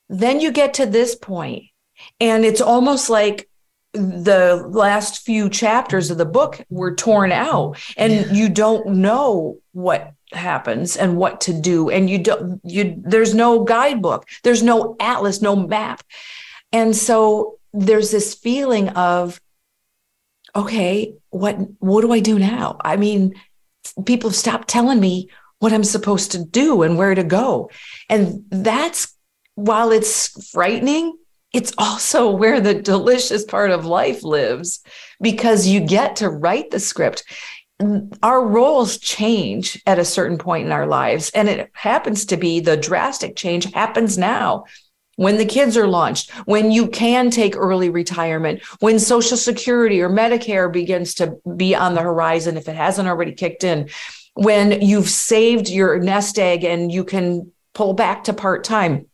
Then 0.09 0.41
you 0.41 0.53
get 0.53 0.75
to 0.75 0.87
this 0.87 1.15
point, 1.15 1.65
and 2.21 2.45
it's 2.45 2.61
almost 2.61 3.11
like 3.11 3.49
the 3.93 4.65
last 4.69 5.25
few 5.25 5.49
chapters 5.49 6.11
of 6.11 6.19
the 6.19 6.27
book 6.27 6.65
were 6.69 6.95
torn 6.95 7.33
out, 7.33 7.79
and 7.97 8.37
you 8.37 8.49
don't 8.49 8.87
know 8.89 9.59
what 9.73 10.13
happens 10.33 10.97
and 10.97 11.17
what 11.17 11.41
to 11.41 11.53
do 11.53 11.89
and 11.89 12.11
you 12.11 12.19
don't 12.19 12.61
you 12.65 13.01
there's 13.05 13.33
no 13.33 13.63
guidebook 13.63 14.27
there's 14.43 14.63
no 14.63 14.97
atlas 15.01 15.41
no 15.41 15.55
map. 15.55 16.03
And 16.73 16.97
so 16.97 17.59
there's 17.73 18.11
this 18.11 18.35
feeling 18.35 18.89
of 18.91 19.41
okay 20.55 21.15
what 21.31 21.57
what 21.79 22.01
do 22.01 22.13
i 22.13 22.21
do 22.21 22.39
now? 22.39 22.77
I 22.81 22.97
mean 22.97 23.35
people 24.05 24.31
stop 24.31 24.65
telling 24.67 24.99
me 24.99 25.29
what 25.67 25.73
I'm 25.73 25.83
supposed 25.83 26.31
to 26.31 26.45
do 26.45 26.83
and 26.83 26.97
where 26.97 27.17
to 27.17 27.25
go. 27.25 27.71
And 28.09 28.45
that's 28.51 29.13
while 29.57 29.91
it's 29.91 30.53
frightening, 30.53 31.19
it's 31.53 31.73
also 31.77 32.31
where 32.37 32.61
the 32.61 32.81
delicious 32.81 33.45
part 33.45 33.73
of 33.73 33.85
life 33.85 34.23
lives 34.23 34.81
because 35.21 35.67
you 35.67 35.81
get 35.81 36.15
to 36.17 36.31
write 36.31 36.71
the 36.71 36.79
script. 36.79 37.25
Our 38.23 38.47
roles 38.47 38.99
change 38.99 39.83
at 39.89 39.99
a 39.99 40.05
certain 40.05 40.39
point 40.39 40.67
in 40.67 40.73
our 40.73 40.87
lives. 40.87 41.31
And 41.31 41.49
it 41.49 41.69
happens 41.73 42.27
to 42.27 42.37
be 42.37 42.61
the 42.61 42.77
drastic 42.77 43.35
change 43.35 43.65
happens 43.73 44.17
now 44.17 44.67
when 45.17 45.37
the 45.37 45.47
kids 45.47 45.77
are 45.77 45.89
launched, 45.89 46.31
when 46.45 46.71
you 46.71 46.87
can 46.87 47.29
take 47.31 47.57
early 47.57 47.91
retirement, 47.91 48.63
when 48.79 49.01
Social 49.01 49.37
Security 49.37 50.01
or 50.01 50.11
Medicare 50.11 50.73
begins 50.73 51.15
to 51.15 51.39
be 51.57 51.75
on 51.75 51.95
the 51.95 52.03
horizon, 52.03 52.57
if 52.57 52.69
it 52.69 52.77
hasn't 52.77 53.09
already 53.09 53.33
kicked 53.33 53.65
in 53.65 53.89
when 54.37 54.81
you've 54.83 55.09
saved 55.09 55.69
your 55.69 55.99
nest 55.99 56.39
egg 56.39 56.63
and 56.63 56.93
you 56.93 57.05
can 57.05 57.51
pull 57.75 57.95
back 57.95 58.25
to 58.25 58.33
part 58.33 58.65
time 58.65 59.07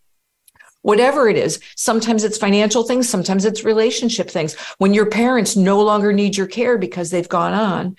whatever 0.82 1.28
it 1.28 1.36
is. 1.36 1.60
Sometimes 1.76 2.24
it's 2.24 2.36
financial 2.36 2.82
things, 2.82 3.08
sometimes 3.08 3.44
it's 3.44 3.64
relationship 3.64 4.28
things. 4.28 4.54
When 4.78 4.94
your 4.94 5.06
parents 5.06 5.56
no 5.56 5.80
longer 5.80 6.12
need 6.12 6.36
your 6.36 6.48
care 6.48 6.76
because 6.76 7.10
they've 7.10 7.28
gone 7.28 7.54
on. 7.54 7.96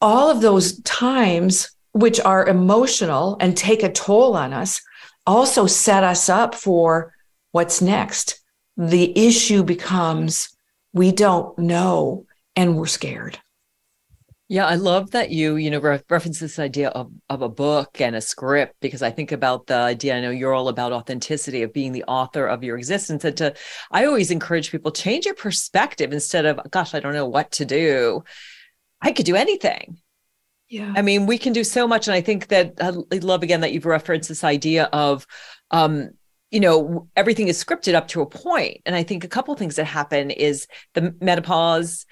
All 0.00 0.30
of 0.30 0.40
those 0.40 0.80
times, 0.80 1.70
which 1.92 2.18
are 2.20 2.46
emotional 2.46 3.36
and 3.40 3.56
take 3.56 3.82
a 3.82 3.92
toll 3.92 4.36
on 4.36 4.52
us, 4.52 4.82
also 5.26 5.66
set 5.66 6.02
us 6.02 6.28
up 6.28 6.54
for 6.54 7.14
what's 7.52 7.80
next. 7.80 8.40
The 8.76 9.26
issue 9.26 9.62
becomes 9.62 10.56
we 10.92 11.12
don't 11.12 11.58
know 11.58 12.26
and 12.54 12.76
we're 12.76 12.86
scared. 12.86 13.38
Yeah, 14.48 14.66
I 14.66 14.76
love 14.76 15.10
that 15.10 15.30
you, 15.30 15.56
you 15.56 15.72
know, 15.72 15.80
re- 15.80 16.00
reference 16.08 16.38
this 16.38 16.60
idea 16.60 16.90
of, 16.90 17.10
of 17.28 17.42
a 17.42 17.48
book 17.48 18.00
and 18.00 18.14
a 18.14 18.20
script 18.20 18.76
because 18.80 19.02
I 19.02 19.10
think 19.10 19.32
about 19.32 19.66
the 19.66 19.74
idea. 19.74 20.16
I 20.16 20.20
know 20.20 20.30
you're 20.30 20.54
all 20.54 20.68
about 20.68 20.92
authenticity 20.92 21.62
of 21.62 21.72
being 21.72 21.90
the 21.90 22.04
author 22.04 22.46
of 22.46 22.62
your 22.62 22.78
existence. 22.78 23.24
And 23.24 23.36
to, 23.38 23.54
I 23.90 24.04
always 24.04 24.30
encourage 24.30 24.70
people 24.70 24.92
change 24.92 25.24
your 25.24 25.34
perspective 25.34 26.12
instead 26.12 26.46
of, 26.46 26.60
gosh, 26.70 26.94
I 26.94 27.00
don't 27.00 27.12
know 27.12 27.26
what 27.26 27.50
to 27.52 27.64
do. 27.64 28.22
I 29.02 29.10
could 29.10 29.26
do 29.26 29.34
anything. 29.34 29.98
Yeah. 30.68 30.92
I 30.96 31.02
mean, 31.02 31.26
we 31.26 31.38
can 31.38 31.52
do 31.52 31.64
so 31.64 31.88
much. 31.88 32.06
And 32.06 32.14
I 32.14 32.20
think 32.20 32.46
that 32.48 32.74
I 32.80 32.90
love 33.16 33.42
again 33.42 33.62
that 33.62 33.72
you've 33.72 33.84
referenced 33.84 34.28
this 34.28 34.44
idea 34.44 34.84
of, 34.92 35.26
um, 35.72 36.10
you 36.52 36.60
know, 36.60 37.08
everything 37.16 37.48
is 37.48 37.62
scripted 37.62 37.94
up 37.94 38.06
to 38.08 38.20
a 38.20 38.26
point. 38.26 38.82
And 38.86 38.94
I 38.94 39.02
think 39.02 39.24
a 39.24 39.28
couple 39.28 39.54
things 39.56 39.74
that 39.76 39.84
happen 39.84 40.30
is 40.30 40.68
the 40.94 41.16
menopause, 41.20 42.06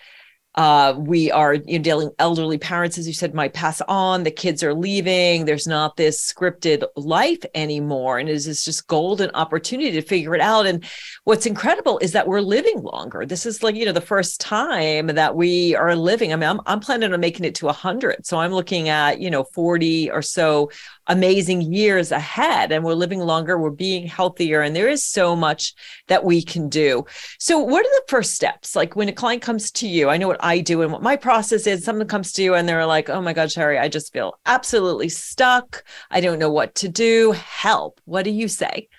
uh, 0.56 0.94
we 0.96 1.32
are 1.32 1.54
you 1.54 1.78
know, 1.78 1.82
dealing 1.82 2.10
elderly 2.18 2.58
parents, 2.58 2.96
as 2.96 3.08
you 3.08 3.12
said, 3.12 3.34
might 3.34 3.54
pass 3.54 3.80
on. 3.82 4.22
The 4.22 4.30
kids 4.30 4.62
are 4.62 4.72
leaving. 4.72 5.44
There's 5.44 5.66
not 5.66 5.96
this 5.96 6.32
scripted 6.32 6.84
life 6.96 7.44
anymore, 7.54 8.18
and 8.18 8.28
it 8.28 8.34
is 8.34 8.64
just 8.64 8.86
golden 8.86 9.30
opportunity 9.34 9.90
to 9.92 10.02
figure 10.02 10.34
it 10.34 10.40
out. 10.40 10.66
And 10.66 10.84
what's 11.24 11.46
incredible 11.46 11.98
is 11.98 12.12
that 12.12 12.28
we're 12.28 12.40
living 12.40 12.82
longer. 12.82 13.26
This 13.26 13.46
is 13.46 13.62
like 13.64 13.74
you 13.74 13.84
know 13.84 13.92
the 13.92 14.00
first 14.00 14.40
time 14.40 15.08
that 15.08 15.34
we 15.34 15.74
are 15.74 15.96
living. 15.96 16.32
I 16.32 16.36
mean, 16.36 16.48
I'm 16.48 16.60
I'm 16.66 16.80
planning 16.80 17.12
on 17.12 17.20
making 17.20 17.44
it 17.44 17.56
to 17.56 17.66
100, 17.66 18.24
so 18.24 18.38
I'm 18.38 18.52
looking 18.52 18.88
at 18.88 19.20
you 19.20 19.30
know 19.30 19.44
40 19.44 20.12
or 20.12 20.22
so 20.22 20.70
amazing 21.06 21.60
years 21.60 22.12
ahead 22.12 22.72
and 22.72 22.84
we're 22.84 22.94
living 22.94 23.20
longer 23.20 23.58
we're 23.58 23.70
being 23.70 24.06
healthier 24.06 24.60
and 24.60 24.74
there 24.74 24.88
is 24.88 25.04
so 25.04 25.36
much 25.36 25.74
that 26.08 26.24
we 26.24 26.42
can 26.42 26.68
do. 26.68 27.04
So 27.38 27.58
what 27.58 27.84
are 27.84 28.00
the 28.00 28.04
first 28.08 28.34
steps? 28.34 28.74
Like 28.74 28.96
when 28.96 29.08
a 29.08 29.12
client 29.12 29.42
comes 29.42 29.70
to 29.72 29.88
you 29.88 30.08
i 30.08 30.16
know 30.16 30.28
what 30.28 30.42
i 30.44 30.60
do 30.60 30.82
and 30.82 30.92
what 30.92 31.02
my 31.02 31.16
process 31.16 31.66
is. 31.66 31.84
Someone 31.84 32.08
comes 32.08 32.32
to 32.32 32.42
you 32.42 32.54
and 32.54 32.68
they're 32.68 32.86
like 32.86 33.08
oh 33.08 33.20
my 33.20 33.32
god 33.32 33.48
Sheree 33.48 33.80
i 33.80 33.88
just 33.88 34.12
feel 34.12 34.38
absolutely 34.46 35.08
stuck. 35.08 35.84
I 36.10 36.20
don't 36.20 36.38
know 36.38 36.50
what 36.50 36.74
to 36.76 36.88
do. 36.88 37.32
Help. 37.32 38.00
What 38.04 38.24
do 38.24 38.30
you 38.30 38.48
say? 38.48 38.88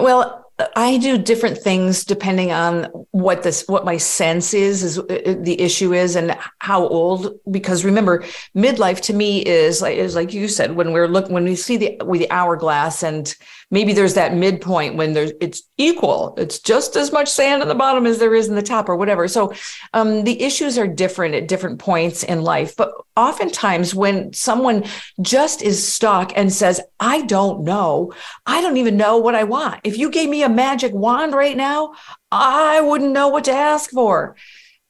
Well 0.00 0.49
I 0.76 0.98
do 0.98 1.18
different 1.18 1.58
things 1.58 2.04
depending 2.04 2.52
on 2.52 2.84
what 3.12 3.42
this 3.42 3.64
what 3.66 3.84
my 3.84 3.96
sense 3.96 4.54
is 4.54 4.82
is 4.82 4.98
uh, 4.98 5.02
uh, 5.02 5.34
the 5.38 5.60
issue 5.60 5.92
is 5.92 6.16
and 6.16 6.36
how 6.58 6.86
old 6.86 7.38
because 7.50 7.84
remember 7.84 8.24
midlife 8.56 9.00
to 9.02 9.12
me 9.12 9.40
is 9.40 9.82
like 9.82 9.96
is 9.96 10.14
like 10.14 10.32
you 10.32 10.48
said 10.48 10.76
when 10.76 10.92
we're 10.92 11.08
looking 11.08 11.32
when 11.32 11.44
we 11.44 11.56
see 11.56 11.76
the 11.76 11.96
with 12.04 12.20
the 12.20 12.30
hourglass 12.30 13.02
and 13.02 13.34
maybe 13.70 13.92
there's 13.92 14.14
that 14.14 14.34
midpoint 14.34 14.96
when 14.96 15.12
there's 15.12 15.32
it's 15.40 15.62
equal. 15.76 16.34
It's 16.36 16.58
just 16.58 16.96
as 16.96 17.12
much 17.12 17.28
sand 17.28 17.62
at 17.62 17.68
the 17.68 17.74
bottom 17.74 18.06
as 18.06 18.18
there 18.18 18.34
is 18.34 18.48
in 18.48 18.54
the 18.54 18.62
top 18.62 18.88
or 18.88 18.96
whatever. 18.96 19.28
So 19.28 19.52
um, 19.94 20.24
the 20.24 20.42
issues 20.42 20.76
are 20.78 20.86
different 20.86 21.34
at 21.34 21.48
different 21.48 21.78
points 21.78 22.22
in 22.22 22.42
life 22.42 22.76
but 22.76 22.92
oftentimes 23.16 23.94
when 23.94 24.32
someone 24.32 24.84
just 25.20 25.62
is 25.62 25.86
stuck 25.86 26.32
and 26.36 26.52
says 26.52 26.80
i 26.98 27.22
don't 27.22 27.64
know. 27.64 28.12
I 28.46 28.60
don't 28.60 28.76
even 28.76 28.96
know 28.96 29.18
what 29.18 29.34
i 29.34 29.44
want. 29.44 29.80
If 29.84 29.98
you 29.98 30.10
gave 30.10 30.28
me 30.28 30.42
a 30.42 30.48
magic 30.48 30.92
wand 30.92 31.34
right 31.34 31.56
now 31.56 31.94
i 32.32 32.80
wouldn't 32.80 33.12
know 33.12 33.28
what 33.28 33.44
to 33.44 33.52
ask 33.52 33.90
for 33.90 34.36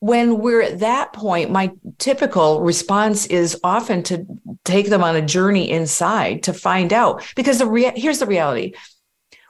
when 0.01 0.39
we're 0.39 0.63
at 0.63 0.81
that 0.81 1.13
point, 1.13 1.51
my 1.51 1.71
typical 1.99 2.63
response 2.63 3.27
is 3.27 3.59
often 3.63 4.03
to 4.05 4.27
take 4.65 4.89
them 4.89 5.05
on 5.05 5.15
a 5.15 5.23
journey 5.23 5.71
inside 5.71 6.43
to 6.45 6.53
find 6.53 6.93
out. 6.93 7.23
Because 7.37 7.59
the 7.59 7.67
rea- 7.67 7.93
here's 7.95 8.19
the 8.19 8.27
reality 8.27 8.75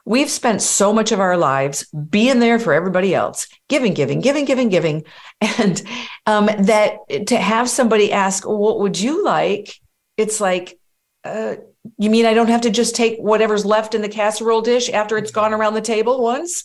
we've 0.04 0.30
spent 0.30 0.60
so 0.60 0.92
much 0.92 1.12
of 1.12 1.20
our 1.20 1.36
lives 1.36 1.86
being 1.92 2.40
there 2.40 2.58
for 2.58 2.72
everybody 2.72 3.14
else, 3.14 3.46
giving, 3.68 3.94
giving, 3.94 4.20
giving, 4.20 4.44
giving, 4.44 4.68
giving. 4.68 5.04
And 5.58 5.82
um, 6.26 6.46
that 6.46 7.26
to 7.28 7.36
have 7.36 7.70
somebody 7.70 8.12
ask, 8.12 8.46
What 8.46 8.80
would 8.80 8.98
you 8.98 9.24
like? 9.24 9.74
It's 10.16 10.40
like, 10.40 10.78
uh, 11.24 11.56
you 11.96 12.10
mean 12.10 12.26
I 12.26 12.34
don't 12.34 12.48
have 12.48 12.62
to 12.62 12.70
just 12.70 12.94
take 12.96 13.18
whatever's 13.18 13.64
left 13.64 13.94
in 13.94 14.02
the 14.02 14.08
casserole 14.08 14.62
dish 14.62 14.90
after 14.90 15.16
it's 15.16 15.30
gone 15.30 15.54
around 15.54 15.74
the 15.74 15.80
table 15.80 16.22
once? 16.22 16.64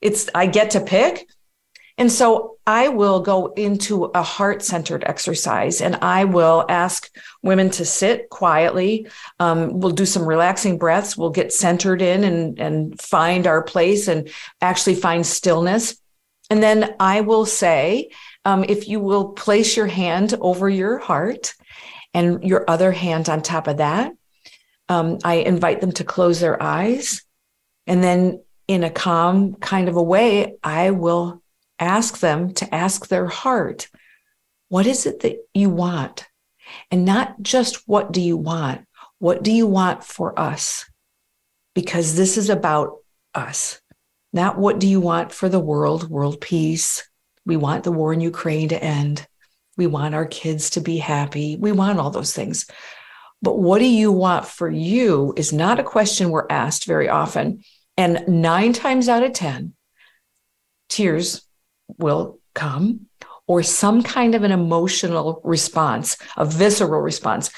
It's 0.00 0.28
I 0.34 0.46
get 0.46 0.72
to 0.72 0.80
pick. 0.80 1.26
And 2.00 2.10
so 2.10 2.56
I 2.66 2.88
will 2.88 3.20
go 3.20 3.52
into 3.52 4.04
a 4.04 4.22
heart 4.22 4.62
centered 4.62 5.04
exercise 5.06 5.82
and 5.82 5.96
I 5.96 6.24
will 6.24 6.64
ask 6.66 7.14
women 7.42 7.68
to 7.72 7.84
sit 7.84 8.30
quietly. 8.30 9.06
Um, 9.38 9.78
we'll 9.78 9.92
do 9.92 10.06
some 10.06 10.24
relaxing 10.24 10.78
breaths. 10.78 11.14
We'll 11.14 11.28
get 11.28 11.52
centered 11.52 12.00
in 12.00 12.24
and, 12.24 12.58
and 12.58 12.98
find 12.98 13.46
our 13.46 13.62
place 13.62 14.08
and 14.08 14.30
actually 14.62 14.94
find 14.94 15.26
stillness. 15.26 16.00
And 16.48 16.62
then 16.62 16.94
I 16.98 17.20
will 17.20 17.44
say, 17.44 18.08
um, 18.46 18.64
if 18.66 18.88
you 18.88 18.98
will 18.98 19.32
place 19.32 19.76
your 19.76 19.86
hand 19.86 20.32
over 20.40 20.70
your 20.70 20.96
heart 20.96 21.52
and 22.14 22.42
your 22.42 22.64
other 22.66 22.92
hand 22.92 23.28
on 23.28 23.42
top 23.42 23.68
of 23.68 23.76
that, 23.76 24.12
um, 24.88 25.18
I 25.22 25.34
invite 25.34 25.82
them 25.82 25.92
to 25.92 26.04
close 26.04 26.40
their 26.40 26.60
eyes. 26.62 27.22
And 27.86 28.02
then 28.02 28.42
in 28.66 28.84
a 28.84 28.90
calm 28.90 29.56
kind 29.56 29.90
of 29.90 29.96
a 29.96 30.02
way, 30.02 30.54
I 30.64 30.92
will 30.92 31.42
ask 31.80 32.18
them 32.18 32.52
to 32.54 32.74
ask 32.74 33.08
their 33.08 33.26
heart, 33.26 33.88
what 34.68 34.86
is 34.86 35.06
it 35.06 35.20
that 35.20 35.38
you 35.54 35.70
want? 35.70 36.26
And 36.90 37.04
not 37.04 37.42
just 37.42 37.88
what 37.88 38.12
do 38.12 38.20
you 38.20 38.36
want? 38.36 38.86
What 39.18 39.42
do 39.42 39.50
you 39.50 39.66
want 39.66 40.04
for 40.04 40.38
us? 40.38 40.88
Because 41.74 42.16
this 42.16 42.36
is 42.36 42.48
about 42.48 42.98
us. 43.34 43.80
Not 44.32 44.58
what 44.58 44.78
do 44.78 44.86
you 44.86 45.00
want 45.00 45.32
for 45.32 45.48
the 45.48 45.60
world, 45.60 46.08
world 46.08 46.40
peace. 46.40 47.08
We 47.44 47.56
want 47.56 47.84
the 47.84 47.92
war 47.92 48.12
in 48.12 48.20
Ukraine 48.20 48.68
to 48.68 48.82
end. 48.82 49.26
We 49.76 49.86
want 49.86 50.14
our 50.14 50.26
kids 50.26 50.70
to 50.70 50.80
be 50.80 50.98
happy. 50.98 51.56
We 51.56 51.72
want 51.72 51.98
all 51.98 52.10
those 52.10 52.34
things. 52.34 52.66
But 53.42 53.58
what 53.58 53.78
do 53.78 53.86
you 53.86 54.12
want 54.12 54.46
for 54.46 54.70
you 54.70 55.32
is 55.36 55.52
not 55.52 55.80
a 55.80 55.84
question 55.84 56.30
we're 56.30 56.46
asked 56.50 56.84
very 56.84 57.08
often. 57.08 57.64
And 57.96 58.24
nine 58.28 58.72
times 58.72 59.08
out 59.08 59.22
of 59.22 59.32
10, 59.32 59.74
tears 60.88 61.42
will 61.98 62.38
come 62.54 63.06
or 63.46 63.62
some 63.62 64.02
kind 64.02 64.34
of 64.34 64.44
an 64.44 64.52
emotional 64.52 65.40
response, 65.42 66.16
a 66.36 66.44
visceral 66.44 67.00
response. 67.00 67.50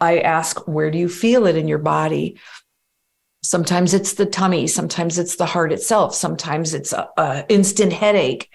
I 0.00 0.18
ask, 0.18 0.68
where 0.68 0.90
do 0.90 0.98
you 0.98 1.08
feel 1.08 1.46
it 1.46 1.56
in 1.56 1.66
your 1.66 1.78
body? 1.78 2.38
Sometimes 3.42 3.94
it's 3.94 4.14
the 4.14 4.26
tummy, 4.26 4.66
sometimes 4.66 5.18
it's 5.18 5.36
the 5.36 5.46
heart 5.46 5.72
itself, 5.72 6.14
sometimes 6.14 6.74
it's 6.74 6.92
a, 6.92 7.08
a 7.16 7.44
instant 7.48 7.92
headache. 7.92 8.50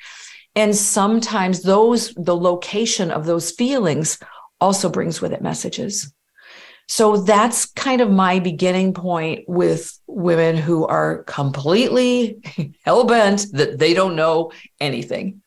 And 0.55 0.75
sometimes 0.75 1.61
those, 1.61 2.13
the 2.15 2.35
location 2.35 3.11
of 3.11 3.25
those 3.25 3.51
feelings 3.51 4.19
also 4.59 4.89
brings 4.89 5.21
with 5.21 5.31
it 5.31 5.41
messages. 5.41 6.13
So 6.89 7.17
that's 7.17 7.67
kind 7.67 8.01
of 8.01 8.09
my 8.09 8.39
beginning 8.39 8.95
point 8.95 9.47
with 9.47 9.97
women 10.07 10.57
who 10.57 10.87
are 10.87 11.23
completely 11.23 12.39
hell 12.83 13.03
bent 13.03 13.45
that 13.53 13.77
they 13.77 13.93
don't 13.93 14.15
know 14.15 14.51
anything. 14.79 15.43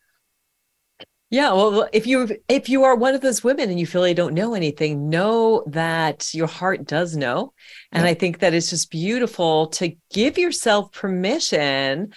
Yeah, 1.30 1.52
well, 1.52 1.88
if 1.92 2.06
you 2.06 2.36
if 2.46 2.68
you 2.68 2.84
are 2.84 2.94
one 2.94 3.14
of 3.14 3.22
those 3.22 3.42
women 3.42 3.70
and 3.70 3.80
you 3.80 3.86
feel 3.86 4.06
you 4.06 4.14
don't 4.14 4.34
know 4.34 4.54
anything, 4.54 5.08
know 5.08 5.64
that 5.66 6.32
your 6.32 6.46
heart 6.46 6.84
does 6.84 7.16
know, 7.16 7.54
and 7.90 8.04
yeah. 8.04 8.10
I 8.10 8.14
think 8.14 8.38
that 8.38 8.54
it's 8.54 8.70
just 8.70 8.90
beautiful 8.90 9.66
to 9.68 9.96
give 10.12 10.38
yourself 10.38 10.92
permission, 10.92 12.12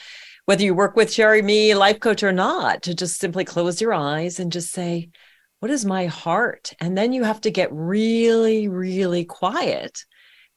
whether 0.46 0.64
you 0.64 0.76
work 0.76 0.96
with 0.96 1.10
Sheree, 1.10 1.44
me, 1.44 1.74
life 1.74 2.00
coach 2.00 2.22
or 2.22 2.34
not, 2.34 2.84
to 2.84 2.94
just 2.94 3.18
simply 3.20 3.46
close 3.46 3.82
your 3.82 3.94
eyes 3.94 4.40
and 4.40 4.52
just 4.52 4.72
say, 4.72 5.10
what 5.66 5.72
is 5.72 5.84
my 5.84 6.06
heart? 6.06 6.74
And 6.80 6.96
then 6.96 7.12
you 7.12 7.24
have 7.24 7.42
to 7.42 7.50
get 7.50 7.70
really, 7.72 8.68
really 8.68 9.26
quiet 9.26 10.06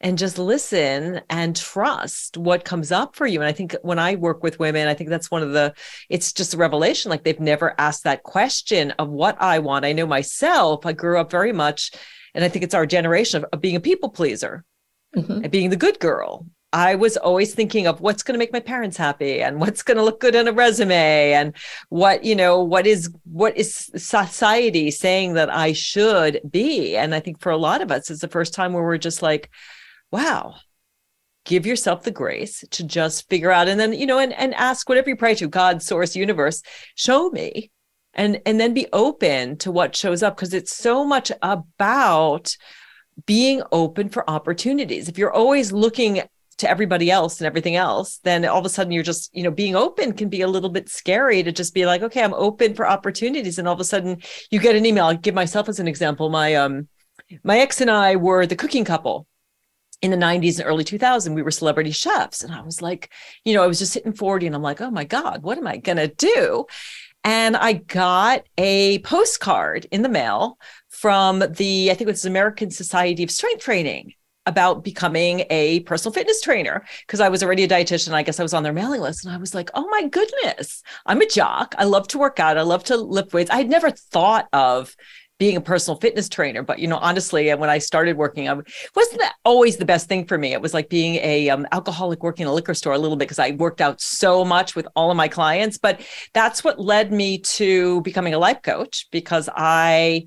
and 0.02 0.18
just 0.18 0.36
listen 0.36 1.22
and 1.30 1.56
trust 1.56 2.36
what 2.36 2.66
comes 2.66 2.92
up 2.92 3.16
for 3.16 3.26
you. 3.26 3.40
And 3.40 3.48
I 3.48 3.52
think 3.52 3.74
when 3.80 3.98
I 3.98 4.16
work 4.16 4.42
with 4.42 4.58
women, 4.58 4.86
I 4.86 4.92
think 4.92 5.08
that's 5.08 5.30
one 5.30 5.42
of 5.42 5.52
the, 5.52 5.72
it's 6.10 6.34
just 6.34 6.52
a 6.52 6.58
revelation. 6.58 7.08
Like 7.08 7.24
they've 7.24 7.40
never 7.40 7.74
asked 7.80 8.04
that 8.04 8.22
question 8.22 8.90
of 8.98 9.08
what 9.08 9.40
I 9.40 9.60
want. 9.60 9.86
I 9.86 9.94
know 9.94 10.06
myself, 10.06 10.84
I 10.84 10.92
grew 10.92 11.18
up 11.18 11.30
very 11.30 11.54
much, 11.54 11.92
and 12.34 12.44
I 12.44 12.50
think 12.50 12.62
it's 12.62 12.74
our 12.74 12.84
generation 12.84 13.42
of, 13.42 13.48
of 13.54 13.62
being 13.62 13.76
a 13.76 13.80
people 13.80 14.10
pleaser 14.10 14.62
mm-hmm. 15.16 15.42
and 15.42 15.50
being 15.50 15.70
the 15.70 15.76
good 15.76 15.98
girl 16.00 16.44
I 16.72 16.96
was 16.96 17.16
always 17.16 17.54
thinking 17.54 17.86
of 17.86 18.00
what's 18.00 18.22
going 18.22 18.34
to 18.34 18.38
make 18.38 18.52
my 18.52 18.60
parents 18.60 18.96
happy 18.96 19.40
and 19.40 19.58
what's 19.58 19.82
going 19.82 19.96
to 19.96 20.02
look 20.02 20.20
good 20.20 20.36
on 20.36 20.48
a 20.48 20.52
resume 20.52 21.32
and 21.32 21.56
what, 21.88 22.24
you 22.24 22.36
know, 22.36 22.62
what 22.62 22.86
is 22.86 23.10
what 23.24 23.56
is 23.56 23.90
society 23.96 24.90
saying 24.90 25.34
that 25.34 25.50
I 25.50 25.72
should 25.72 26.40
be. 26.48 26.96
And 26.96 27.14
I 27.14 27.20
think 27.20 27.40
for 27.40 27.50
a 27.50 27.56
lot 27.56 27.80
of 27.80 27.90
us, 27.90 28.10
it's 28.10 28.20
the 28.20 28.28
first 28.28 28.52
time 28.52 28.74
where 28.74 28.82
we're 28.82 28.98
just 28.98 29.22
like, 29.22 29.50
wow, 30.10 30.56
give 31.46 31.64
yourself 31.64 32.02
the 32.02 32.10
grace 32.10 32.62
to 32.70 32.84
just 32.84 33.28
figure 33.30 33.50
out 33.50 33.68
and 33.68 33.80
then, 33.80 33.94
you 33.94 34.06
know, 34.06 34.18
and, 34.18 34.34
and 34.34 34.54
ask 34.54 34.88
whatever 34.88 35.08
you 35.08 35.16
pray 35.16 35.34
to, 35.36 35.48
God, 35.48 35.82
source, 35.82 36.14
universe, 36.14 36.62
show 36.94 37.30
me. 37.30 37.70
And 38.14 38.40
and 38.46 38.58
then 38.58 38.74
be 38.74 38.88
open 38.92 39.58
to 39.58 39.70
what 39.70 39.94
shows 39.94 40.22
up 40.22 40.34
because 40.36 40.52
it's 40.52 40.74
so 40.74 41.04
much 41.04 41.30
about 41.40 42.56
being 43.26 43.62
open 43.70 44.08
for 44.08 44.28
opportunities. 44.28 45.08
If 45.08 45.18
you're 45.18 45.32
always 45.32 45.72
looking 45.72 46.22
to 46.58 46.68
everybody 46.68 47.10
else 47.10 47.40
and 47.40 47.46
everything 47.46 47.76
else, 47.76 48.18
then 48.24 48.44
all 48.44 48.58
of 48.58 48.66
a 48.66 48.68
sudden 48.68 48.92
you're 48.92 49.02
just, 49.02 49.34
you 49.34 49.42
know, 49.42 49.50
being 49.50 49.76
open 49.76 50.12
can 50.12 50.28
be 50.28 50.42
a 50.42 50.48
little 50.48 50.70
bit 50.70 50.88
scary 50.88 51.42
to 51.42 51.52
just 51.52 51.72
be 51.72 51.86
like, 51.86 52.02
okay, 52.02 52.22
I'm 52.22 52.34
open 52.34 52.74
for 52.74 52.88
opportunities. 52.88 53.58
And 53.58 53.66
all 53.66 53.74
of 53.74 53.80
a 53.80 53.84
sudden 53.84 54.20
you 54.50 54.58
get 54.58 54.76
an 54.76 54.84
email. 54.84 55.06
I'll 55.06 55.16
give 55.16 55.34
myself 55.34 55.68
as 55.68 55.80
an 55.80 55.88
example. 55.88 56.28
My 56.28 56.54
um 56.54 56.88
my 57.44 57.58
ex 57.58 57.80
and 57.80 57.90
I 57.90 58.16
were 58.16 58.46
the 58.46 58.56
cooking 58.56 58.84
couple 58.84 59.26
in 60.00 60.10
the 60.10 60.16
90s 60.16 60.58
and 60.58 60.68
early 60.68 60.84
2000s 60.84 61.34
we 61.34 61.42
were 61.42 61.50
celebrity 61.50 61.90
chefs 61.90 62.44
and 62.44 62.54
i 62.54 62.60
was 62.60 62.80
like 62.80 63.10
you 63.44 63.52
know 63.52 63.64
i 63.64 63.66
was 63.66 63.80
just 63.80 63.94
hitting 63.94 64.12
40 64.12 64.46
and 64.46 64.54
i'm 64.54 64.62
like 64.62 64.80
oh 64.80 64.92
my 64.92 65.02
god 65.02 65.42
what 65.42 65.58
am 65.58 65.66
i 65.66 65.76
going 65.76 65.96
to 65.96 66.06
do 66.06 66.66
and 67.24 67.56
i 67.56 67.72
got 67.72 68.44
a 68.56 69.00
postcard 69.00 69.86
in 69.90 70.02
the 70.02 70.08
mail 70.08 70.56
from 70.88 71.40
the 71.40 71.90
i 71.90 71.94
think 71.94 72.02
it 72.02 72.06
was 72.06 72.24
american 72.24 72.70
society 72.70 73.24
of 73.24 73.30
strength 73.32 73.64
training 73.64 74.12
about 74.48 74.82
becoming 74.82 75.44
a 75.50 75.80
personal 75.80 76.12
fitness 76.12 76.40
trainer 76.40 76.82
because 77.06 77.20
I 77.20 77.28
was 77.28 77.42
already 77.42 77.64
a 77.64 77.68
dietitian. 77.68 78.12
I 78.12 78.22
guess 78.22 78.40
I 78.40 78.42
was 78.42 78.54
on 78.54 78.62
their 78.62 78.72
mailing 78.72 79.02
list 79.02 79.26
and 79.26 79.34
I 79.34 79.36
was 79.36 79.54
like, 79.54 79.70
oh 79.74 79.86
my 79.90 80.08
goodness, 80.08 80.82
I'm 81.04 81.20
a 81.20 81.26
jock. 81.26 81.74
I 81.76 81.84
love 81.84 82.08
to 82.08 82.18
work 82.18 82.40
out. 82.40 82.56
I 82.56 82.62
love 82.62 82.82
to 82.84 82.96
lift 82.96 83.34
weights. 83.34 83.50
I 83.50 83.58
had 83.58 83.68
never 83.68 83.90
thought 83.90 84.48
of 84.54 84.96
being 85.38 85.56
a 85.56 85.60
personal 85.60 86.00
fitness 86.00 86.30
trainer. 86.30 86.62
But 86.62 86.78
you 86.78 86.88
know, 86.88 86.96
honestly, 86.96 87.54
when 87.54 87.68
I 87.68 87.76
started 87.76 88.16
working, 88.16 88.48
I 88.48 88.54
wasn't 88.54 89.20
that 89.20 89.34
always 89.44 89.76
the 89.76 89.84
best 89.84 90.08
thing 90.08 90.26
for 90.26 90.38
me. 90.38 90.54
It 90.54 90.62
was 90.62 90.72
like 90.72 90.88
being 90.88 91.16
a 91.16 91.50
um, 91.50 91.66
alcoholic 91.70 92.22
working 92.22 92.44
in 92.44 92.48
a 92.48 92.54
liquor 92.54 92.74
store 92.74 92.94
a 92.94 92.98
little 92.98 93.18
bit 93.18 93.26
because 93.26 93.38
I 93.38 93.50
worked 93.52 93.82
out 93.82 94.00
so 94.00 94.46
much 94.46 94.74
with 94.74 94.88
all 94.96 95.10
of 95.10 95.16
my 95.18 95.28
clients. 95.28 95.76
But 95.76 96.00
that's 96.32 96.64
what 96.64 96.80
led 96.80 97.12
me 97.12 97.38
to 97.38 98.00
becoming 98.00 98.32
a 98.32 98.38
life 98.38 98.62
coach 98.62 99.06
because 99.12 99.48
I 99.54 100.24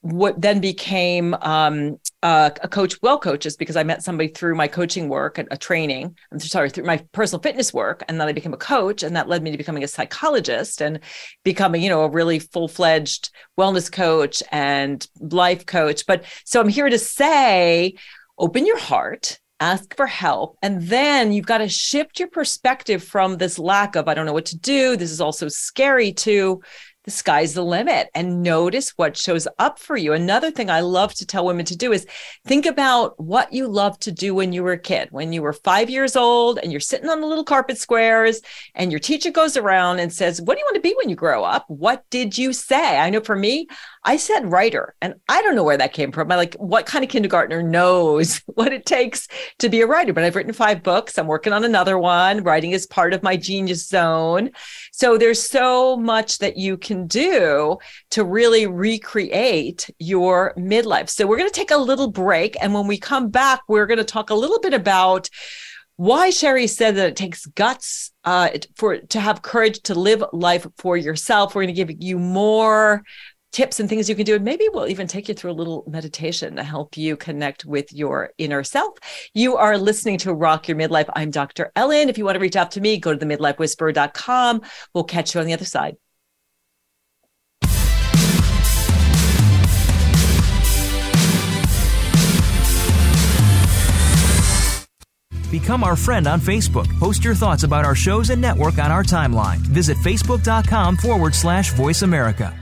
what 0.00 0.40
then 0.40 0.60
became 0.60 1.34
um, 1.34 1.98
uh, 2.22 2.50
a 2.62 2.68
coach 2.68 3.00
well 3.02 3.18
coaches 3.18 3.56
because 3.56 3.76
I 3.76 3.82
met 3.82 4.02
somebody 4.02 4.28
through 4.28 4.54
my 4.54 4.68
coaching 4.68 5.08
work, 5.08 5.38
a, 5.38 5.46
a 5.50 5.56
training. 5.56 6.16
I'm 6.30 6.38
sorry, 6.38 6.70
through 6.70 6.84
my 6.84 7.04
personal 7.12 7.42
fitness 7.42 7.74
work, 7.74 8.04
and 8.08 8.20
then 8.20 8.28
I 8.28 8.32
became 8.32 8.52
a 8.52 8.58
coach, 8.58 9.02
and 9.02 9.16
that 9.16 9.28
led 9.28 9.42
me 9.42 9.50
to 9.50 9.58
becoming 9.58 9.84
a 9.84 9.88
psychologist 9.88 10.80
and 10.80 11.00
becoming, 11.42 11.82
you 11.82 11.88
know, 11.88 12.02
a 12.02 12.10
really 12.10 12.38
full 12.38 12.68
fledged 12.68 13.30
wellness 13.58 13.90
coach 13.90 14.42
and 14.52 15.06
life 15.20 15.66
coach. 15.66 16.06
But 16.06 16.24
so 16.44 16.60
I'm 16.60 16.68
here 16.68 16.88
to 16.88 16.98
say, 16.98 17.94
open 18.38 18.66
your 18.66 18.78
heart. 18.78 19.40
Ask 19.60 19.96
for 19.96 20.06
help. 20.06 20.56
And 20.62 20.82
then 20.82 21.32
you've 21.32 21.46
got 21.46 21.58
to 21.58 21.68
shift 21.68 22.20
your 22.20 22.28
perspective 22.28 23.02
from 23.02 23.38
this 23.38 23.58
lack 23.58 23.96
of, 23.96 24.06
I 24.06 24.14
don't 24.14 24.24
know 24.24 24.32
what 24.32 24.46
to 24.46 24.56
do. 24.56 24.96
This 24.96 25.10
is 25.10 25.20
also 25.20 25.48
scary 25.48 26.12
to 26.12 26.62
the 27.04 27.10
sky's 27.10 27.54
the 27.54 27.64
limit 27.64 28.08
and 28.14 28.42
notice 28.42 28.90
what 28.96 29.16
shows 29.16 29.48
up 29.58 29.78
for 29.78 29.96
you. 29.96 30.12
Another 30.12 30.50
thing 30.50 30.68
I 30.68 30.80
love 30.80 31.14
to 31.14 31.26
tell 31.26 31.46
women 31.46 31.64
to 31.66 31.76
do 31.76 31.92
is 31.92 32.06
think 32.44 32.66
about 32.66 33.18
what 33.18 33.52
you 33.52 33.66
loved 33.66 34.02
to 34.02 34.12
do 34.12 34.34
when 34.34 34.52
you 34.52 34.62
were 34.62 34.72
a 34.72 34.78
kid, 34.78 35.08
when 35.10 35.32
you 35.32 35.40
were 35.40 35.52
five 35.52 35.88
years 35.88 36.16
old 36.16 36.58
and 36.58 36.70
you're 36.70 36.80
sitting 36.80 37.08
on 37.08 37.20
the 37.20 37.26
little 37.26 37.44
carpet 37.44 37.78
squares 37.78 38.40
and 38.74 38.90
your 38.90 38.98
teacher 38.98 39.30
goes 39.30 39.56
around 39.56 40.00
and 40.00 40.12
says, 40.12 40.42
What 40.42 40.56
do 40.56 40.60
you 40.60 40.66
want 40.66 40.74
to 40.74 40.88
be 40.88 40.94
when 40.98 41.08
you 41.08 41.16
grow 41.16 41.44
up? 41.44 41.64
What 41.68 42.04
did 42.10 42.36
you 42.36 42.52
say? 42.52 42.98
I 42.98 43.10
know 43.10 43.20
for 43.20 43.36
me, 43.36 43.68
I 44.04 44.16
said 44.16 44.50
writer, 44.50 44.94
and 45.00 45.14
I 45.28 45.42
don't 45.42 45.54
know 45.54 45.64
where 45.64 45.76
that 45.76 45.92
came 45.92 46.12
from. 46.12 46.30
I 46.30 46.36
like 46.36 46.54
what 46.54 46.86
kind 46.86 47.04
of 47.04 47.10
kindergartner 47.10 47.62
knows 47.62 48.38
what 48.46 48.72
it 48.72 48.86
takes 48.86 49.28
to 49.58 49.68
be 49.68 49.80
a 49.80 49.86
writer? 49.86 50.12
But 50.12 50.24
I've 50.24 50.36
written 50.36 50.52
five 50.52 50.82
books. 50.82 51.18
I'm 51.18 51.26
working 51.26 51.52
on 51.52 51.64
another 51.64 51.98
one. 51.98 52.42
Writing 52.42 52.72
is 52.72 52.86
part 52.86 53.12
of 53.12 53.22
my 53.22 53.36
genius 53.36 53.86
zone. 53.86 54.50
So 54.92 55.18
there's 55.18 55.42
so 55.42 55.96
much 55.96 56.38
that 56.38 56.56
you 56.56 56.76
can 56.76 57.06
do 57.06 57.78
to 58.10 58.24
really 58.24 58.66
recreate 58.66 59.90
your 59.98 60.54
midlife. 60.56 61.08
So 61.08 61.26
we're 61.26 61.38
going 61.38 61.50
to 61.50 61.54
take 61.54 61.70
a 61.70 61.76
little 61.76 62.10
break. 62.10 62.56
And 62.60 62.74
when 62.74 62.86
we 62.86 62.98
come 62.98 63.30
back, 63.30 63.60
we're 63.68 63.86
going 63.86 63.98
to 63.98 64.04
talk 64.04 64.30
a 64.30 64.34
little 64.34 64.60
bit 64.60 64.74
about 64.74 65.28
why 65.96 66.30
Sheree 66.30 66.70
said 66.70 66.94
that 66.94 67.08
it 67.08 67.16
takes 67.16 67.44
guts 67.44 68.12
uh, 68.22 68.50
for 68.76 68.98
to 68.98 69.20
have 69.20 69.42
courage 69.42 69.82
to 69.82 69.96
live 69.96 70.22
life 70.32 70.64
for 70.76 70.96
yourself. 70.96 71.54
We're 71.54 71.64
going 71.64 71.74
to 71.74 71.84
give 71.84 71.96
you 72.00 72.20
more 72.20 73.02
tips 73.52 73.80
and 73.80 73.88
things 73.88 74.08
you 74.08 74.14
can 74.14 74.24
do. 74.24 74.34
And 74.34 74.44
maybe 74.44 74.68
we'll 74.72 74.88
even 74.88 75.06
take 75.06 75.28
you 75.28 75.34
through 75.34 75.50
a 75.50 75.52
little 75.52 75.84
meditation 75.86 76.56
to 76.56 76.62
help 76.62 76.96
you 76.96 77.16
connect 77.16 77.64
with 77.64 77.92
your 77.92 78.30
inner 78.38 78.64
self. 78.64 78.98
You 79.34 79.56
are 79.56 79.78
listening 79.78 80.18
to 80.18 80.34
Rock 80.34 80.68
Your 80.68 80.76
Midlife. 80.76 81.08
I'm 81.14 81.30
Dr. 81.30 81.72
Ellen. 81.76 82.08
If 82.08 82.18
you 82.18 82.24
want 82.24 82.36
to 82.36 82.40
reach 82.40 82.56
out 82.56 82.70
to 82.72 82.80
me, 82.80 82.98
go 82.98 83.12
to 83.12 83.18
the 83.18 83.26
midlifewhisperer.com. 83.26 84.62
We'll 84.94 85.04
catch 85.04 85.34
you 85.34 85.40
on 85.40 85.46
the 85.46 85.52
other 85.52 85.64
side. 85.64 85.96
Become 95.50 95.82
our 95.82 95.96
friend 95.96 96.26
on 96.26 96.40
Facebook. 96.40 96.86
Post 96.98 97.24
your 97.24 97.34
thoughts 97.34 97.62
about 97.62 97.84
our 97.84 97.94
shows 97.94 98.30
and 98.30 98.40
network 98.40 98.78
on 98.78 98.90
our 98.90 99.02
timeline. 99.02 99.58
Visit 99.58 99.96
facebook.com 99.98 100.96
forward 100.98 101.34
slash 101.34 101.72
voice 101.72 102.02
America. 102.02 102.54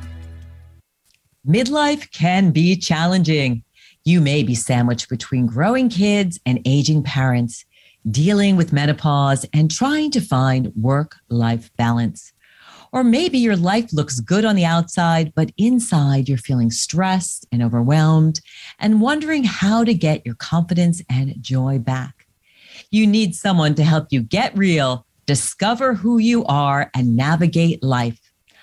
Midlife 1.46 2.10
can 2.10 2.50
be 2.50 2.74
challenging. 2.76 3.62
You 4.04 4.20
may 4.20 4.42
be 4.42 4.56
sandwiched 4.56 5.08
between 5.08 5.46
growing 5.46 5.88
kids 5.88 6.40
and 6.44 6.60
aging 6.64 7.04
parents, 7.04 7.64
dealing 8.10 8.56
with 8.56 8.72
menopause 8.72 9.46
and 9.52 9.70
trying 9.70 10.10
to 10.12 10.20
find 10.20 10.72
work 10.74 11.16
life 11.28 11.70
balance. 11.76 12.32
Or 12.92 13.04
maybe 13.04 13.38
your 13.38 13.56
life 13.56 13.92
looks 13.92 14.18
good 14.18 14.44
on 14.44 14.56
the 14.56 14.64
outside, 14.64 15.32
but 15.36 15.52
inside 15.56 16.28
you're 16.28 16.38
feeling 16.38 16.72
stressed 16.72 17.46
and 17.52 17.62
overwhelmed 17.62 18.40
and 18.80 19.00
wondering 19.00 19.44
how 19.44 19.84
to 19.84 19.94
get 19.94 20.26
your 20.26 20.36
confidence 20.36 21.00
and 21.08 21.34
joy 21.40 21.78
back. 21.78 22.26
You 22.90 23.06
need 23.06 23.36
someone 23.36 23.76
to 23.76 23.84
help 23.84 24.08
you 24.10 24.20
get 24.20 24.56
real, 24.58 25.06
discover 25.26 25.94
who 25.94 26.18
you 26.18 26.44
are, 26.46 26.90
and 26.92 27.16
navigate 27.16 27.84
life. 27.84 28.18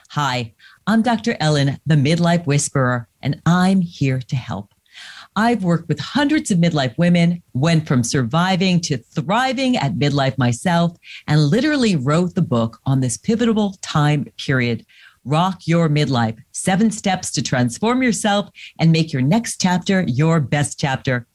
Hi, 0.10 0.53
I'm 0.86 1.02
Dr. 1.02 1.38
Ellen, 1.40 1.80
the 1.86 1.96
Midlife 1.96 2.46
Whisperer, 2.46 3.08
and 3.22 3.42
I'm 3.46 3.80
here 3.80 4.20
to 4.20 4.36
help. 4.36 4.74
I've 5.34 5.64
worked 5.64 5.88
with 5.88 6.00
hundreds 6.00 6.52
of 6.52 6.60
midlife 6.60 6.98
women, 6.98 7.42
went 7.54 7.88
from 7.88 8.04
surviving 8.04 8.82
to 8.82 8.98
thriving 8.98 9.78
at 9.78 9.96
midlife 9.96 10.38
myself, 10.38 10.98
and 11.26 11.46
literally 11.46 11.96
wrote 11.96 12.36
the 12.36 12.42
book 12.42 12.82
on 12.86 13.00
this 13.00 13.16
pivotal 13.16 13.78
time 13.82 14.28
period. 14.38 14.86
Rock 15.24 15.62
Your 15.66 15.88
Midlife 15.88 16.38
Seven 16.52 16.92
Steps 16.92 17.32
to 17.32 17.42
Transform 17.42 18.04
Yourself 18.04 18.50
and 18.78 18.92
Make 18.92 19.14
Your 19.14 19.22
Next 19.22 19.62
Chapter 19.62 20.04
Your 20.06 20.42
Best 20.42 20.78
Chapter. 20.78 21.26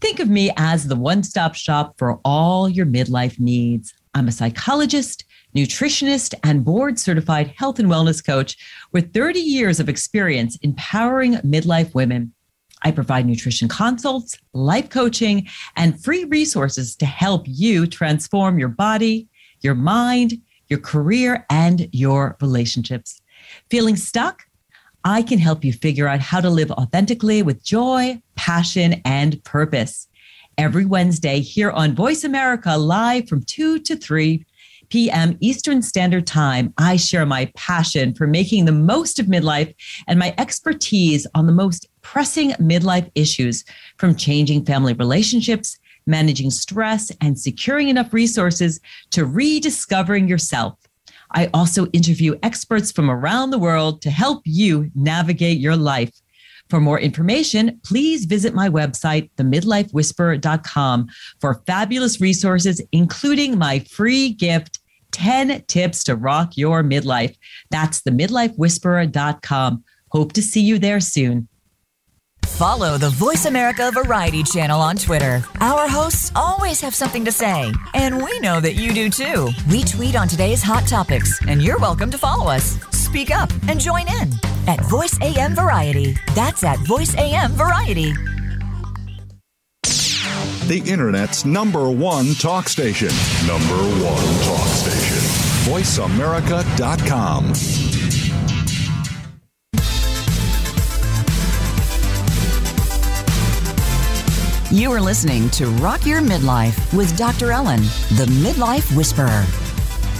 Think 0.00 0.18
of 0.18 0.28
me 0.28 0.50
as 0.56 0.88
the 0.88 0.96
one 0.96 1.22
stop 1.22 1.54
shop 1.54 1.94
for 1.96 2.18
all 2.24 2.68
your 2.68 2.86
midlife 2.86 3.38
needs. 3.38 3.94
I'm 4.14 4.26
a 4.26 4.32
psychologist 4.32 5.24
nutritionist, 5.54 6.34
and 6.44 6.64
board 6.64 6.98
certified 6.98 7.52
health 7.56 7.78
and 7.78 7.88
wellness 7.88 8.24
coach 8.24 8.56
with 8.92 9.12
30 9.12 9.40
years 9.40 9.80
of 9.80 9.88
experience 9.88 10.58
empowering 10.62 11.34
midlife 11.36 11.94
women. 11.94 12.32
I 12.82 12.90
provide 12.90 13.26
nutrition 13.26 13.68
consults, 13.68 14.38
life 14.54 14.88
coaching, 14.88 15.46
and 15.76 16.02
free 16.02 16.24
resources 16.24 16.96
to 16.96 17.06
help 17.06 17.42
you 17.46 17.86
transform 17.86 18.58
your 18.58 18.68
body, 18.68 19.28
your 19.60 19.74
mind, 19.74 20.40
your 20.68 20.78
career, 20.78 21.44
and 21.50 21.88
your 21.92 22.36
relationships. 22.40 23.20
Feeling 23.68 23.96
stuck? 23.96 24.44
I 25.04 25.22
can 25.22 25.38
help 25.38 25.64
you 25.64 25.72
figure 25.72 26.08
out 26.08 26.20
how 26.20 26.40
to 26.40 26.50
live 26.50 26.70
authentically 26.70 27.42
with 27.42 27.64
joy, 27.64 28.20
passion, 28.34 29.00
and 29.04 29.42
purpose. 29.44 30.06
Every 30.58 30.84
Wednesday 30.84 31.40
here 31.40 31.70
on 31.70 31.94
Voice 31.94 32.22
America, 32.22 32.76
live 32.76 33.28
from 33.28 33.42
2 33.44 33.78
to 33.80 33.96
3 33.96 34.44
p.m. 34.90 35.36
Eastern 35.40 35.80
Standard 35.80 36.26
Time, 36.26 36.74
I 36.76 36.96
share 36.96 37.24
my 37.24 37.50
passion 37.56 38.14
for 38.14 38.26
making 38.26 38.64
the 38.64 38.72
most 38.72 39.18
of 39.18 39.26
midlife 39.26 39.74
and 40.06 40.18
my 40.18 40.34
expertise 40.36 41.26
on 41.34 41.46
the 41.46 41.52
most 41.52 41.88
pressing 42.02 42.50
midlife 42.52 43.10
issues 43.14 43.64
from 43.96 44.14
changing 44.14 44.66
family 44.66 44.92
relationships, 44.92 45.78
managing 46.06 46.50
stress, 46.50 47.10
and 47.20 47.38
securing 47.38 47.88
enough 47.88 48.12
resources 48.12 48.80
to 49.12 49.24
rediscovering 49.24 50.28
yourself. 50.28 50.74
I 51.32 51.48
also 51.54 51.86
interview 51.88 52.34
experts 52.42 52.90
from 52.90 53.10
around 53.10 53.50
the 53.50 53.58
world 53.58 54.02
to 54.02 54.10
help 54.10 54.42
you 54.44 54.90
navigate 54.94 55.58
your 55.58 55.76
life. 55.76 56.12
For 56.68 56.80
more 56.80 57.00
information, 57.00 57.80
please 57.84 58.24
visit 58.24 58.54
my 58.54 58.68
website, 58.68 59.30
themidlifewhisper.com, 59.36 61.08
for 61.40 61.62
fabulous 61.66 62.20
resources, 62.20 62.80
including 62.92 63.58
my 63.58 63.80
free 63.80 64.30
gift, 64.30 64.79
10 65.12 65.64
tips 65.66 66.04
to 66.04 66.16
rock 66.16 66.56
your 66.56 66.82
midlife. 66.82 67.36
That's 67.70 68.02
themidlifewhisperer.com. 68.02 69.84
Hope 70.10 70.32
to 70.32 70.42
see 70.42 70.60
you 70.60 70.78
there 70.78 71.00
soon. 71.00 71.48
Follow 72.46 72.98
the 72.98 73.08
Voice 73.10 73.46
America 73.46 73.90
Variety 73.90 74.42
channel 74.42 74.80
on 74.80 74.96
Twitter. 74.96 75.42
Our 75.60 75.88
hosts 75.88 76.30
always 76.36 76.78
have 76.82 76.94
something 76.94 77.24
to 77.24 77.32
say, 77.32 77.72
and 77.94 78.22
we 78.22 78.38
know 78.40 78.60
that 78.60 78.74
you 78.74 78.92
do 78.92 79.08
too. 79.08 79.48
We 79.70 79.82
tweet 79.82 80.14
on 80.14 80.28
today's 80.28 80.62
hot 80.62 80.86
topics, 80.86 81.40
and 81.48 81.62
you're 81.62 81.78
welcome 81.78 82.10
to 82.10 82.18
follow 82.18 82.50
us. 82.50 82.78
Speak 82.90 83.30
up 83.30 83.50
and 83.66 83.80
join 83.80 84.06
in 84.08 84.30
at 84.66 84.84
Voice 84.90 85.18
AM 85.22 85.54
Variety. 85.54 86.16
That's 86.34 86.62
at 86.62 86.78
Voice 86.80 87.16
AM 87.16 87.52
Variety. 87.52 88.12
The 90.66 90.82
Internet's 90.86 91.44
number 91.44 91.90
one 91.90 92.34
talk 92.34 92.68
station. 92.68 93.08
Number 93.46 93.76
one 94.04 94.44
talk 94.44 94.68
station. 94.68 95.18
VoiceAmerica.com. 95.70 97.52
You 104.72 104.92
are 104.92 105.00
listening 105.00 105.50
to 105.50 105.66
Rock 105.66 106.06
Your 106.06 106.20
Midlife 106.20 106.96
with 106.96 107.16
Dr. 107.16 107.50
Ellen, 107.50 107.80
the 108.16 108.26
Midlife 108.40 108.96
Whisperer. 108.96 109.44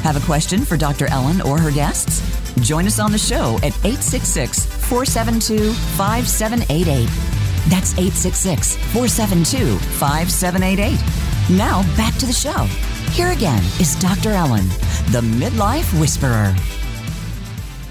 Have 0.02 0.16
a 0.16 0.26
question 0.26 0.64
for 0.64 0.76
Dr. 0.76 1.06
Ellen 1.08 1.40
or 1.40 1.56
her 1.58 1.70
guests? 1.70 2.20
Join 2.56 2.86
us 2.86 2.98
on 2.98 3.12
the 3.12 3.18
show 3.18 3.56
at 3.58 3.72
866 3.84 4.66
472 4.66 5.72
5788. 5.72 7.39
That's 7.68 7.92
866 7.92 8.76
472 8.76 9.78
5788. 9.78 11.56
Now 11.56 11.82
back 11.96 12.16
to 12.18 12.26
the 12.26 12.32
show. 12.32 12.64
Here 13.12 13.32
again 13.32 13.62
is 13.80 13.96
Dr. 13.96 14.30
Ellen, 14.30 14.68
the 15.10 15.20
Midlife 15.20 15.98
Whisperer. 16.00 16.54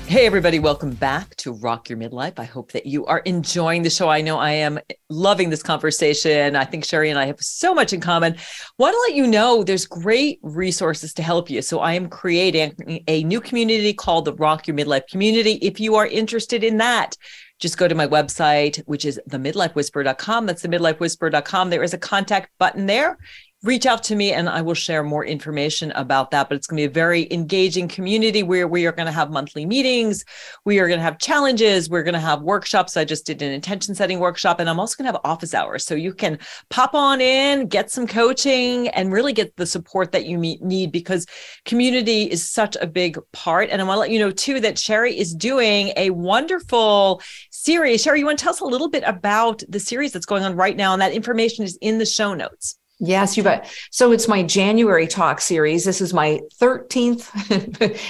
Hey, 0.09 0.25
everybody, 0.25 0.57
welcome 0.57 0.95
back 0.95 1.35
to 1.35 1.51
Rock 1.51 1.87
Your 1.87 1.99
Midlife. 1.99 2.39
I 2.39 2.43
hope 2.43 2.71
that 2.71 2.87
you 2.87 3.05
are 3.05 3.19
enjoying 3.19 3.83
the 3.83 3.91
show. 3.91 4.09
I 4.09 4.21
know 4.21 4.39
I 4.39 4.53
am 4.53 4.79
loving 5.07 5.51
this 5.51 5.61
conversation. 5.61 6.55
I 6.55 6.65
think 6.65 6.83
Sheree 6.83 7.11
and 7.11 7.19
I 7.19 7.27
have 7.27 7.39
so 7.39 7.75
much 7.75 7.93
in 7.93 8.01
common. 8.01 8.35
Want 8.79 8.95
to 8.95 8.99
let 9.07 9.13
you 9.13 9.27
know 9.27 9.63
there's 9.63 9.85
great 9.85 10.39
resources 10.41 11.13
to 11.13 11.21
help 11.21 11.47
you. 11.47 11.61
So 11.61 11.81
I 11.81 11.93
am 11.93 12.09
creating 12.09 13.03
a 13.07 13.23
new 13.23 13.39
community 13.39 13.93
called 13.93 14.25
the 14.25 14.33
Rock 14.33 14.67
Your 14.67 14.75
Midlife 14.75 15.05
Community. 15.11 15.59
If 15.61 15.79
you 15.79 15.93
are 15.93 16.07
interested 16.07 16.63
in 16.63 16.77
that, 16.77 17.15
just 17.59 17.77
go 17.77 17.87
to 17.87 17.95
my 17.95 18.07
website, 18.07 18.77
which 18.85 19.05
is 19.05 19.19
themidlifewhisperer.com. 19.29 20.45
That's 20.45 20.63
themidlifewhisperer.com. 20.63 21.69
There 21.69 21.83
is 21.83 21.93
a 21.93 21.97
contact 21.97 22.51
button 22.57 22.85
there 22.85 23.17
reach 23.63 23.85
out 23.85 24.03
to 24.03 24.15
me 24.15 24.31
and 24.31 24.47
I 24.47 24.61
will 24.61 24.73
share 24.73 25.03
more 25.03 25.25
information 25.25 25.91
about 25.91 26.31
that. 26.31 26.47
But 26.47 26.55
it's 26.55 26.67
going 26.67 26.77
to 26.77 26.81
be 26.81 26.91
a 26.91 26.93
very 26.93 27.27
engaging 27.31 27.89
community 27.89 28.41
where 28.41 28.67
we 28.67 28.85
are 28.85 28.93
going 28.93 29.05
to 29.05 29.11
have 29.11 29.31
monthly 29.31 29.65
meetings. 29.65 30.23
We 30.63 30.79
are 30.79 30.87
going 30.87 30.99
to 30.99 31.03
have 31.03 31.19
challenges. 31.19 31.89
We're 31.89 32.03
going 32.03 32.13
to 32.13 32.21
have 32.21 32.41
workshops. 32.41 32.95
I 32.95 33.03
just 33.03 33.25
did 33.25 33.41
an 33.41 33.51
intention 33.51 33.95
setting 33.95 34.19
workshop 34.19 34.61
and 34.61 34.69
I'm 34.69 34.79
also 34.79 34.95
going 34.95 35.11
to 35.11 35.11
have 35.11 35.21
office 35.25 35.53
hours. 35.53 35.85
So 35.85 35.93
you 35.93 36.13
can 36.13 36.39
pop 36.69 36.93
on 36.93 37.19
in, 37.19 37.67
get 37.67 37.91
some 37.91 38.07
coaching 38.07 38.87
and 38.89 39.11
really 39.11 39.33
get 39.33 39.55
the 39.57 39.65
support 39.65 40.13
that 40.13 40.25
you 40.25 40.37
need 40.37 40.93
because 40.93 41.25
community 41.65 42.23
is 42.23 42.49
such 42.49 42.77
a 42.79 42.87
big 42.87 43.17
part. 43.33 43.69
And 43.69 43.81
I 43.81 43.85
want 43.85 43.97
to 43.97 43.99
let 43.99 44.11
you 44.11 44.19
know 44.19 44.31
too 44.31 44.61
that 44.61 44.75
Sheree 44.75 45.17
is 45.17 45.35
doing 45.35 45.91
a 45.97 46.11
wonderful 46.11 47.21
series. 47.51 48.05
Sheree, 48.05 48.19
you 48.19 48.25
want 48.25 48.39
to 48.39 48.43
tell 48.43 48.53
us 48.53 48.61
a 48.61 48.65
little 48.65 48.89
bit 48.89 49.03
about 49.05 49.63
the 49.67 49.81
series 49.81 50.13
that's 50.13 50.25
going 50.25 50.43
on 50.43 50.55
right 50.55 50.77
now? 50.77 50.93
And 50.93 51.01
that 51.01 51.11
information 51.11 51.65
is 51.65 51.77
in 51.81 51.97
the 51.97 52.05
show 52.05 52.33
notes. 52.33 52.77
Yes, 52.99 53.37
you 53.37 53.43
bet. 53.43 53.73
So 53.91 54.11
it's 54.11 54.27
my 54.27 54.43
January 54.43 55.07
talk 55.07 55.39
series. 55.39 55.85
This 55.85 56.01
is 56.01 56.13
my 56.13 56.41
13th 56.59 57.29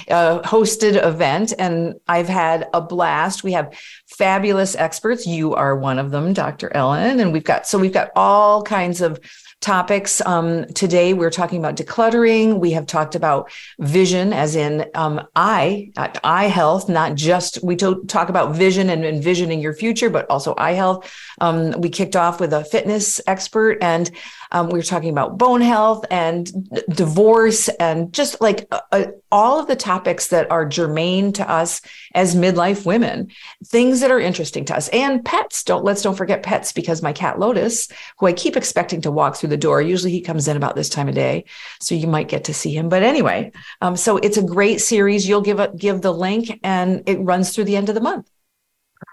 uh, 0.09 0.41
hosted 0.41 1.03
event, 1.05 1.53
and 1.59 1.99
I've 2.07 2.27
had 2.27 2.67
a 2.73 2.81
blast. 2.81 3.43
We 3.43 3.51
have 3.51 3.77
fabulous 4.07 4.75
experts. 4.75 5.27
You 5.27 5.53
are 5.53 5.75
one 5.75 5.99
of 5.99 6.09
them, 6.09 6.33
Dr. 6.33 6.75
Ellen, 6.75 7.19
and 7.19 7.31
we've 7.31 7.43
got 7.43 7.67
so 7.67 7.77
we've 7.77 7.93
got 7.93 8.09
all 8.15 8.63
kinds 8.63 9.01
of 9.01 9.19
topics. 9.61 10.21
Um, 10.25 10.65
today, 10.67 11.13
we're 11.13 11.29
talking 11.29 11.59
about 11.59 11.75
decluttering. 11.75 12.59
We 12.59 12.71
have 12.71 12.85
talked 12.85 13.15
about 13.15 13.51
vision, 13.79 14.31
as 14.31 14.55
in 14.55 14.85
um, 14.95 15.27
eye, 15.35 15.91
eye 16.23 16.47
health, 16.47 16.87
not 16.87 17.15
just 17.15 17.61
we 17.63 17.75
to- 17.77 18.03
talk 18.07 18.29
about 18.29 18.55
vision 18.55 18.89
and 18.89 19.03
envisioning 19.03 19.59
your 19.59 19.73
future, 19.73 20.09
but 20.09 20.29
also 20.29 20.55
eye 20.57 20.71
health. 20.71 21.13
Um, 21.41 21.71
we 21.81 21.89
kicked 21.89 22.15
off 22.15 22.39
with 22.39 22.53
a 22.53 22.63
fitness 22.63 23.19
expert, 23.27 23.79
and 23.81 24.09
um, 24.51 24.69
we 24.69 24.79
were 24.79 24.83
talking 24.83 25.09
about 25.09 25.37
bone 25.37 25.61
health 25.61 26.05
and 26.09 26.45
d- 26.45 26.81
divorce, 26.89 27.67
and 27.67 28.13
just 28.13 28.39
like 28.41 28.65
uh, 28.71 28.79
uh, 28.91 29.05
all 29.31 29.59
of 29.59 29.67
the 29.67 29.75
topics 29.75 30.27
that 30.27 30.49
are 30.49 30.65
germane 30.65 31.33
to 31.33 31.49
us 31.49 31.81
as 32.15 32.35
midlife 32.35 32.85
women, 32.85 33.29
things 33.65 33.99
that 33.99 34.09
are 34.09 34.19
interesting 34.19 34.65
to 34.65 34.75
us, 34.75 34.87
and 34.89 35.23
pets. 35.25 35.63
Don't 35.63 35.83
let's 35.83 36.01
don't 36.01 36.15
forget 36.15 36.43
pets 36.43 36.71
because 36.71 37.01
my 37.01 37.11
cat 37.11 37.39
Lotus, 37.39 37.89
who 38.17 38.25
I 38.25 38.33
keep 38.33 38.55
expecting 38.55 39.01
to 39.01 39.11
walk 39.11 39.35
through 39.35 39.48
the 39.49 39.57
door. 39.57 39.81
Usually 39.81 40.11
he 40.11 40.21
comes 40.21 40.47
in 40.47 40.57
about 40.57 40.75
this 40.75 40.89
time 40.89 41.07
of 41.07 41.15
day, 41.15 41.45
so 41.79 41.95
you 41.95 42.07
might 42.07 42.29
get 42.29 42.45
to 42.45 42.53
see 42.53 42.75
him. 42.75 42.89
But 42.89 43.03
anyway, 43.03 43.51
um, 43.81 43.95
so 43.95 44.17
it's 44.17 44.37
a 44.37 44.43
great 44.43 44.81
series. 44.81 45.27
You'll 45.27 45.41
give 45.41 45.59
a, 45.59 45.71
give 45.75 46.01
the 46.01 46.13
link, 46.13 46.59
and 46.63 47.03
it 47.07 47.19
runs 47.19 47.53
through 47.53 47.65
the 47.65 47.75
end 47.75 47.89
of 47.89 47.95
the 47.95 48.01
month. 48.01 48.29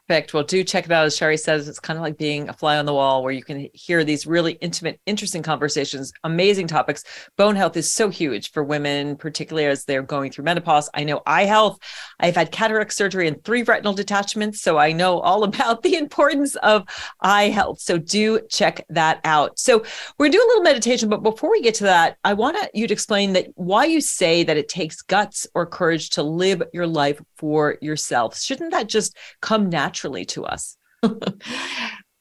Perfect. 0.08 0.34
Well, 0.34 0.44
do 0.44 0.62
check 0.62 0.84
it 0.84 0.92
out. 0.92 1.04
As 1.04 1.18
Sheree 1.18 1.38
says, 1.38 1.66
it's 1.66 1.80
kind 1.80 1.96
of 1.96 2.02
like 2.02 2.16
being 2.16 2.48
a 2.48 2.52
fly 2.52 2.78
on 2.78 2.86
the 2.86 2.94
wall 2.94 3.24
where 3.24 3.32
you 3.32 3.42
can 3.42 3.68
hear 3.74 4.04
these 4.04 4.24
really 4.24 4.52
intimate, 4.60 5.00
interesting 5.04 5.42
conversations, 5.42 6.12
amazing 6.22 6.68
topics. 6.68 7.02
Bone 7.36 7.56
health 7.56 7.76
is 7.76 7.90
so 7.90 8.08
huge 8.08 8.52
for 8.52 8.62
women, 8.62 9.16
particularly 9.16 9.66
as 9.66 9.84
they're 9.84 10.02
going 10.02 10.30
through 10.30 10.44
menopause. 10.44 10.88
I 10.94 11.02
know 11.02 11.22
eye 11.26 11.44
health. 11.44 11.80
I've 12.20 12.36
had 12.36 12.52
cataract 12.52 12.92
surgery 12.92 13.26
and 13.26 13.42
three 13.42 13.64
retinal 13.64 13.94
detachments. 13.94 14.62
So 14.62 14.78
I 14.78 14.92
know 14.92 15.18
all 15.18 15.42
about 15.56 15.82
the 15.82 15.96
importance 15.96 16.54
of 16.56 16.84
eye 17.20 17.48
health. 17.48 17.80
So 17.80 17.98
do 17.98 18.40
check 18.48 18.86
that 18.90 19.20
out. 19.24 19.58
So 19.58 19.78
we're 20.18 20.26
going 20.26 20.32
to 20.32 20.38
do 20.38 20.44
a 20.44 20.50
little 20.50 20.62
meditation. 20.62 21.08
But 21.08 21.24
before 21.24 21.50
we 21.50 21.62
get 21.62 21.74
to 21.76 21.84
that, 21.84 22.16
I 22.22 22.34
want 22.34 22.56
you 22.74 22.86
to 22.86 22.92
explain 22.92 23.32
that 23.32 23.48
why 23.56 23.86
you 23.86 24.00
say 24.00 24.44
that 24.44 24.56
it 24.56 24.68
takes 24.68 25.02
guts 25.02 25.48
or 25.52 25.66
courage 25.66 26.10
to 26.10 26.22
live 26.22 26.62
your 26.72 26.86
life 26.86 27.20
for 27.38 27.76
yourself. 27.80 28.38
Shouldn't 28.38 28.70
that 28.70 28.88
just 28.88 29.16
come 29.40 29.68
naturally? 29.68 29.95
Naturally 29.96 30.26
to 30.26 30.44
us. 30.44 30.76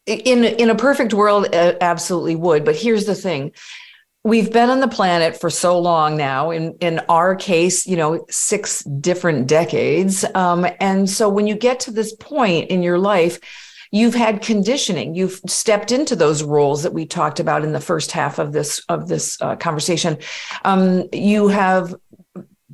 in 0.05 0.45
in 0.45 0.69
a 0.69 0.75
perfect 0.75 1.13
world, 1.13 1.47
absolutely 1.53 2.35
would. 2.35 2.63
But 2.63 2.75
here's 2.75 3.05
the 3.05 3.15
thing: 3.15 3.51
we've 4.23 4.51
been 4.51 4.69
on 4.69 4.79
the 4.79 4.87
planet 4.87 5.39
for 5.39 5.49
so 5.49 5.79
long 5.79 6.15
now. 6.15 6.51
In 6.51 6.75
in 6.79 6.99
our 7.09 7.35
case, 7.35 7.85
you 7.85 7.97
know, 7.97 8.25
six 8.29 8.83
different 8.83 9.47
decades. 9.47 10.23
Um, 10.35 10.65
and 10.79 11.09
so 11.09 11.27
when 11.29 11.47
you 11.47 11.55
get 11.55 11.81
to 11.81 11.91
this 11.91 12.15
point 12.15 12.69
in 12.69 12.81
your 12.81 12.97
life, 12.97 13.39
you've 13.91 14.15
had 14.15 14.41
conditioning 14.41 15.15
you've 15.15 15.39
stepped 15.47 15.91
into 15.91 16.15
those 16.15 16.43
roles 16.43 16.83
that 16.83 16.93
we 16.93 17.05
talked 17.05 17.39
about 17.39 17.63
in 17.63 17.71
the 17.71 17.79
first 17.79 18.11
half 18.11 18.39
of 18.39 18.51
this 18.51 18.81
of 18.89 19.07
this 19.07 19.37
uh, 19.41 19.55
conversation 19.55 20.17
um, 20.65 21.07
you 21.13 21.47
have 21.47 21.95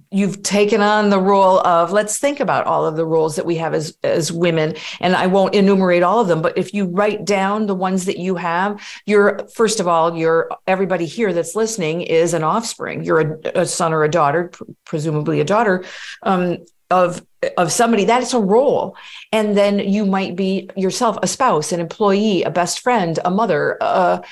you've 0.10 0.42
taken 0.42 0.82
on 0.82 1.10
the 1.10 1.20
role 1.20 1.60
of 1.68 1.92
let's 1.92 2.18
think 2.18 2.40
about 2.40 2.66
all 2.66 2.86
of 2.86 2.96
the 2.96 3.06
roles 3.06 3.36
that 3.36 3.46
we 3.46 3.56
have 3.58 3.74
as 3.74 3.98
as 4.04 4.32
women. 4.32 4.76
And 5.00 5.16
i 5.16 5.28
won't 5.28 5.54
enumerate 5.54 6.04
all 6.04 6.20
of 6.20 6.28
them 6.28 6.42
but 6.42 6.58
if 6.58 6.74
you 6.74 6.86
write 6.86 7.26
down 7.26 7.66
the 7.66 7.76
ones 7.76 8.06
that 8.06 8.18
you 8.18 8.36
have 8.36 8.82
you're 9.06 9.48
first 9.54 9.80
of 9.80 9.88
all 9.88 10.18
you're 10.18 10.50
everybody 10.68 11.06
here 11.06 11.34
that's 11.34 11.56
listening 11.56 12.02
is 12.02 12.34
an 12.34 12.44
offspring. 12.44 13.04
You're 13.04 13.20
a, 13.20 13.62
a 13.62 13.66
son 13.66 13.94
or 13.94 14.04
a 14.04 14.10
daughter 14.10 14.50
pr- 14.50 14.64
presumably 14.86 15.40
a 15.42 15.46
daughter 15.46 15.84
um, 16.24 16.58
of 16.90 17.26
of 17.58 17.72
somebody 17.72 18.06
that's 18.06 18.34
a 18.34 18.40
role. 18.40 18.96
And 19.32 19.58
then 19.58 19.80
you 19.80 20.06
might 20.06 20.36
be 20.36 20.70
yourself 20.76 21.18
a 21.22 21.28
spouse 21.28 21.72
an 21.72 21.80
employee 21.80 22.44
a 22.44 22.52
best 22.52 22.82
friend 22.82 23.18
a 23.26 23.32
mother 23.32 23.78
a 23.82 24.24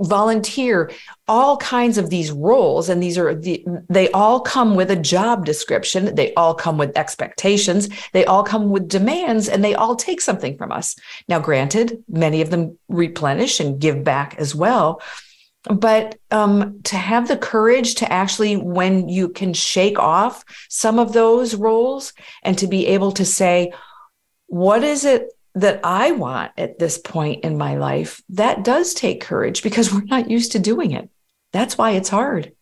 volunteer 0.00 0.90
all 1.28 1.56
kinds 1.58 1.98
of 1.98 2.10
these 2.10 2.30
roles. 2.30 2.88
And 2.88 3.02
these 3.02 3.18
are 3.18 3.34
the 3.34 3.64
they 3.88 4.10
all 4.12 4.40
come 4.40 4.74
with 4.74 4.90
a 4.90 4.96
job 4.96 5.44
description. 5.44 6.14
They 6.14 6.32
all 6.34 6.54
come 6.54 6.78
with 6.78 6.96
expectations. 6.96 7.88
They 8.12 8.24
all 8.24 8.42
come 8.42 8.70
with 8.70 8.88
demands 8.88 9.48
and 9.48 9.62
they 9.62 9.74
all 9.74 9.96
take 9.96 10.20
something 10.20 10.56
from 10.56 10.72
us. 10.72 10.96
Now 11.28 11.40
granted 11.40 12.02
many 12.08 12.40
of 12.40 12.50
them 12.50 12.78
replenish 12.88 13.60
and 13.60 13.80
give 13.80 14.04
back 14.04 14.36
as 14.38 14.54
well 14.54 15.02
but 15.64 16.18
um, 16.30 16.82
to 16.82 16.96
have 16.96 17.28
the 17.28 17.36
courage 17.36 17.96
to 17.96 18.12
actually 18.12 18.56
when 18.56 19.08
you 19.08 19.28
can 19.28 19.54
shake 19.54 19.98
off 19.98 20.44
some 20.68 20.98
of 20.98 21.12
those 21.12 21.54
roles 21.54 22.12
and 22.42 22.58
to 22.58 22.66
be 22.66 22.86
able 22.88 23.12
to 23.12 23.24
say 23.24 23.72
what 24.46 24.84
is 24.84 25.04
it 25.04 25.28
that 25.54 25.80
i 25.84 26.12
want 26.12 26.52
at 26.58 26.78
this 26.78 26.98
point 26.98 27.44
in 27.44 27.56
my 27.56 27.76
life 27.76 28.22
that 28.28 28.64
does 28.64 28.94
take 28.94 29.20
courage? 29.20 29.62
Because 29.62 29.92
we're 29.92 30.04
not 30.04 30.30
used 30.30 30.52
to 30.52 30.58
doing 30.58 30.90
it. 30.92 31.08
That's 31.52 31.78
why 31.78 31.92
it's 31.92 32.08
hard. 32.08 32.52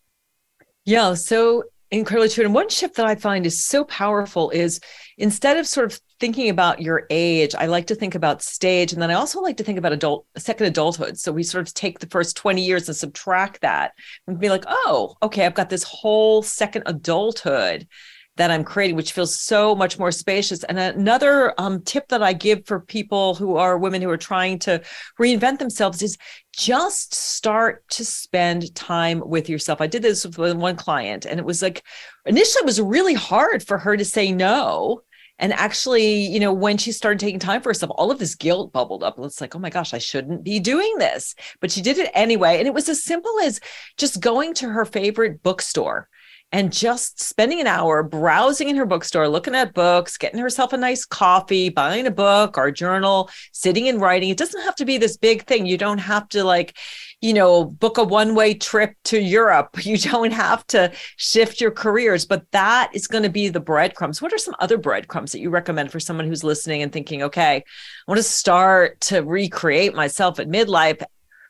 Yeah 0.85 1.13
so 1.15 1.63
incredibly 1.91 2.29
true 2.29 2.45
and 2.45 2.55
one 2.55 2.69
shift 2.69 2.95
that 2.95 3.05
i 3.05 3.13
find 3.13 3.45
is 3.45 3.63
so 3.63 3.83
powerful 3.83 4.49
is 4.49 4.79
instead 5.15 5.57
of 5.57 5.67
sort 5.67 5.93
of 5.93 5.99
thinking 6.23 6.47
about 6.47 6.81
your 6.81 7.05
age, 7.09 7.53
I 7.53 7.65
like 7.65 7.87
to 7.87 7.95
think 7.95 8.15
about 8.15 8.41
stage. 8.41 8.93
And 8.93 9.01
then 9.01 9.11
I 9.11 9.15
also 9.15 9.41
like 9.41 9.57
to 9.57 9.63
think 9.65 9.77
about 9.77 9.91
adult 9.91 10.25
second 10.37 10.67
adulthood. 10.67 11.19
So 11.19 11.33
we 11.33 11.43
sort 11.43 11.67
of 11.67 11.73
take 11.73 11.99
the 11.99 12.07
first 12.07 12.37
20 12.37 12.63
years 12.63 12.87
and 12.87 12.95
subtract 12.95 13.59
that 13.59 13.91
and 14.25 14.39
be 14.39 14.47
like, 14.47 14.63
oh, 14.65 15.15
okay, 15.21 15.45
I've 15.45 15.53
got 15.53 15.69
this 15.69 15.83
whole 15.83 16.41
second 16.41 16.83
adulthood 16.85 17.89
that 18.37 18.51
I'm 18.51 18.63
creating, 18.63 18.95
which 18.95 19.11
feels 19.11 19.37
so 19.37 19.75
much 19.75 19.99
more 19.99 20.13
spacious. 20.13 20.63
And 20.63 20.79
another 20.79 21.53
um, 21.57 21.81
tip 21.81 22.07
that 22.07 22.23
I 22.23 22.31
give 22.31 22.65
for 22.67 22.79
people 22.79 23.35
who 23.35 23.57
are 23.57 23.77
women 23.77 24.01
who 24.01 24.09
are 24.09 24.15
trying 24.15 24.59
to 24.59 24.81
reinvent 25.19 25.59
themselves 25.59 26.01
is 26.01 26.17
just 26.55 27.13
start 27.13 27.83
to 27.89 28.05
spend 28.05 28.73
time 28.75 29.21
with 29.25 29.49
yourself. 29.49 29.81
I 29.81 29.87
did 29.87 30.03
this 30.03 30.25
with 30.25 30.55
one 30.55 30.77
client, 30.77 31.25
and 31.25 31.37
it 31.37 31.45
was 31.45 31.61
like 31.61 31.83
initially 32.25 32.61
it 32.61 32.65
was 32.65 32.79
really 32.79 33.13
hard 33.13 33.61
for 33.61 33.77
her 33.77 33.97
to 33.97 34.05
say 34.05 34.31
no 34.31 35.01
And 35.39 35.51
actually, 35.53 36.27
you 36.27 36.39
know, 36.39 36.53
when 36.53 36.77
she 36.77 36.91
started 36.91 37.19
taking 37.19 37.39
time 37.39 37.61
for 37.61 37.69
herself, 37.69 37.91
all 37.95 38.11
of 38.11 38.19
this 38.19 38.35
guilt 38.35 38.71
bubbled 38.71 39.03
up. 39.03 39.17
It's 39.19 39.41
like, 39.41 39.55
oh 39.55 39.59
my 39.59 39.69
gosh, 39.69 39.93
I 39.93 39.97
shouldn't 39.97 40.43
be 40.43 40.59
doing 40.59 40.97
this. 40.99 41.35
But 41.59 41.71
she 41.71 41.81
did 41.81 41.97
it 41.97 42.11
anyway. 42.13 42.59
And 42.59 42.67
it 42.67 42.73
was 42.73 42.87
as 42.87 43.03
simple 43.03 43.39
as 43.39 43.59
just 43.97 44.21
going 44.21 44.53
to 44.55 44.69
her 44.69 44.85
favorite 44.85 45.41
bookstore 45.41 46.07
and 46.53 46.71
just 46.71 47.19
spending 47.19 47.59
an 47.59 47.65
hour 47.65 48.03
browsing 48.03 48.69
in 48.69 48.75
her 48.75 48.85
bookstore, 48.85 49.27
looking 49.27 49.55
at 49.55 49.73
books, 49.73 50.17
getting 50.17 50.39
herself 50.39 50.71
a 50.71 50.77
nice 50.77 51.03
coffee, 51.03 51.69
buying 51.69 52.05
a 52.05 52.11
book 52.11 52.59
or 52.59 52.67
a 52.67 52.71
journal, 52.71 53.27
sitting 53.51 53.87
and 53.87 53.99
writing. 53.99 54.29
It 54.29 54.37
doesn't 54.37 54.61
have 54.61 54.75
to 54.75 54.85
be 54.85 54.99
this 54.99 55.17
big 55.17 55.45
thing. 55.45 55.65
You 55.65 55.79
don't 55.79 55.97
have 55.97 56.29
to 56.29 56.43
like, 56.43 56.77
you 57.21 57.33
know, 57.33 57.65
book 57.65 57.97
a 57.97 58.03
one 58.03 58.35
way 58.35 58.53
trip 58.53 58.93
to 59.05 59.19
Europe. 59.19 59.77
You 59.83 59.97
don't 59.97 60.31
have 60.31 60.65
to 60.67 60.91
shift 61.17 61.59
your 61.59 61.71
careers, 61.71 62.25
but 62.25 62.49
that 62.51 62.91
is 62.93 63.07
going 63.07 63.23
to 63.23 63.29
be 63.29 63.49
the 63.49 63.59
breadcrumbs. 63.59 64.21
What 64.21 64.31
are 64.31 64.37
some 64.37 64.55
other 64.59 64.77
breadcrumbs 64.77 65.31
that 65.33 65.39
you 65.39 65.49
recommend 65.49 65.91
for 65.91 65.99
someone 65.99 66.25
who's 66.25 66.43
listening 66.43 66.83
and 66.83 66.91
thinking, 66.91 67.23
okay, 67.23 67.57
I 67.57 67.63
want 68.07 68.17
to 68.17 68.23
start 68.23 69.01
to 69.01 69.21
recreate 69.21 69.93
myself 69.93 70.39
at 70.39 70.47
midlife? 70.47 71.03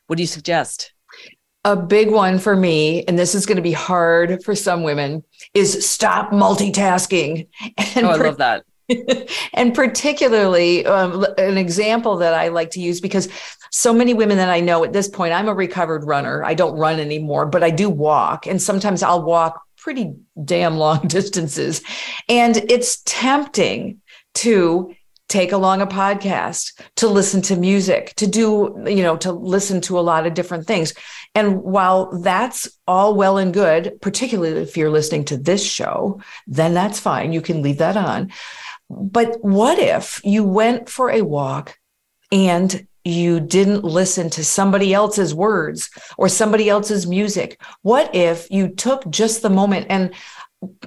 What 0.06 0.16
do 0.16 0.22
you 0.22 0.26
suggest? 0.26 0.93
A 1.64 1.76
big 1.76 2.10
one 2.10 2.38
for 2.38 2.54
me, 2.54 3.04
and 3.04 3.18
this 3.18 3.34
is 3.34 3.46
going 3.46 3.56
to 3.56 3.62
be 3.62 3.72
hard 3.72 4.42
for 4.44 4.54
some 4.54 4.82
women, 4.82 5.24
is 5.54 5.88
stop 5.88 6.30
multitasking. 6.30 7.48
And 7.96 8.06
oh, 8.06 8.10
I 8.10 8.16
love 8.16 8.38
that. 8.38 8.64
and 9.54 9.74
particularly 9.74 10.84
um, 10.84 11.24
an 11.38 11.56
example 11.56 12.16
that 12.18 12.34
I 12.34 12.48
like 12.48 12.70
to 12.72 12.80
use 12.80 13.00
because 13.00 13.28
so 13.70 13.92
many 13.94 14.14
women 14.14 14.36
that 14.36 14.50
I 14.50 14.60
know 14.60 14.84
at 14.84 14.92
this 14.92 15.08
point, 15.08 15.32
I'm 15.32 15.48
a 15.48 15.54
recovered 15.54 16.04
runner. 16.04 16.44
I 16.44 16.54
don't 16.54 16.76
run 16.76 17.00
anymore, 17.00 17.46
but 17.46 17.64
I 17.64 17.70
do 17.70 17.88
walk. 17.88 18.46
And 18.46 18.60
sometimes 18.60 19.02
I'll 19.02 19.22
walk 19.22 19.60
pretty 19.78 20.14
damn 20.44 20.76
long 20.76 21.00
distances. 21.08 21.82
And 22.28 22.56
it's 22.70 23.02
tempting 23.04 24.00
to 24.34 24.94
take 25.34 25.50
along 25.50 25.82
a 25.82 25.86
podcast, 25.86 26.80
to 26.94 27.08
listen 27.08 27.42
to 27.42 27.56
music, 27.56 28.14
to 28.14 28.24
do, 28.24 28.80
you 28.86 29.02
know, 29.02 29.16
to 29.16 29.32
listen 29.32 29.80
to 29.80 29.98
a 29.98 30.06
lot 30.10 30.26
of 30.26 30.34
different 30.34 30.64
things. 30.64 30.94
And 31.34 31.60
while 31.60 32.20
that's 32.20 32.68
all 32.86 33.16
well 33.16 33.38
and 33.38 33.52
good, 33.52 34.00
particularly 34.00 34.62
if 34.62 34.76
you're 34.76 34.92
listening 34.92 35.24
to 35.24 35.36
this 35.36 35.64
show, 35.64 36.20
then 36.46 36.72
that's 36.72 37.00
fine. 37.00 37.32
You 37.32 37.40
can 37.40 37.62
leave 37.62 37.78
that 37.78 37.96
on. 37.96 38.30
But 38.88 39.42
what 39.42 39.80
if 39.80 40.20
you 40.22 40.44
went 40.44 40.88
for 40.88 41.10
a 41.10 41.22
walk 41.22 41.78
and 42.30 42.86
you 43.02 43.40
didn't 43.40 43.82
listen 43.82 44.30
to 44.30 44.44
somebody 44.44 44.94
else's 44.94 45.34
words 45.34 45.90
or 46.16 46.28
somebody 46.28 46.68
else's 46.68 47.08
music? 47.08 47.60
What 47.82 48.14
if 48.14 48.48
you 48.52 48.68
took 48.68 49.10
just 49.10 49.42
the 49.42 49.50
moment 49.50 49.86
and 49.90 50.14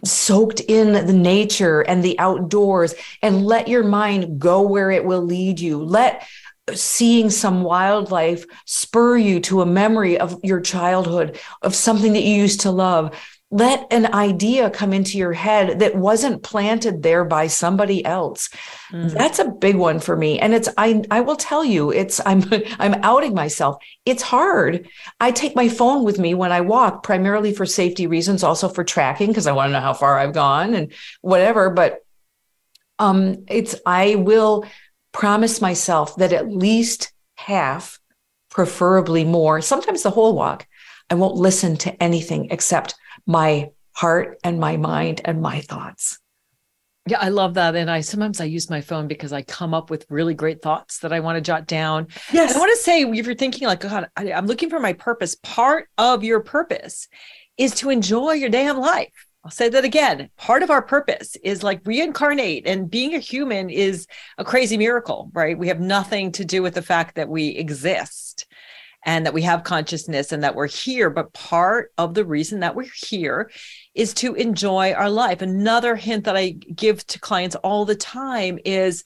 soaked 0.03 0.59
in 0.61 0.93
the 0.93 1.13
nature 1.13 1.82
and 1.82 2.03
the 2.03 2.17
outdoors 2.19 2.95
and 3.21 3.45
let 3.45 3.67
your 3.67 3.84
mind 3.84 4.39
go 4.39 4.61
where 4.61 4.91
it 4.91 5.05
will 5.05 5.21
lead 5.21 5.59
you? 5.59 5.84
Let 5.84 6.28
seeing 6.73 7.30
some 7.30 7.63
wildlife 7.63 8.45
spur 8.65 9.17
you 9.17 9.39
to 9.39 9.61
a 9.61 9.65
memory 9.65 10.19
of 10.19 10.39
your 10.43 10.59
childhood, 10.59 11.39
of 11.61 11.75
something 11.75 12.13
that 12.13 12.23
you 12.23 12.36
used 12.36 12.61
to 12.61 12.71
love. 12.71 13.15
Let 13.49 13.87
an 13.91 14.13
idea 14.13 14.69
come 14.69 14.91
into 14.91 15.17
your 15.17 15.31
head 15.31 15.79
that 15.79 15.95
wasn't 15.95 16.43
planted 16.43 17.01
there 17.01 17.23
by 17.23 17.47
somebody 17.47 18.03
else. 18.03 18.49
Mm. 18.91 19.11
That's 19.11 19.39
a 19.39 19.49
big 19.49 19.77
one 19.77 20.01
for 20.01 20.17
me. 20.17 20.37
And 20.37 20.53
it's 20.53 20.67
I 20.77 21.01
I 21.09 21.21
will 21.21 21.37
tell 21.37 21.63
you, 21.63 21.91
it's 21.91 22.19
I'm 22.25 22.43
I'm 22.77 22.95
outing 23.03 23.33
myself. 23.33 23.77
It's 24.05 24.21
hard. 24.21 24.89
I 25.21 25.31
take 25.31 25.55
my 25.55 25.69
phone 25.69 26.03
with 26.03 26.19
me 26.19 26.33
when 26.33 26.51
I 26.51 26.61
walk, 26.61 27.03
primarily 27.03 27.53
for 27.53 27.65
safety 27.65 28.05
reasons, 28.05 28.43
also 28.43 28.67
for 28.67 28.83
tracking, 28.83 29.27
because 29.27 29.47
I 29.47 29.53
want 29.53 29.69
to 29.69 29.73
know 29.73 29.81
how 29.81 29.93
far 29.93 30.19
I've 30.19 30.33
gone 30.33 30.73
and 30.73 30.91
whatever. 31.21 31.69
But 31.69 31.99
um 32.99 33.45
it's 33.47 33.75
I 33.85 34.15
will 34.15 34.65
promise 35.13 35.61
myself 35.61 36.17
that 36.17 36.33
at 36.33 36.51
least 36.51 37.13
half, 37.35 37.99
preferably 38.49 39.23
more, 39.23 39.61
sometimes 39.61 40.03
the 40.03 40.09
whole 40.09 40.35
walk, 40.35 40.67
I 41.09 41.15
won't 41.15 41.35
listen 41.35 41.77
to 41.77 42.03
anything 42.03 42.49
except 42.51 42.95
my 43.28 43.69
heart 43.93 44.39
and 44.43 44.59
my 44.59 44.78
mind 44.78 45.21
and 45.25 45.41
my 45.41 45.61
thoughts. 45.61 46.19
Yeah, 47.07 47.19
I 47.19 47.30
love 47.30 47.53
that. 47.53 47.75
And 47.75 47.89
I 47.89 48.01
sometimes 48.01 48.41
I 48.41 48.45
use 48.45 48.69
my 48.69 48.82
phone 48.82 49.07
because 49.07 49.32
I 49.32 49.41
come 49.41 49.73
up 49.73 49.89
with 49.89 50.05
really 50.09 50.34
great 50.34 50.61
thoughts 50.61 50.99
that 50.99 51.13
I 51.13 51.19
want 51.19 51.38
to 51.38 51.41
jot 51.41 51.67
down. 51.67 52.07
Yes. 52.34 52.55
I 52.55 52.59
want 52.59 52.71
to 52.75 52.84
say, 52.84 53.03
if 53.03 53.25
you're 53.25 53.36
thinking 53.36 53.67
like, 53.67 53.80
God, 53.80 54.09
I, 54.17 54.34
I'm 54.34 54.45
looking 54.45 54.69
for 54.69 54.80
my 54.80 54.93
purpose, 54.93 55.36
part 55.36 55.88
of 55.97 56.23
your 56.23 56.41
purpose 56.41 57.07
is 57.57 57.73
to 57.75 57.89
enjoy 57.89 58.34
your 58.34 58.49
damn 58.49 58.78
life. 58.78 59.13
I'll 59.43 59.51
say 59.51 59.69
that 59.69 59.86
again. 59.86 60.30
Part 60.36 60.61
of 60.61 60.69
our 60.69 60.82
purpose 60.82 61.38
is 61.38 61.63
like 61.63 61.80
reincarnate, 61.86 62.67
and 62.67 62.91
being 62.91 63.15
a 63.15 63.19
human 63.19 63.69
is 63.69 64.05
a 64.38 64.43
crazy 64.43 64.78
miracle, 64.78 65.32
right? 65.34 65.57
We 65.57 65.69
have 65.69 65.80
nothing 65.80 66.34
to 66.34 66.43
do 66.43 66.61
with 66.61 66.73
the 66.73 66.82
fact 66.82 67.15
that 67.15 67.30
we 67.30 67.47
exist 67.49 68.45
and 69.08 69.26
that 69.26 69.34
we 69.34 69.41
have 69.43 69.64
consciousness 69.64 70.34
and 70.34 70.43
that 70.43 70.53
we're 70.53 70.68
here. 70.68 71.10
But 71.10 71.32
part 71.32 71.93
of 71.97 72.14
the 72.14 72.26
reason 72.26 72.60
that 72.60 72.76
we're 72.76 72.89
here 73.08 73.49
is 73.95 74.14
to 74.16 74.36
enjoy 74.36 74.91
our 74.91 75.10
life. 75.10 75.41
Another 75.41 75.95
hint 75.95 76.26
that 76.26 76.36
I 76.36 76.49
give 76.49 77.08
to 77.08 77.20
clients 77.20 77.55
all 77.55 77.86
the 77.86 77.95
time 77.95 78.60
is 78.66 79.05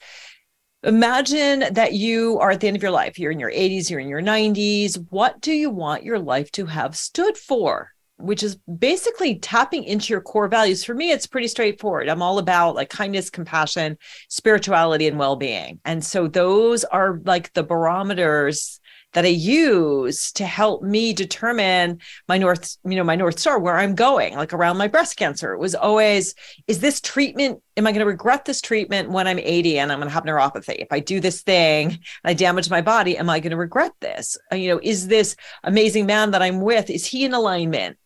imagine 0.82 1.72
that 1.74 1.92
you 1.92 2.40
are 2.40 2.50
at 2.50 2.60
the 2.60 2.66
end 2.66 2.76
of 2.76 2.82
your 2.82 2.90
life. 2.90 3.16
You're 3.16 3.30
in 3.30 3.38
your 3.38 3.52
80s, 3.52 3.88
you're 3.88 4.00
in 4.00 4.08
your 4.08 4.20
90s. 4.20 5.06
What 5.10 5.40
do 5.40 5.52
you 5.52 5.70
want 5.70 6.02
your 6.02 6.18
life 6.18 6.50
to 6.52 6.66
have 6.66 6.96
stood 6.96 7.38
for? 7.38 7.88
which 8.18 8.44
is 8.44 8.56
basically 8.78 9.40
tapping 9.40 9.82
into 9.82 10.12
your 10.12 10.20
core 10.20 10.46
values. 10.46 10.84
For 10.84 10.94
me, 10.94 11.10
it's 11.10 11.26
pretty 11.26 11.48
straightforward. 11.48 12.08
I'm 12.08 12.22
all 12.22 12.38
about 12.38 12.76
like 12.76 12.88
kindness, 12.88 13.30
compassion, 13.30 13.98
spirituality, 14.28 15.08
and 15.08 15.18
well 15.18 15.34
being. 15.34 15.80
And 15.84 16.04
so 16.04 16.28
those 16.28 16.84
are 16.84 17.20
like 17.24 17.52
the 17.54 17.64
barometers 17.64 18.80
that 19.12 19.24
I 19.24 19.28
use 19.28 20.32
to 20.32 20.46
help 20.46 20.82
me 20.82 21.12
determine 21.12 22.00
my 22.28 22.38
north, 22.38 22.76
you 22.84 22.96
know, 22.96 23.04
my 23.04 23.16
north 23.16 23.38
star, 23.38 23.58
where 23.58 23.76
I'm 23.76 23.94
going, 23.94 24.36
like 24.36 24.52
around 24.52 24.78
my 24.78 24.88
breast 24.88 25.16
cancer. 25.16 25.52
It 25.52 25.58
was 25.58 25.74
always, 25.74 26.34
is 26.66 26.80
this 26.80 27.00
treatment, 27.00 27.62
am 27.76 27.86
I 27.86 27.92
going 27.92 28.00
to 28.00 28.06
regret 28.06 28.44
this 28.44 28.60
treatment 28.60 29.10
when 29.10 29.26
I'm 29.26 29.38
80 29.38 29.78
and 29.78 29.92
I'm 29.92 29.98
going 29.98 30.08
to 30.08 30.14
have 30.14 30.24
neuropathy? 30.24 30.76
If 30.78 30.88
I 30.90 31.00
do 31.00 31.20
this 31.20 31.42
thing 31.42 31.88
and 31.88 32.00
I 32.24 32.34
damage 32.34 32.70
my 32.70 32.80
body, 32.80 33.16
am 33.18 33.28
I 33.28 33.40
going 33.40 33.50
to 33.50 33.56
regret 33.56 33.92
this? 34.00 34.36
Uh, 34.50 34.56
you 34.56 34.68
know, 34.68 34.80
is 34.82 35.08
this 35.08 35.36
amazing 35.62 36.06
man 36.06 36.30
that 36.30 36.42
I'm 36.42 36.60
with, 36.60 36.90
is 36.90 37.06
he 37.06 37.24
in 37.24 37.34
alignment? 37.34 37.98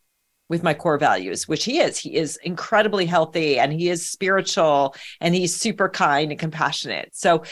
with 0.49 0.63
my 0.63 0.75
core 0.75 0.99
values, 0.99 1.49
which 1.49 1.65
he 1.65 1.81
is. 1.81 1.99
He 1.99 2.15
is 2.15 2.39
incredibly 2.43 3.07
healthy 3.07 3.59
and 3.59 3.73
he 3.73 3.89
is 3.89 4.09
spiritual 4.09 4.95
and 5.21 5.35
he's 5.35 5.57
super 5.57 5.89
kind 5.89 6.31
and 6.31 6.39
compassionate. 6.39 7.11
So 7.15 7.43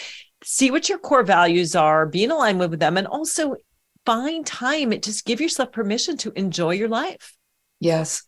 see 0.45 0.71
what 0.71 0.89
your 0.89 0.99
core 0.99 1.23
values 1.23 1.75
are, 1.75 2.07
be 2.07 2.25
in 2.25 2.31
alignment 2.31 2.71
with 2.71 2.81
them, 2.81 2.97
and 2.97 3.07
also 3.07 3.57
find 4.07 4.47
time 4.47 4.93
and 4.93 5.03
just 5.03 5.25
give 5.25 5.41
yourself 5.41 5.73
permission 5.73 6.17
to 6.19 6.33
enjoy 6.37 6.73
your 6.73 6.89
life. 6.89 7.35
Yes. 7.81 8.23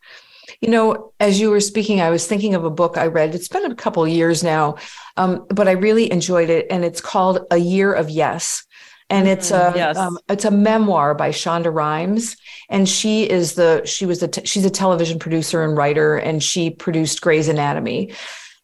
You 0.60 0.70
know, 0.70 1.12
as 1.18 1.40
you 1.40 1.50
were 1.50 1.60
speaking, 1.60 2.00
I 2.00 2.10
was 2.10 2.26
thinking 2.26 2.54
of 2.54 2.64
a 2.64 2.70
book 2.70 2.96
I 2.96 3.06
read. 3.06 3.34
It's 3.34 3.48
been 3.48 3.70
a 3.70 3.74
couple 3.74 4.06
years 4.06 4.44
now, 4.44 4.76
um, 5.16 5.44
but 5.48 5.68
I 5.68 5.72
really 5.72 6.10
enjoyed 6.10 6.50
it. 6.50 6.66
And 6.70 6.84
it's 6.84 7.00
called 7.00 7.40
A 7.50 7.56
Year 7.56 7.92
of 7.92 8.10
Yes 8.10 8.64
and 9.08 9.28
it's 9.28 9.50
a 9.50 9.72
yes. 9.76 9.96
um, 9.96 10.18
it's 10.28 10.44
a 10.44 10.50
memoir 10.50 11.14
by 11.14 11.30
Shonda 11.30 11.72
Rhimes, 11.72 12.36
and 12.68 12.88
she 12.88 13.28
is 13.28 13.54
the 13.54 13.82
she 13.84 14.04
was 14.04 14.22
a 14.22 14.30
she's 14.44 14.64
a 14.64 14.70
television 14.70 15.18
producer 15.18 15.62
and 15.62 15.76
writer, 15.76 16.16
and 16.16 16.42
she 16.42 16.70
produced 16.70 17.20
Grey's 17.20 17.48
Anatomy, 17.48 18.12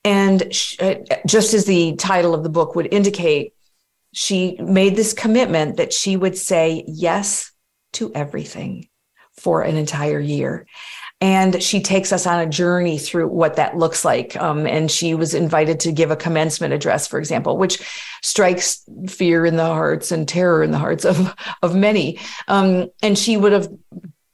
and 0.05 0.53
she, 0.55 0.79
uh, 0.79 0.97
just 1.27 1.55
as 1.55 1.65
the 1.65 1.95
title 1.97 2.35
of 2.35 2.43
the 2.43 2.49
book 2.49 2.75
would 2.75 2.93
indicate, 2.93 3.55
she 4.13 4.57
made 4.61 4.97
this 4.97 5.13
commitment 5.13 5.77
that 5.77 5.93
she 5.93 6.17
would 6.17 6.37
say 6.37 6.85
yes 6.87 7.53
to 7.95 8.13
everything 8.15 8.89
for 9.35 9.63
an 9.63 9.77
entire 9.77 10.21
year 10.21 10.67
and 11.23 11.63
she 11.63 11.81
takes 11.81 12.13
us 12.13 12.27
on 12.27 12.41
a 12.41 12.51
journey 12.51 12.99
through 12.99 13.29
what 13.29 13.55
that 13.55 13.77
looks 13.77 14.05
like. 14.05 14.37
Um, 14.37 14.67
and 14.67 14.91
she 14.91 15.15
was 15.15 15.35
invited 15.35 15.79
to 15.81 15.93
give 15.93 16.11
a 16.11 16.17
commencement 16.17 16.75
address, 16.75 17.07
for 17.07 17.21
example, 17.21 17.57
which 17.57 17.81
strikes 18.23 18.83
fear 19.07 19.47
in 19.47 19.55
the 19.55 19.65
hearts 19.65 20.11
and 20.11 20.27
terror 20.27 20.65
in 20.65 20.73
the 20.73 20.79
hearts 20.79 21.05
of 21.05 21.33
of 21.63 21.77
many. 21.77 22.19
Um, 22.49 22.89
and 23.05 23.17
she 23.17 23.37
would 23.37 23.53
have 23.53 23.69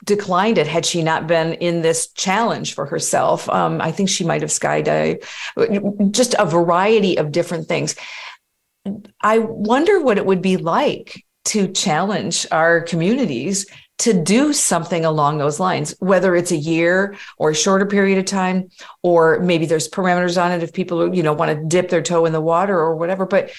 declined 0.08 0.56
it 0.56 0.66
had 0.66 0.86
she 0.86 1.02
not 1.02 1.26
been 1.26 1.52
in 1.54 1.82
this 1.82 2.08
challenge 2.12 2.74
for 2.74 2.86
herself. 2.86 3.46
Um, 3.50 3.80
I 3.80 3.92
think 3.92 4.08
she 4.08 4.24
might 4.24 4.40
have 4.40 4.50
skydived, 4.50 5.22
just 6.12 6.34
a 6.38 6.46
variety 6.46 7.18
of 7.18 7.30
different 7.30 7.68
things. 7.68 7.94
I 9.20 9.38
wonder 9.38 10.00
what 10.00 10.16
it 10.16 10.24
would 10.24 10.40
be 10.40 10.56
like 10.56 11.22
to 11.46 11.68
challenge 11.68 12.46
our 12.50 12.80
communities 12.80 13.66
to 13.98 14.14
do 14.14 14.52
something 14.54 15.04
along 15.04 15.38
those 15.38 15.60
lines, 15.60 15.94
whether 15.98 16.34
it's 16.34 16.52
a 16.52 16.56
year 16.56 17.16
or 17.36 17.50
a 17.50 17.54
shorter 17.54 17.84
period 17.84 18.16
of 18.16 18.24
time, 18.24 18.70
or 19.02 19.40
maybe 19.40 19.66
there's 19.66 19.90
parameters 19.90 20.42
on 20.42 20.52
it 20.52 20.62
if 20.62 20.72
people, 20.72 21.14
you 21.14 21.22
know, 21.22 21.34
want 21.34 21.50
to 21.50 21.66
dip 21.66 21.90
their 21.90 22.02
toe 22.02 22.24
in 22.24 22.32
the 22.32 22.40
water 22.40 22.78
or 22.78 22.96
whatever. 22.96 23.26
But 23.26 23.50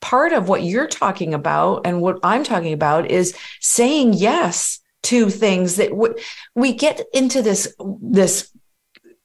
part 0.00 0.32
of 0.32 0.48
what 0.48 0.62
you're 0.62 0.86
talking 0.86 1.34
about 1.34 1.82
and 1.84 2.00
what 2.00 2.20
I'm 2.22 2.44
talking 2.44 2.74
about 2.74 3.10
is 3.10 3.36
saying 3.60 4.12
yes 4.12 4.80
to 5.06 5.30
things 5.30 5.76
that 5.76 5.90
w- 5.90 6.14
we 6.54 6.72
get 6.72 7.02
into 7.12 7.42
this, 7.42 7.74
this 8.00 8.50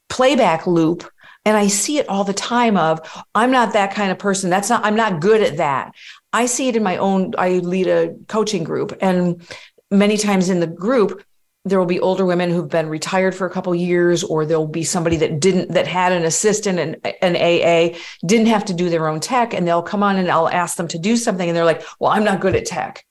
playback 0.10 0.68
loop 0.68 1.10
And 1.46 1.58
I 1.58 1.68
see 1.68 1.98
it 1.98 2.08
all 2.08 2.24
the 2.24 2.34
time 2.34 2.78
of 2.78 3.00
I'm 3.34 3.52
not 3.52 3.74
that 3.74 3.94
kind 3.96 4.12
of 4.12 4.20
person. 4.20 4.50
That's 4.50 4.70
not 4.70 4.86
I'm 4.86 4.96
not 4.96 5.22
good 5.22 5.42
at 5.42 5.58
that. 5.58 5.94
I 6.32 6.46
see 6.46 6.68
it 6.68 6.76
in 6.76 6.84
my 6.84 6.98
own 6.98 7.34
I 7.38 7.60
lead 7.60 7.88
a 7.88 8.16
coaching 8.28 8.64
group 8.64 8.98
and 9.02 9.42
many 9.90 10.18
times 10.18 10.50
in 10.50 10.60
the 10.60 10.68
group 10.68 11.24
there 11.64 11.78
will 11.80 11.86
be 11.86 12.00
older 12.00 12.26
women 12.26 12.50
who've 12.50 12.70
been 12.70 12.90
retired 12.90 13.36
for 13.36 13.46
a 13.46 13.50
couple 13.50 13.74
years 13.76 14.24
or 14.24 14.46
there'll 14.46 14.68
be 14.68 14.84
somebody 14.84 15.18
that 15.18 15.40
didn't 15.40 15.72
that 15.74 15.88
had 15.88 16.12
an 16.12 16.26
assistant 16.26 16.80
and 16.80 16.98
an 17.22 17.36
aa 17.36 17.98
didn't 18.26 18.48
have 18.48 18.66
to 18.66 18.74
do 18.74 18.90
their 18.90 19.08
own 19.08 19.20
tech 19.20 19.54
and 19.54 19.68
they'll 19.68 19.84
come 19.84 20.04
on 20.04 20.18
and 20.18 20.30
i'll 20.32 20.50
ask 20.50 20.76
them 20.78 20.88
to 20.88 20.98
do 20.98 21.16
something 21.16 21.48
and 21.50 21.56
they're 21.56 21.66
like 21.66 21.84
well 22.00 22.12
i'm 22.12 22.24
not 22.24 22.42
good 22.42 22.56
at 22.56 22.66
tech 22.66 23.06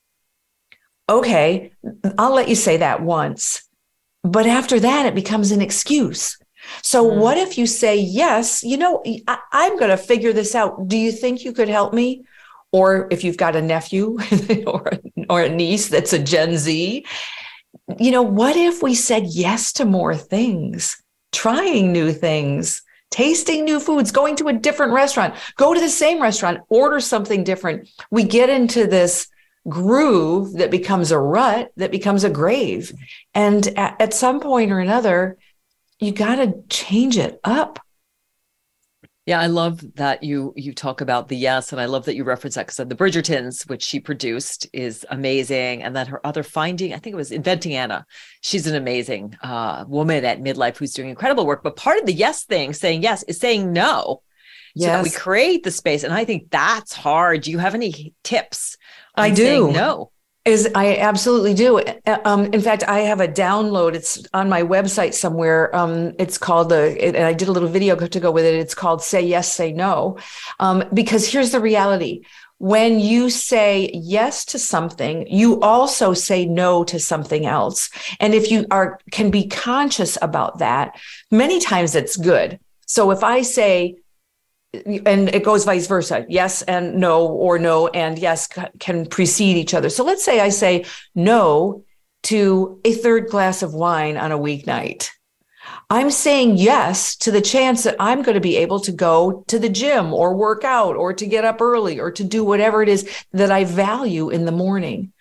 okay 1.11 1.73
i'll 2.17 2.35
let 2.35 2.49
you 2.49 2.55
say 2.55 2.79
that 2.79 3.03
once 3.03 3.69
but 4.23 4.47
after 4.47 4.81
that 4.81 5.07
it 5.07 5.15
becomes 5.15 5.51
an 5.51 5.61
excuse 5.61 6.39
so 6.83 7.05
mm. 7.05 7.17
what 7.19 7.37
if 7.37 7.59
you 7.59 7.67
say 7.67 7.99
yes 7.99 8.63
you 8.63 8.79
know 8.79 9.03
I, 9.27 9.39
i'm 9.53 9.79
going 9.79 9.91
to 9.91 9.97
figure 9.99 10.33
this 10.33 10.55
out 10.55 10.89
do 10.89 10.97
you 10.97 11.13
think 11.13 11.45
you 11.45 11.53
could 11.53 11.69
help 11.69 11.93
me 11.93 12.25
or 12.73 13.09
if 13.11 13.25
you've 13.25 13.37
got 13.37 13.57
a 13.57 13.63
nephew 13.63 14.17
or, 14.67 14.93
or 15.29 15.43
a 15.43 15.49
niece 15.49 15.89
that's 15.89 16.13
a 16.13 16.19
gen 16.19 16.57
z 16.57 17.05
you 17.99 18.11
know, 18.11 18.23
what 18.23 18.57
if 18.57 18.83
we 18.83 18.95
said 18.95 19.27
yes 19.27 19.73
to 19.75 19.85
more 19.85 20.15
things, 20.15 21.03
trying 21.33 21.93
new 21.93 22.13
things, 22.13 22.83
tasting 23.11 23.65
new 23.65 23.81
foods, 23.81 24.13
going 24.13 24.37
to 24.37 24.49
a 24.49 24.53
different 24.53 24.93
restaurant, 24.93 25.35
go 25.57 25.75
to 25.75 25.81
the 25.81 25.89
same 25.89 26.23
restaurant, 26.23 26.61
order 26.69 27.01
something 27.01 27.43
different? 27.43 27.89
We 28.11 28.25
get 28.25 28.49
into 28.49 28.87
this 28.87 29.29
groove 29.69 30.55
that 30.55 30.71
becomes 30.71 31.11
a 31.11 31.19
rut, 31.19 31.71
that 31.77 31.91
becomes 31.91 32.25
a 32.25 32.31
grave. 32.31 32.93
And 33.35 33.67
at, 33.79 34.01
at 34.01 34.15
some 34.15 34.41
point 34.41 34.73
or 34.73 34.81
another, 34.81 35.39
you 35.99 36.13
got 36.13 36.37
to 36.37 36.63
change 36.69 37.19
it 37.19 37.41
up. 37.45 37.79
Yeah, 39.27 39.39
I 39.39 39.47
love 39.47 39.85
that 39.95 40.25
you 40.25 40.53
you 40.57 40.73
talk 40.73 41.03
about 41.03 41.29
the 41.29 41.37
yes, 41.37 41.73
and 41.73 41.81
I 41.81 41.85
love 41.85 42.07
that 42.07 42.17
you 42.17 42.25
reference 42.25 42.55
that 42.57 42.67
because 42.67 42.77
the 42.79 42.97
Bridgertons, 42.97 43.69
which 43.69 43.83
she 43.83 44.01
produced, 44.01 44.67
is 44.73 45.07
amazing, 45.11 45.83
and 45.83 45.95
that 45.95 46.09
her 46.09 46.27
other 46.27 46.43
finding, 46.43 46.95
I 46.95 46.97
think 46.97 47.13
it 47.13 47.19
was 47.19 47.31
Inventing 47.31 47.77
Anna. 47.77 48.07
She's 48.41 48.67
an 48.67 48.75
amazing 48.75 49.37
uh, 49.43 49.85
woman 49.87 50.25
at 50.25 50.41
midlife 50.41 50.79
who's 50.79 50.95
doing 50.95 51.11
incredible 51.11 51.47
work. 51.47 51.63
But 51.63 51.77
part 51.77 51.99
of 51.99 52.07
the 52.07 52.13
yes 52.13 52.45
thing, 52.45 52.73
saying 52.73 53.03
yes, 53.03 53.23
is 53.25 53.39
saying 53.39 53.73
no. 53.73 54.23
Yes. 54.75 54.87
So 54.87 54.93
that 54.93 55.05
we 55.05 55.11
create 55.11 55.63
the 55.63 55.71
space, 55.71 56.05
and 56.05 56.13
I 56.13 56.25
think 56.25 56.51
that's 56.51 56.93
hard. 56.93 57.43
Do 57.43 57.51
you 57.51 57.59
have 57.59 57.75
any 57.75 58.15
tips? 58.23 58.77
I 59.15 59.31
do. 59.31 59.73
No. 59.73 60.13
Is 60.47 60.71
I 60.75 60.97
absolutely 60.97 61.53
do. 61.53 61.83
Um, 62.25 62.47
in 62.47 62.63
fact, 62.63 62.83
I 62.85 63.01
have 63.01 63.21
a 63.21 63.29
download. 63.29 63.95
It's 63.95 64.25
on 64.33 64.49
my 64.49 64.63
website 64.63 65.13
somewhere. 65.13 65.75
Um, 65.77 66.15
it's 66.19 66.39
called 66.39 66.71
the, 66.71 66.97
and 67.03 67.19
I 67.19 67.35
did 67.35 67.49
a 67.49 67.53
little 67.53 67.69
video 67.69 67.95
to 67.95 68.21
go 68.21 68.31
with 68.31 68.47
it. 68.47 68.55
It's 68.55 68.75
called 68.75 69.03
"Say 69.03 69.21
Yes, 69.21 69.55
Say 69.55 69.73
No," 69.73 70.17
um, 70.59 70.85
because 70.95 71.31
here's 71.31 71.51
the 71.51 71.61
reality: 71.61 72.23
when 72.61 73.01
you 73.01 73.31
say 73.31 73.91
yes 73.95 74.45
to 74.45 74.59
something, 74.59 75.27
you 75.27 75.61
also 75.63 76.13
say 76.13 76.45
no 76.45 76.85
to 76.85 77.01
something 77.01 77.47
else. 77.47 77.89
And 78.21 78.35
if 78.35 78.51
you 78.51 78.67
are 78.71 78.99
can 79.11 79.31
be 79.31 79.47
conscious 79.47 80.19
about 80.21 80.59
that, 80.59 80.99
many 81.31 81.59
times 81.59 81.95
it's 81.95 82.19
good. 82.19 82.61
So 82.87 83.13
if 83.13 83.25
I 83.25 83.41
say 83.43 83.97
and 84.73 85.29
it 85.35 85.43
goes 85.43 85.65
vice 85.65 85.87
versa. 85.87 86.25
Yes 86.29 86.63
and 86.63 86.97
no 86.97 87.27
or 87.27 87.59
no 87.59 87.89
and 87.89 88.19
yes 88.19 88.49
can 88.79 89.07
precede 89.07 89.57
each 89.57 89.75
other. 89.75 89.91
So 89.91 90.05
let's 90.05 90.25
say 90.25 90.41
i 90.41 90.49
say 90.49 90.85
no 91.15 91.85
to 92.25 92.81
a 92.85 92.93
third 92.93 93.29
glass 93.29 93.63
of 93.63 93.75
wine 93.75 94.17
on 94.17 94.33
a 94.33 94.39
weeknight. 94.39 95.11
I'm 95.89 96.11
saying 96.11 96.57
yes 96.57 97.17
to 97.17 97.31
the 97.31 97.41
chance 97.41 97.83
that 97.83 97.97
i'm 97.99 98.23
going 98.23 98.35
to 98.35 98.41
be 98.41 98.57
able 98.57 98.81
to 98.81 98.93
go 98.93 99.45
to 99.49 99.59
the 99.59 99.69
gym 99.69 100.13
or 100.13 100.35
work 100.35 100.65
out 100.65 100.97
or 100.97 101.13
to 101.13 101.27
get 101.27 101.45
up 101.45 101.61
early 101.61 101.99
or 101.99 102.11
to 102.13 102.25
do 102.25 102.45
whatever 102.45 102.83
it 102.83 102.89
is 102.89 103.09
that 103.33 103.51
i 103.51 103.65
value 103.65 104.31
in 104.31 104.45
the 104.45 104.53
morning. 104.53 105.13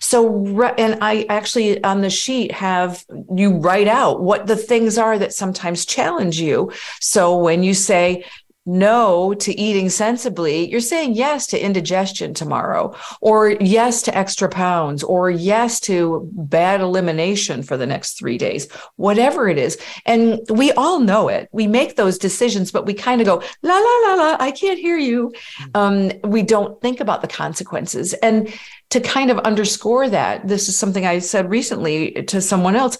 So, 0.00 0.62
and 0.78 0.98
I 1.02 1.26
actually 1.28 1.82
on 1.84 2.00
the 2.00 2.10
sheet 2.10 2.52
have 2.52 3.04
you 3.34 3.58
write 3.58 3.88
out 3.88 4.22
what 4.22 4.46
the 4.46 4.56
things 4.56 4.96
are 4.98 5.18
that 5.18 5.34
sometimes 5.34 5.84
challenge 5.84 6.40
you. 6.40 6.72
So, 7.00 7.36
when 7.36 7.62
you 7.62 7.74
say 7.74 8.24
no 8.68 9.32
to 9.34 9.58
eating 9.58 9.88
sensibly, 9.88 10.70
you're 10.70 10.80
saying 10.80 11.14
yes 11.14 11.46
to 11.48 11.64
indigestion 11.64 12.34
tomorrow, 12.34 12.94
or 13.20 13.50
yes 13.52 14.02
to 14.02 14.16
extra 14.16 14.48
pounds, 14.48 15.02
or 15.02 15.30
yes 15.30 15.80
to 15.80 16.28
bad 16.32 16.80
elimination 16.80 17.62
for 17.62 17.76
the 17.76 17.86
next 17.86 18.18
three 18.18 18.36
days, 18.36 18.70
whatever 18.96 19.48
it 19.48 19.58
is. 19.58 19.78
And 20.04 20.40
we 20.50 20.70
all 20.72 21.00
know 21.00 21.28
it. 21.28 21.48
We 21.52 21.66
make 21.66 21.96
those 21.96 22.18
decisions, 22.18 22.70
but 22.70 22.84
we 22.84 22.94
kind 22.94 23.20
of 23.20 23.26
go, 23.26 23.42
la, 23.62 23.78
la, 23.78 23.98
la, 24.06 24.14
la, 24.14 24.36
I 24.38 24.50
can't 24.50 24.78
hear 24.78 24.98
you. 24.98 25.32
Um, 25.74 26.12
we 26.24 26.42
don't 26.42 26.80
think 26.82 27.00
about 27.00 27.22
the 27.22 27.28
consequences. 27.28 28.12
And 28.14 28.52
to 28.90 29.00
kind 29.00 29.30
of 29.30 29.38
underscore 29.38 30.10
that, 30.10 30.46
this 30.46 30.68
is 30.68 30.76
something 30.76 31.06
I 31.06 31.20
said 31.20 31.48
recently 31.48 32.12
to 32.24 32.40
someone 32.40 32.76
else. 32.76 32.98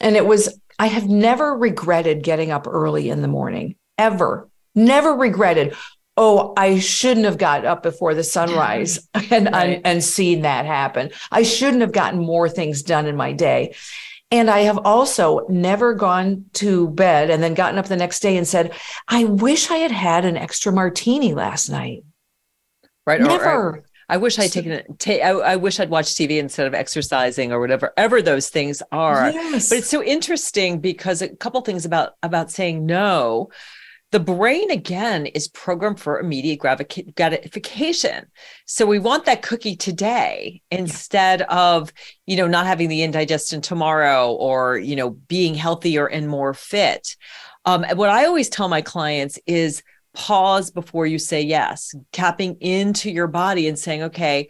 And 0.00 0.16
it 0.16 0.26
was, 0.26 0.60
I 0.78 0.86
have 0.86 1.08
never 1.08 1.56
regretted 1.56 2.22
getting 2.22 2.50
up 2.50 2.66
early 2.66 3.10
in 3.10 3.22
the 3.22 3.28
morning, 3.28 3.76
ever 3.98 4.49
never 4.74 5.14
regretted 5.14 5.74
oh 6.16 6.52
i 6.56 6.78
shouldn't 6.78 7.26
have 7.26 7.38
got 7.38 7.64
up 7.64 7.82
before 7.82 8.14
the 8.14 8.24
sunrise 8.24 9.08
and, 9.30 9.48
right. 9.52 9.80
and 9.84 10.02
seen 10.02 10.42
that 10.42 10.66
happen 10.66 11.10
i 11.30 11.42
shouldn't 11.42 11.82
have 11.82 11.92
gotten 11.92 12.20
more 12.20 12.48
things 12.48 12.82
done 12.82 13.06
in 13.06 13.16
my 13.16 13.32
day 13.32 13.74
and 14.32 14.48
I 14.48 14.60
have 14.60 14.78
also 14.84 15.44
never 15.48 15.92
gone 15.92 16.46
to 16.54 16.88
bed 16.88 17.30
and 17.30 17.42
then 17.42 17.54
gotten 17.54 17.78
up 17.78 17.86
the 17.86 17.96
next 17.96 18.20
day 18.20 18.36
and 18.36 18.46
said, 18.46 18.72
I 19.08 19.24
wish 19.24 19.70
I 19.70 19.78
had 19.78 19.90
had 19.90 20.24
an 20.24 20.36
extra 20.36 20.72
martini 20.72 21.34
last 21.34 21.68
night. 21.68 22.04
Right. 23.06 23.20
Never. 23.20 23.44
Or, 23.44 23.50
or 23.50 23.84
I 24.08 24.18
wish 24.18 24.38
I'd 24.38 24.52
taken 24.52 24.72
it. 24.72 24.86
Ta- 24.98 25.12
I, 25.12 25.52
I, 25.52 25.56
wish 25.56 25.80
I'd 25.80 25.90
watched 25.90 26.16
TV 26.16 26.38
instead 26.38 26.66
of 26.66 26.74
exercising 26.74 27.52
or 27.52 27.60
whatever, 27.60 27.92
ever 27.96 28.22
those 28.22 28.48
things 28.48 28.82
are. 28.92 29.30
Yes. 29.30 29.68
But 29.68 29.78
it's 29.78 29.88
so 29.88 30.02
interesting 30.02 30.80
because 30.80 31.22
a 31.22 31.28
couple 31.28 31.60
things 31.62 31.84
about 31.84 32.14
about 32.22 32.50
saying 32.50 32.86
no 32.86 33.50
the 34.12 34.20
brain 34.20 34.70
again 34.70 35.26
is 35.26 35.46
programmed 35.48 36.00
for 36.00 36.18
immediate 36.18 36.58
gratification. 36.58 38.26
So 38.66 38.84
we 38.84 38.98
want 38.98 39.24
that 39.26 39.42
cookie 39.42 39.76
today 39.76 40.62
instead 40.70 41.42
of 41.42 41.92
you 42.26 42.36
know 42.36 42.48
not 42.48 42.66
having 42.66 42.88
the 42.88 43.02
indigestion 43.02 43.60
tomorrow 43.60 44.32
or 44.32 44.78
you 44.78 44.96
know 44.96 45.10
being 45.10 45.54
healthier 45.54 46.06
and 46.06 46.28
more 46.28 46.54
fit. 46.54 47.16
Um, 47.66 47.84
what 47.94 48.08
i 48.08 48.24
always 48.24 48.48
tell 48.48 48.68
my 48.68 48.80
clients 48.80 49.38
is 49.46 49.82
pause 50.14 50.70
before 50.70 51.06
you 51.06 51.18
say 51.18 51.42
yes 51.42 51.94
tapping 52.10 52.56
into 52.60 53.10
your 53.10 53.28
body 53.28 53.68
and 53.68 53.78
saying 53.78 54.02
okay 54.02 54.48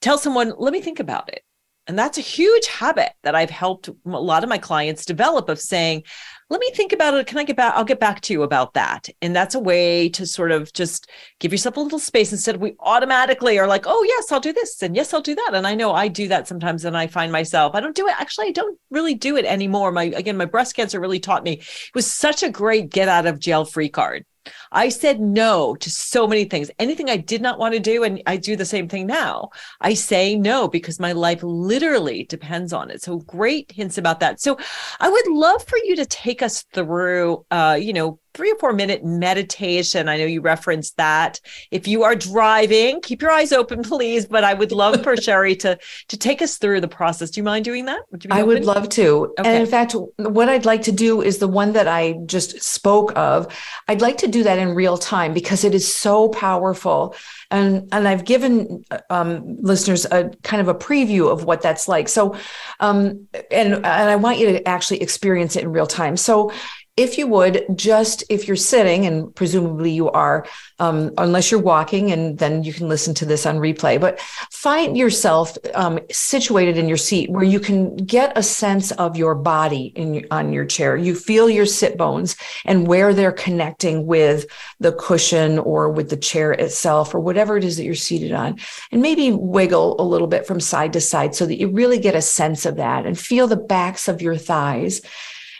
tell 0.00 0.18
someone 0.18 0.52
let 0.58 0.72
me 0.72 0.80
think 0.80 1.00
about 1.00 1.28
it. 1.30 1.42
And 1.86 1.98
that's 1.98 2.18
a 2.18 2.22
huge 2.22 2.66
habit 2.68 3.10
that 3.24 3.34
I've 3.34 3.50
helped 3.50 3.88
a 3.88 3.94
lot 4.04 4.44
of 4.44 4.48
my 4.48 4.58
clients 4.58 5.04
develop 5.04 5.48
of 5.48 5.58
saying, 5.58 6.04
let 6.50 6.58
me 6.58 6.70
think 6.74 6.92
about 6.92 7.14
it. 7.14 7.28
Can 7.28 7.38
I 7.38 7.44
get 7.44 7.56
back? 7.56 7.74
I'll 7.76 7.84
get 7.84 8.00
back 8.00 8.20
to 8.22 8.32
you 8.32 8.42
about 8.42 8.74
that. 8.74 9.08
And 9.22 9.34
that's 9.34 9.54
a 9.54 9.60
way 9.60 10.08
to 10.10 10.26
sort 10.26 10.50
of 10.50 10.72
just 10.72 11.08
give 11.38 11.52
yourself 11.52 11.76
a 11.76 11.80
little 11.80 12.00
space 12.00 12.32
instead 12.32 12.56
of 12.56 12.60
we 12.60 12.74
automatically 12.80 13.56
are 13.60 13.68
like, 13.68 13.84
oh, 13.86 14.02
yes, 14.02 14.32
I'll 14.32 14.40
do 14.40 14.52
this. 14.52 14.82
And 14.82 14.96
yes, 14.96 15.14
I'll 15.14 15.22
do 15.22 15.36
that. 15.36 15.52
And 15.54 15.64
I 15.64 15.76
know 15.76 15.92
I 15.92 16.08
do 16.08 16.26
that 16.26 16.48
sometimes. 16.48 16.84
And 16.84 16.96
I 16.96 17.06
find 17.06 17.30
myself, 17.30 17.76
I 17.76 17.80
don't 17.80 17.94
do 17.94 18.08
it. 18.08 18.20
Actually, 18.20 18.48
I 18.48 18.52
don't 18.52 18.76
really 18.90 19.14
do 19.14 19.36
it 19.36 19.44
anymore. 19.44 19.92
My, 19.92 20.04
again, 20.04 20.36
my 20.36 20.44
breast 20.44 20.74
cancer 20.74 20.98
really 20.98 21.20
taught 21.20 21.44
me 21.44 21.52
it 21.52 21.94
was 21.94 22.12
such 22.12 22.42
a 22.42 22.50
great 22.50 22.90
get 22.90 23.08
out 23.08 23.26
of 23.26 23.38
jail 23.38 23.64
free 23.64 23.88
card 23.88 24.24
I 24.72 24.88
said 24.88 25.20
no 25.20 25.74
to 25.76 25.90
so 25.90 26.26
many 26.26 26.44
things. 26.44 26.70
Anything 26.78 27.10
I 27.10 27.16
did 27.16 27.42
not 27.42 27.58
want 27.58 27.74
to 27.74 27.80
do, 27.80 28.04
and 28.04 28.22
I 28.26 28.36
do 28.36 28.54
the 28.56 28.64
same 28.64 28.88
thing 28.88 29.06
now. 29.06 29.50
I 29.80 29.94
say 29.94 30.36
no 30.36 30.68
because 30.68 31.00
my 31.00 31.12
life 31.12 31.42
literally 31.42 32.24
depends 32.24 32.72
on 32.72 32.90
it. 32.90 33.02
So 33.02 33.18
great 33.18 33.72
hints 33.72 33.98
about 33.98 34.20
that. 34.20 34.40
So 34.40 34.58
I 35.00 35.08
would 35.08 35.26
love 35.28 35.66
for 35.66 35.78
you 35.78 35.96
to 35.96 36.06
take 36.06 36.42
us 36.42 36.62
through, 36.72 37.44
uh, 37.50 37.78
you 37.80 37.92
know, 37.92 38.19
three 38.34 38.50
or 38.52 38.58
four 38.58 38.72
minute 38.72 39.04
meditation. 39.04 40.08
I 40.08 40.16
know 40.16 40.24
you 40.24 40.40
referenced 40.40 40.96
that. 40.96 41.40
If 41.70 41.88
you 41.88 42.02
are 42.04 42.14
driving, 42.14 43.00
keep 43.00 43.22
your 43.22 43.30
eyes 43.30 43.52
open, 43.52 43.82
please. 43.90 44.26
But 44.26 44.44
I 44.44 44.54
would 44.54 44.72
love 44.72 45.02
for 45.02 45.16
Sheree 45.16 45.58
to 45.60 45.78
to 46.08 46.16
take 46.16 46.42
us 46.42 46.58
through 46.58 46.80
the 46.80 46.88
process. 46.88 47.30
Do 47.30 47.40
you 47.40 47.44
mind 47.44 47.64
doing 47.64 47.86
that? 47.86 48.00
Would 48.10 48.26
I 48.30 48.42
would 48.42 48.64
love 48.64 48.88
to. 48.90 49.34
Okay. 49.38 49.48
And 49.48 49.62
in 49.62 49.66
fact, 49.66 49.94
what 50.16 50.48
I'd 50.48 50.64
like 50.64 50.82
to 50.82 50.92
do 50.92 51.22
is 51.22 51.38
the 51.38 51.48
one 51.48 51.72
that 51.72 51.88
I 51.88 52.14
just 52.26 52.62
spoke 52.62 53.12
of. 53.16 53.46
I'd 53.88 54.00
like 54.00 54.18
to 54.18 54.28
do 54.28 54.42
that 54.44 54.58
in 54.58 54.74
real 54.74 54.98
time 54.98 55.34
because 55.34 55.64
it 55.64 55.74
is 55.74 55.92
so 55.92 56.28
powerful. 56.28 57.14
And 57.50 57.88
and 57.92 58.06
I've 58.06 58.24
given 58.24 58.84
um, 59.08 59.56
listeners 59.60 60.06
a 60.06 60.30
kind 60.42 60.60
of 60.60 60.68
a 60.68 60.74
preview 60.74 61.30
of 61.30 61.44
what 61.44 61.62
that's 61.62 61.88
like. 61.88 62.08
So, 62.08 62.36
um, 62.78 63.28
and 63.50 63.74
and 63.74 63.86
I 63.86 64.16
want 64.16 64.38
you 64.38 64.46
to 64.52 64.68
actually 64.68 65.02
experience 65.02 65.56
it 65.56 65.64
in 65.64 65.72
real 65.72 65.86
time. 65.86 66.16
So 66.16 66.52
if 67.00 67.18
you 67.18 67.26
would 67.26 67.64
just 67.74 68.24
if 68.28 68.46
you're 68.46 68.56
sitting 68.56 69.06
and 69.06 69.34
presumably 69.34 69.90
you 69.90 70.10
are 70.10 70.46
um, 70.78 71.12
unless 71.18 71.50
you're 71.50 71.60
walking 71.60 72.12
and 72.12 72.38
then 72.38 72.62
you 72.62 72.72
can 72.72 72.88
listen 72.88 73.14
to 73.14 73.24
this 73.24 73.46
on 73.46 73.56
replay 73.56 74.00
but 74.00 74.20
find 74.50 74.96
yourself 74.96 75.56
um, 75.74 75.98
situated 76.10 76.76
in 76.76 76.88
your 76.88 76.96
seat 76.96 77.30
where 77.30 77.44
you 77.44 77.60
can 77.60 77.96
get 77.96 78.36
a 78.36 78.42
sense 78.42 78.90
of 78.92 79.16
your 79.16 79.34
body 79.34 79.92
in 79.96 80.26
on 80.30 80.52
your 80.52 80.64
chair. 80.64 80.96
You 80.96 81.14
feel 81.14 81.48
your 81.48 81.66
sit 81.66 81.96
bones 81.96 82.36
and 82.64 82.86
where 82.86 83.14
they're 83.14 83.32
connecting 83.32 84.06
with 84.06 84.46
the 84.78 84.92
cushion 84.92 85.58
or 85.58 85.90
with 85.90 86.10
the 86.10 86.16
chair 86.16 86.52
itself 86.52 87.14
or 87.14 87.20
whatever 87.20 87.56
it 87.56 87.64
is 87.64 87.76
that 87.76 87.84
you're 87.84 87.94
seated 87.94 88.32
on. 88.32 88.58
And 88.90 89.02
maybe 89.02 89.32
wiggle 89.32 90.00
a 90.00 90.04
little 90.04 90.26
bit 90.26 90.46
from 90.46 90.60
side 90.60 90.92
to 90.94 91.00
side 91.00 91.34
so 91.34 91.46
that 91.46 91.58
you 91.58 91.68
really 91.68 91.98
get 91.98 92.14
a 92.14 92.22
sense 92.22 92.66
of 92.66 92.76
that 92.76 93.06
and 93.06 93.18
feel 93.18 93.46
the 93.46 93.56
backs 93.56 94.08
of 94.08 94.22
your 94.22 94.36
thighs 94.36 95.00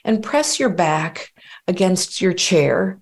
and 0.04 0.22
press 0.22 0.58
your 0.58 0.70
back 0.70 1.32
against 1.66 2.20
your 2.20 2.32
chair 2.32 3.00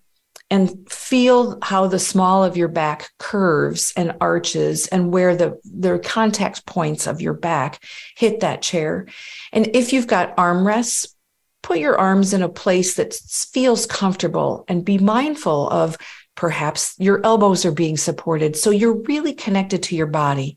and 0.51 0.91
feel 0.91 1.59
how 1.63 1.87
the 1.87 1.99
small 1.99 2.43
of 2.43 2.57
your 2.57 2.69
back 2.69 3.11
curves 3.19 3.93
and 3.97 4.17
arches 4.21 4.87
and 4.87 5.13
where 5.13 5.37
the, 5.37 5.61
the 5.65 5.99
contact 5.99 6.65
points 6.65 7.07
of 7.07 7.21
your 7.21 7.35
back 7.35 7.83
hit 8.17 8.41
that 8.41 8.63
chair. 8.63 9.07
And 9.53 9.77
if 9.77 9.93
you've 9.93 10.07
got 10.07 10.37
armrests, 10.37 11.15
put 11.63 11.79
your 11.79 11.99
arms 11.99 12.33
in 12.33 12.43
a 12.43 12.49
place 12.49 12.95
that 12.95 13.13
feels 13.15 13.85
comfortable 13.85 14.65
and 14.69 14.85
be 14.85 14.97
mindful 14.97 15.69
of 15.69 15.99
perhaps 16.35 16.95
your 16.99 17.21
elbows 17.27 17.67
are 17.67 17.73
being 17.73 17.97
supported. 17.97 18.57
So 18.57 18.71
you're 18.71 19.03
really 19.03 19.35
connected 19.35 19.83
to 19.85 19.97
your 19.97 20.07
body. 20.07 20.57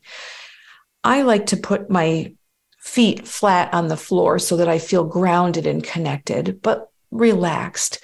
I 1.04 1.22
like 1.22 1.46
to 1.46 1.56
put 1.56 1.90
my 1.90 2.34
feet 2.82 3.28
flat 3.28 3.72
on 3.72 3.86
the 3.86 3.96
floor 3.96 4.40
so 4.40 4.56
that 4.56 4.68
I 4.68 4.80
feel 4.80 5.04
grounded 5.04 5.68
and 5.68 5.84
connected, 5.84 6.60
but 6.62 6.90
relaxed. 7.12 8.02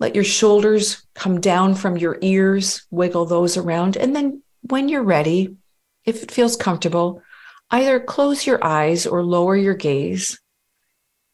Let 0.00 0.16
your 0.16 0.24
shoulders 0.24 1.06
come 1.14 1.40
down 1.40 1.76
from 1.76 1.96
your 1.96 2.18
ears, 2.22 2.84
wiggle 2.90 3.24
those 3.24 3.56
around. 3.56 3.96
And 3.96 4.16
then 4.16 4.42
when 4.62 4.88
you're 4.88 5.04
ready, 5.04 5.56
if 6.04 6.24
it 6.24 6.32
feels 6.32 6.56
comfortable, 6.56 7.22
either 7.70 8.00
close 8.00 8.44
your 8.44 8.62
eyes 8.64 9.06
or 9.06 9.22
lower 9.22 9.54
your 9.54 9.74
gaze 9.74 10.40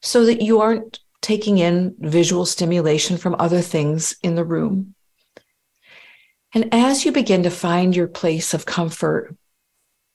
so 0.02 0.26
that 0.26 0.42
you 0.42 0.60
aren't 0.60 1.00
taking 1.22 1.56
in 1.56 1.94
visual 1.98 2.44
stimulation 2.44 3.16
from 3.16 3.36
other 3.38 3.62
things 3.62 4.16
in 4.22 4.34
the 4.34 4.44
room. 4.44 4.94
And 6.54 6.74
as 6.74 7.06
you 7.06 7.12
begin 7.12 7.44
to 7.44 7.50
find 7.50 7.96
your 7.96 8.06
place 8.06 8.52
of 8.52 8.66
comfort, 8.66 9.34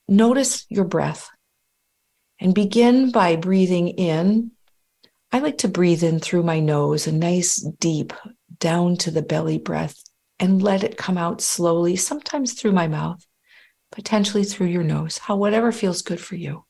notice 0.07 0.67
your 0.69 0.85
breath 0.85 1.27
and 2.43 2.53
begin 2.53 3.09
by 3.09 3.37
breathing 3.37 3.87
in. 3.87 4.51
I 5.31 5.39
like 5.39 5.59
to 5.59 5.69
breathe 5.69 6.03
in 6.03 6.19
through 6.19 6.43
my 6.43 6.59
nose, 6.59 7.07
a 7.07 7.11
nice 7.13 7.55
deep 7.61 8.11
down 8.59 8.97
to 8.97 9.11
the 9.11 9.21
belly 9.21 9.57
breath, 9.57 9.95
and 10.39 10.61
let 10.61 10.83
it 10.83 10.97
come 10.97 11.17
out 11.17 11.39
slowly, 11.39 11.95
sometimes 11.95 12.53
through 12.53 12.73
my 12.73 12.89
mouth, 12.89 13.25
potentially 13.93 14.43
through 14.43 14.67
your 14.67 14.83
nose, 14.83 15.17
how 15.17 15.37
whatever 15.37 15.71
feels 15.71 16.01
good 16.01 16.19
for 16.19 16.35
you. 16.35 16.65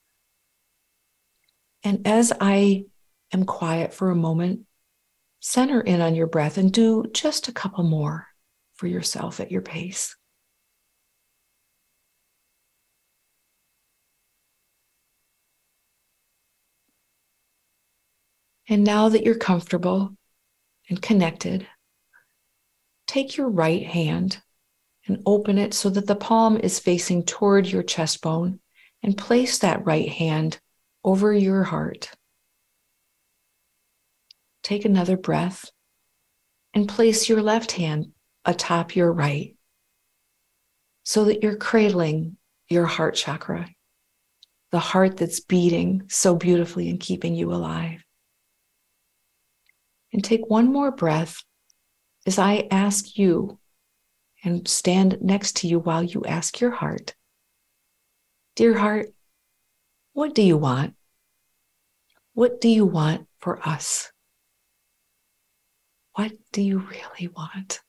And 1.83 2.07
as 2.07 2.31
I 2.39 2.85
am 3.33 3.43
quiet 3.43 3.95
for 3.95 4.11
a 4.11 4.15
moment, 4.15 4.61
center 5.39 5.81
in 5.81 6.01
on 6.01 6.13
your 6.13 6.27
breath 6.27 6.59
and 6.59 6.71
do 6.71 7.07
just 7.13 7.47
a 7.47 7.51
couple 7.51 7.83
more 7.83 8.27
for 8.75 8.85
yourself 8.85 9.39
at 9.39 9.51
your 9.51 9.63
pace. 9.63 10.15
And 18.73 18.83
now 18.83 19.07
that 19.07 19.23
you're 19.23 19.35
comfortable 19.35 20.17
and 20.89 20.99
connected, 20.99 21.67
take 23.05 23.37
your 23.37 23.47
right 23.47 23.85
hand 23.85 24.41
and 25.05 25.21
open 25.27 25.59
it 25.59 25.75
so 25.75 25.91
that 25.91 26.07
the 26.07 26.15
palm 26.15 26.57
is 26.57 26.79
facing 26.79 27.23
toward 27.23 27.67
your 27.67 27.83
chest 27.83 28.23
bone 28.23 28.59
and 29.03 29.15
place 29.15 29.59
that 29.59 29.85
right 29.85 30.09
hand 30.09 30.59
over 31.03 31.31
your 31.31 31.61
heart. 31.61 32.09
Take 34.63 34.85
another 34.85 35.17
breath 35.17 35.69
and 36.73 36.89
place 36.89 37.29
your 37.29 37.43
left 37.43 37.73
hand 37.73 38.07
atop 38.43 38.95
your 38.95 39.13
right 39.13 39.55
so 41.03 41.25
that 41.25 41.43
you're 41.43 41.57
cradling 41.57 42.37
your 42.69 42.87
heart 42.87 43.13
chakra, 43.13 43.69
the 44.71 44.79
heart 44.79 45.17
that's 45.17 45.41
beating 45.41 46.05
so 46.07 46.35
beautifully 46.35 46.89
and 46.89 46.99
keeping 46.99 47.35
you 47.35 47.53
alive. 47.53 48.03
And 50.13 50.23
take 50.23 50.47
one 50.47 50.71
more 50.71 50.91
breath 50.91 51.43
as 52.25 52.39
I 52.39 52.67
ask 52.69 53.17
you 53.17 53.59
and 54.43 54.67
stand 54.67 55.17
next 55.21 55.57
to 55.57 55.67
you 55.67 55.79
while 55.79 56.03
you 56.03 56.23
ask 56.25 56.61
your 56.61 56.71
heart 56.71 57.15
Dear 58.55 58.77
heart, 58.77 59.07
what 60.13 60.35
do 60.35 60.43
you 60.43 60.57
want? 60.57 60.93
What 62.35 62.61
do 62.61 62.69
you 62.69 62.85
want 62.85 63.27
for 63.39 63.67
us? 63.67 64.11
What 66.13 66.33
do 66.51 66.61
you 66.61 66.77
really 66.77 67.27
want? 67.35 67.81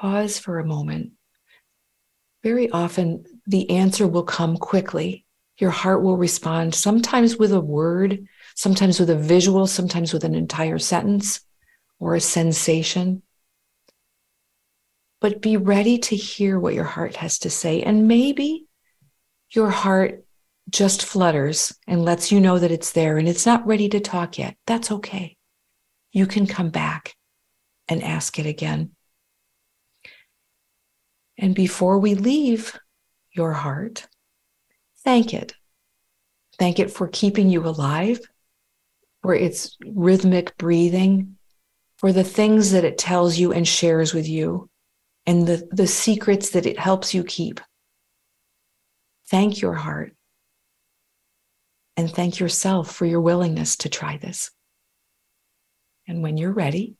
Pause 0.00 0.40
for 0.40 0.58
a 0.58 0.66
moment. 0.66 1.12
Very 2.42 2.68
often, 2.70 3.24
the 3.46 3.70
answer 3.70 4.08
will 4.08 4.24
come 4.24 4.56
quickly 4.56 5.26
your 5.60 5.70
heart 5.70 6.02
will 6.02 6.16
respond 6.16 6.74
sometimes 6.74 7.36
with 7.36 7.52
a 7.52 7.60
word, 7.60 8.26
sometimes 8.54 8.98
with 8.98 9.10
a 9.10 9.16
visual, 9.16 9.66
sometimes 9.66 10.12
with 10.12 10.24
an 10.24 10.34
entire 10.34 10.78
sentence 10.78 11.40
or 11.98 12.14
a 12.14 12.20
sensation. 12.20 13.22
But 15.20 15.42
be 15.42 15.58
ready 15.58 15.98
to 15.98 16.16
hear 16.16 16.58
what 16.58 16.72
your 16.72 16.84
heart 16.84 17.16
has 17.16 17.38
to 17.40 17.50
say. 17.50 17.82
And 17.82 18.08
maybe 18.08 18.66
your 19.50 19.68
heart 19.68 20.24
just 20.70 21.04
flutters 21.04 21.74
and 21.86 22.04
lets 22.04 22.32
you 22.32 22.40
know 22.40 22.58
that 22.58 22.70
it's 22.70 22.92
there 22.92 23.18
and 23.18 23.28
it's 23.28 23.44
not 23.44 23.66
ready 23.66 23.88
to 23.90 24.00
talk 24.00 24.38
yet. 24.38 24.56
That's 24.66 24.90
okay. 24.90 25.36
You 26.10 26.26
can 26.26 26.46
come 26.46 26.70
back 26.70 27.14
and 27.86 28.02
ask 28.02 28.38
it 28.38 28.46
again. 28.46 28.92
And 31.36 31.54
before 31.54 31.98
we 31.98 32.14
leave 32.14 32.78
your 33.32 33.52
heart, 33.52 34.06
thank 35.04 35.34
it. 35.34 35.54
Thank 36.58 36.78
it 36.78 36.90
for 36.90 37.08
keeping 37.08 37.48
you 37.48 37.66
alive, 37.66 38.20
for 39.22 39.34
its 39.34 39.76
rhythmic 39.86 40.56
breathing, 40.58 41.36
for 41.96 42.12
the 42.12 42.24
things 42.24 42.72
that 42.72 42.84
it 42.84 42.98
tells 42.98 43.38
you 43.38 43.52
and 43.52 43.66
shares 43.66 44.12
with 44.12 44.28
you, 44.28 44.68
and 45.26 45.46
the, 45.46 45.68
the 45.70 45.86
secrets 45.86 46.50
that 46.50 46.66
it 46.66 46.78
helps 46.78 47.14
you 47.14 47.24
keep. 47.24 47.60
Thank 49.28 49.60
your 49.60 49.74
heart. 49.74 50.14
And 51.96 52.10
thank 52.10 52.40
yourself 52.40 52.90
for 52.94 53.04
your 53.06 53.20
willingness 53.20 53.76
to 53.78 53.88
try 53.88 54.16
this. 54.16 54.50
And 56.08 56.22
when 56.22 56.36
you're 56.36 56.52
ready, 56.52 56.96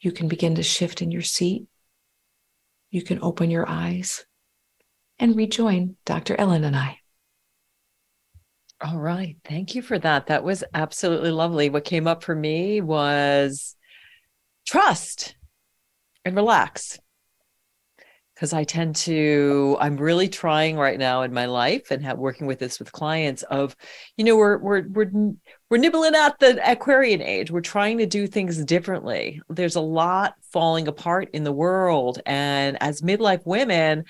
you 0.00 0.12
can 0.12 0.28
begin 0.28 0.54
to 0.56 0.62
shift 0.62 1.02
in 1.02 1.10
your 1.10 1.22
seat. 1.22 1.66
You 2.90 3.02
can 3.02 3.20
open 3.22 3.50
your 3.50 3.68
eyes 3.68 4.24
and 5.18 5.36
rejoin 5.36 5.96
Dr. 6.04 6.36
Ellen 6.38 6.64
and 6.64 6.76
I. 6.76 6.98
All 8.82 8.98
right. 8.98 9.36
Thank 9.44 9.74
you 9.74 9.80
for 9.80 9.98
that. 9.98 10.26
That 10.26 10.44
was 10.44 10.62
absolutely 10.74 11.30
lovely. 11.30 11.70
What 11.70 11.84
came 11.84 12.06
up 12.06 12.22
for 12.22 12.34
me 12.34 12.82
was 12.82 13.74
trust 14.66 15.34
and 16.24 16.36
relax. 16.36 16.98
Because 18.34 18.52
I 18.52 18.64
tend 18.64 18.96
to, 18.96 19.78
I'm 19.80 19.96
really 19.96 20.28
trying 20.28 20.76
right 20.76 20.98
now 20.98 21.22
in 21.22 21.32
my 21.32 21.46
life 21.46 21.90
and 21.90 22.04
have, 22.04 22.18
working 22.18 22.46
with 22.46 22.58
this 22.58 22.78
with 22.78 22.92
clients 22.92 23.42
of, 23.44 23.74
you 24.18 24.24
know, 24.24 24.36
we're 24.36 24.58
we're 24.58 24.86
we're 24.88 25.10
we're 25.70 25.78
nibbling 25.78 26.14
at 26.14 26.38
the 26.38 26.70
Aquarian 26.70 27.22
age. 27.22 27.50
We're 27.50 27.62
trying 27.62 27.96
to 27.96 28.04
do 28.04 28.26
things 28.26 28.62
differently. 28.62 29.40
There's 29.48 29.76
a 29.76 29.80
lot 29.80 30.34
falling 30.52 30.86
apart 30.86 31.30
in 31.32 31.44
the 31.44 31.52
world, 31.52 32.20
and 32.26 32.76
as 32.82 33.00
midlife 33.00 33.46
women, 33.46 34.04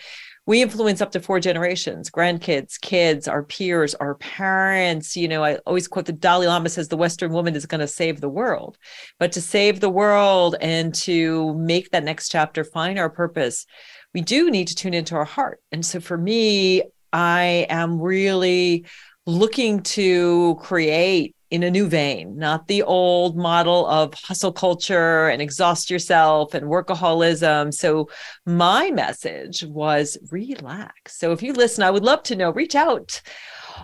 we 0.47 0.63
influence 0.63 1.01
up 1.01 1.11
to 1.11 1.21
four 1.21 1.41
generations 1.41 2.11
grandkids 2.11 2.81
kids 2.81 3.29
our 3.29 3.43
peers 3.43 3.95
our 3.97 4.15
parents 4.15 5.17
you 5.17 5.29
know 5.29 5.45
i 5.45 5.57
always 5.67 5.89
quote 5.89 6.07
the 6.07 6.13
dalai 6.13 6.47
lama 6.47 6.69
says 6.69 6.89
the 6.89 6.97
western 6.97 7.33
woman 7.33 7.55
is 7.55 7.67
going 7.67 7.81
to 7.81 7.87
save 7.87 8.21
the 8.21 8.29
world. 8.29 8.79
But 9.19 9.33
to 9.33 9.41
save 9.41 9.81
the 9.81 9.91
world 9.91 10.57
and 10.61 10.95
to 10.97 11.55
make 11.55 11.91
that 11.91 12.05
next 12.05 12.29
chapter 12.29 12.65
find 12.65 12.99
our 12.99 13.11
purpose 13.11 13.67
we 14.15 14.21
do 14.23 14.51
need 14.51 14.69
to 14.69 14.75
tune 14.75 14.95
into 14.95 15.15
our 15.15 15.27
heart. 15.27 15.61
And 15.73 15.85
so 15.85 16.01
for 16.01 16.17
me 16.17 16.83
i 17.13 17.67
am 17.69 18.01
really 18.01 18.87
looking 19.27 19.83
to 19.83 20.57
create 20.61 21.36
in 21.51 21.63
a 21.63 21.71
new 21.71 21.87
vein, 21.87 22.37
not 22.37 22.67
the 22.67 22.83
old 22.83 23.37
model 23.37 23.87
of 23.87 24.15
hustle 24.15 24.53
culture 24.53 25.29
and 25.29 25.41
exhaust 25.41 25.91
yourself 25.91 26.55
and 26.55 26.67
workaholism. 26.67 27.73
So, 27.73 28.09
my 28.45 28.91
message 28.91 29.63
was 29.65 30.19
relax. 30.31 31.19
So, 31.19 31.33
if 31.33 31.43
you 31.43 31.53
listen, 31.53 31.85
I 31.85 31.91
would 31.91 32.03
love 32.03 32.23
to 32.25 32.37
know, 32.37 32.51
reach 32.51 32.75
out 32.75 33.21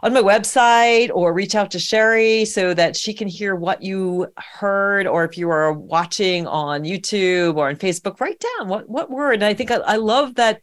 on 0.03 0.13
my 0.13 0.23
website 0.23 1.11
or 1.15 1.33
reach 1.33 1.55
out 1.55 1.71
to 1.73 1.79
Sheree 1.79 2.47
so 2.47 2.75
that 2.75 2.97
she 2.97 3.15
can 3.15 3.29
hear 3.29 3.55
what 3.55 3.83
you 3.83 4.27
heard. 4.37 5.07
Or 5.07 5.25
if 5.25 5.39
you 5.39 5.51
are 5.51 5.73
watching 5.73 6.47
on 6.47 6.83
YouTube 6.83 7.57
or 7.57 7.69
on 7.69 7.77
Facebook, 7.77 8.21
write 8.21 8.43
down 8.59 8.69
what, 8.69 8.89
what 8.89 9.11
word. 9.11 9.35
And 9.35 9.45
I 9.45 9.55
think 9.55 9.71
I, 9.71 9.77
I 9.77 9.97
love 9.97 10.37
that, 10.37 10.61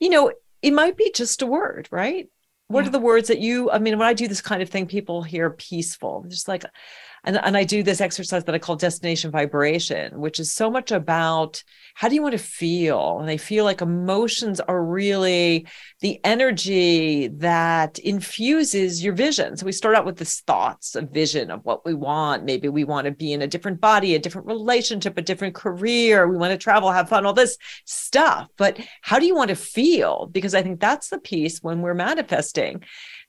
you 0.00 0.10
know, 0.10 0.32
it 0.60 0.72
might 0.72 0.96
be 0.96 1.10
just 1.14 1.42
a 1.42 1.46
word, 1.46 1.88
right? 1.90 2.28
What 2.72 2.84
yeah. 2.84 2.88
are 2.88 2.92
the 2.92 2.98
words 2.98 3.28
that 3.28 3.38
you, 3.38 3.70
I 3.70 3.78
mean, 3.78 3.98
when 3.98 4.08
I 4.08 4.14
do 4.14 4.26
this 4.26 4.40
kind 4.40 4.62
of 4.62 4.68
thing, 4.68 4.86
people 4.86 5.22
hear 5.22 5.50
peaceful, 5.50 6.24
just 6.28 6.48
like, 6.48 6.64
and, 7.24 7.36
and 7.36 7.56
I 7.56 7.62
do 7.62 7.82
this 7.82 8.00
exercise 8.00 8.44
that 8.44 8.54
I 8.54 8.58
call 8.58 8.74
destination 8.74 9.30
vibration, 9.30 10.18
which 10.18 10.40
is 10.40 10.50
so 10.50 10.70
much 10.70 10.90
about 10.90 11.62
how 11.94 12.08
do 12.08 12.16
you 12.16 12.22
want 12.22 12.32
to 12.32 12.38
feel? 12.38 13.18
And 13.20 13.30
I 13.30 13.36
feel 13.36 13.64
like 13.64 13.80
emotions 13.80 14.58
are 14.60 14.84
really 14.84 15.66
the 16.00 16.18
energy 16.24 17.28
that 17.28 17.98
infuses 18.00 19.04
your 19.04 19.14
vision. 19.14 19.56
So 19.56 19.66
we 19.66 19.72
start 19.72 19.94
out 19.94 20.04
with 20.04 20.16
this 20.16 20.40
thoughts 20.40 20.96
of 20.96 21.10
vision 21.10 21.52
of 21.52 21.64
what 21.64 21.84
we 21.84 21.94
want. 21.94 22.44
Maybe 22.44 22.68
we 22.68 22.82
want 22.82 23.04
to 23.04 23.12
be 23.12 23.32
in 23.32 23.42
a 23.42 23.46
different 23.46 23.80
body, 23.80 24.14
a 24.14 24.18
different 24.18 24.48
relationship, 24.48 25.16
a 25.16 25.22
different 25.22 25.54
career. 25.54 26.26
We 26.26 26.36
want 26.36 26.52
to 26.52 26.58
travel, 26.58 26.90
have 26.90 27.08
fun, 27.08 27.24
all 27.24 27.34
this 27.34 27.56
stuff. 27.84 28.48
But 28.56 28.80
how 29.00 29.20
do 29.20 29.26
you 29.26 29.36
want 29.36 29.50
to 29.50 29.56
feel? 29.56 30.28
Because 30.32 30.54
I 30.54 30.62
think 30.62 30.80
that's 30.80 31.10
the 31.10 31.18
piece 31.18 31.62
when 31.62 31.82
we're 31.82 31.94
manifesting 31.94 32.82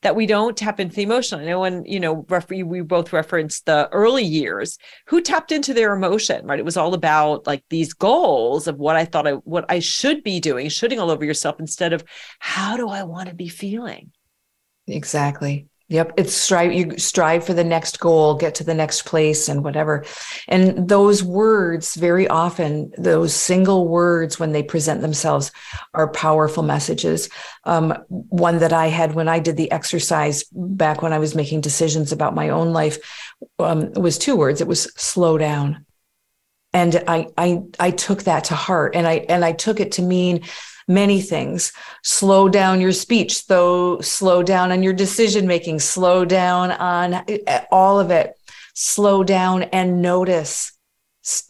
that 0.03 0.15
we 0.15 0.25
don't 0.25 0.55
tap 0.55 0.79
into 0.79 0.95
the 0.95 1.03
emotion. 1.03 1.39
I 1.39 1.45
know 1.45 1.61
when, 1.61 1.83
you 1.85 1.99
know, 1.99 2.25
we 2.49 2.81
both 2.81 3.11
referenced 3.11 3.65
the 3.65 3.89
early 3.91 4.23
years, 4.23 4.77
who 5.07 5.21
tapped 5.21 5.51
into 5.51 5.73
their 5.73 5.93
emotion, 5.93 6.45
right? 6.45 6.59
It 6.59 6.65
was 6.65 6.77
all 6.77 6.93
about 6.93 7.47
like 7.47 7.63
these 7.69 7.93
goals 7.93 8.67
of 8.67 8.77
what 8.77 8.95
I 8.95 9.05
thought 9.05 9.27
I, 9.27 9.31
what 9.31 9.65
I 9.69 9.79
should 9.79 10.23
be 10.23 10.39
doing, 10.39 10.69
shooting 10.69 10.99
all 10.99 11.09
over 11.09 11.25
yourself 11.25 11.59
instead 11.59 11.93
of 11.93 12.03
how 12.39 12.77
do 12.77 12.89
I 12.89 13.03
want 13.03 13.29
to 13.29 13.35
be 13.35 13.47
feeling? 13.47 14.11
Exactly. 14.87 15.67
Yep, 15.93 16.13
it's 16.17 16.33
strive 16.33 16.73
you 16.73 16.97
strive 16.97 17.45
for 17.45 17.53
the 17.53 17.63
next 17.63 17.99
goal, 17.99 18.33
get 18.33 18.55
to 18.55 18.63
the 18.63 18.73
next 18.73 19.03
place 19.05 19.47
and 19.47 19.63
whatever. 19.63 20.03
And 20.47 20.89
those 20.89 21.23
words 21.23 21.93
very 21.93 22.27
often 22.27 22.91
those 22.97 23.35
single 23.35 23.87
words 23.87 24.39
when 24.39 24.53
they 24.53 24.63
present 24.63 25.01
themselves 25.01 25.51
are 25.93 26.11
powerful 26.11 26.63
messages. 26.63 27.29
Um, 27.65 27.91
one 28.09 28.57
that 28.57 28.73
I 28.73 28.87
had 28.87 29.13
when 29.13 29.27
I 29.27 29.37
did 29.37 29.55
the 29.55 29.71
exercise 29.71 30.43
back 30.51 31.03
when 31.03 31.13
I 31.13 31.19
was 31.19 31.35
making 31.35 31.61
decisions 31.61 32.11
about 32.11 32.33
my 32.33 32.49
own 32.49 32.73
life 32.73 32.97
um, 33.59 33.91
was 33.93 34.17
two 34.17 34.35
words. 34.35 34.61
It 34.61 34.67
was 34.67 34.91
slow 34.95 35.37
down. 35.37 35.85
And 36.73 37.03
I 37.07 37.27
I 37.37 37.61
I 37.79 37.91
took 37.91 38.23
that 38.23 38.45
to 38.45 38.55
heart 38.55 38.95
and 38.95 39.07
I 39.07 39.27
and 39.29 39.45
I 39.45 39.51
took 39.51 39.79
it 39.79 39.91
to 39.93 40.01
mean 40.01 40.41
many 40.87 41.21
things. 41.21 41.71
Slow 42.03 42.49
down 42.49 42.81
your 42.81 42.91
speech, 42.91 43.47
though, 43.47 43.99
slow 44.01 44.43
down 44.43 44.71
on 44.71 44.83
your 44.83 44.93
decision 44.93 45.47
making, 45.47 45.79
slow 45.79 46.25
down 46.25 46.71
on 46.71 47.13
eh, 47.27 47.65
all 47.71 47.99
of 47.99 48.11
it, 48.11 48.33
slow 48.73 49.23
down 49.23 49.63
and 49.63 50.01
notice. 50.01 50.71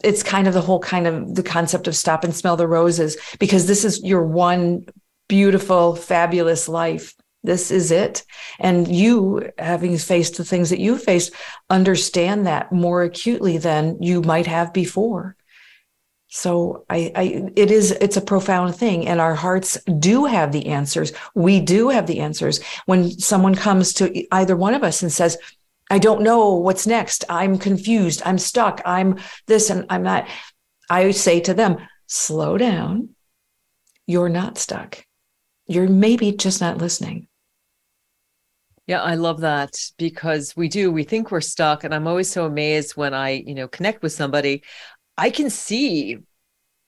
It's 0.02 0.22
kind 0.22 0.46
of 0.46 0.54
the 0.54 0.60
whole 0.60 0.80
kind 0.80 1.06
of 1.06 1.34
the 1.34 1.42
concept 1.42 1.88
of 1.88 1.96
stop 1.96 2.22
and 2.22 2.34
smell 2.34 2.56
the 2.56 2.68
roses 2.68 3.16
because 3.40 3.66
this 3.66 3.84
is 3.84 4.02
your 4.04 4.24
one 4.24 4.86
beautiful, 5.28 5.96
fabulous 5.96 6.68
life. 6.68 7.14
This 7.42 7.70
is 7.70 7.90
it. 7.90 8.24
And 8.58 8.88
you, 8.88 9.50
having 9.58 9.98
faced 9.98 10.38
the 10.38 10.44
things 10.44 10.70
that 10.70 10.80
you 10.80 10.96
faced, 10.96 11.32
understand 11.68 12.46
that 12.46 12.72
more 12.72 13.02
acutely 13.02 13.58
than 13.58 14.02
you 14.02 14.22
might 14.22 14.46
have 14.46 14.72
before. 14.72 15.36
So 16.36 16.84
I, 16.90 17.12
I, 17.14 17.50
it 17.54 17.70
is, 17.70 17.92
it's 17.92 18.16
a 18.16 18.20
profound 18.20 18.74
thing. 18.74 19.06
And 19.06 19.20
our 19.20 19.36
hearts 19.36 19.78
do 20.00 20.24
have 20.24 20.50
the 20.50 20.66
answers. 20.66 21.12
We 21.36 21.60
do 21.60 21.90
have 21.90 22.08
the 22.08 22.18
answers. 22.18 22.60
When 22.86 23.08
someone 23.08 23.54
comes 23.54 23.92
to 23.94 24.34
either 24.34 24.56
one 24.56 24.74
of 24.74 24.82
us 24.82 25.00
and 25.00 25.12
says, 25.12 25.38
I 25.92 26.00
don't 26.00 26.22
know 26.22 26.54
what's 26.54 26.88
next. 26.88 27.24
I'm 27.28 27.56
confused. 27.56 28.20
I'm 28.24 28.38
stuck. 28.38 28.82
I'm 28.84 29.20
this 29.46 29.70
and 29.70 29.86
I'm 29.88 30.02
not. 30.02 30.26
I 30.90 31.12
say 31.12 31.38
to 31.38 31.54
them, 31.54 31.76
slow 32.08 32.58
down. 32.58 33.10
You're 34.08 34.28
not 34.28 34.58
stuck. 34.58 35.06
You're 35.68 35.88
maybe 35.88 36.32
just 36.32 36.60
not 36.60 36.78
listening. 36.78 37.28
Yeah, 38.86 39.02
I 39.02 39.14
love 39.14 39.40
that 39.40 39.70
because 39.96 40.54
we 40.56 40.68
do. 40.68 40.90
We 40.92 41.04
think 41.04 41.30
we're 41.30 41.40
stuck. 41.40 41.84
And 41.84 41.94
I'm 41.94 42.06
always 42.06 42.30
so 42.30 42.44
amazed 42.44 42.96
when 42.96 43.14
I, 43.14 43.30
you 43.46 43.54
know, 43.54 43.68
connect 43.68 44.02
with 44.02 44.12
somebody. 44.12 44.62
I 45.16 45.30
can 45.30 45.50
see 45.50 46.18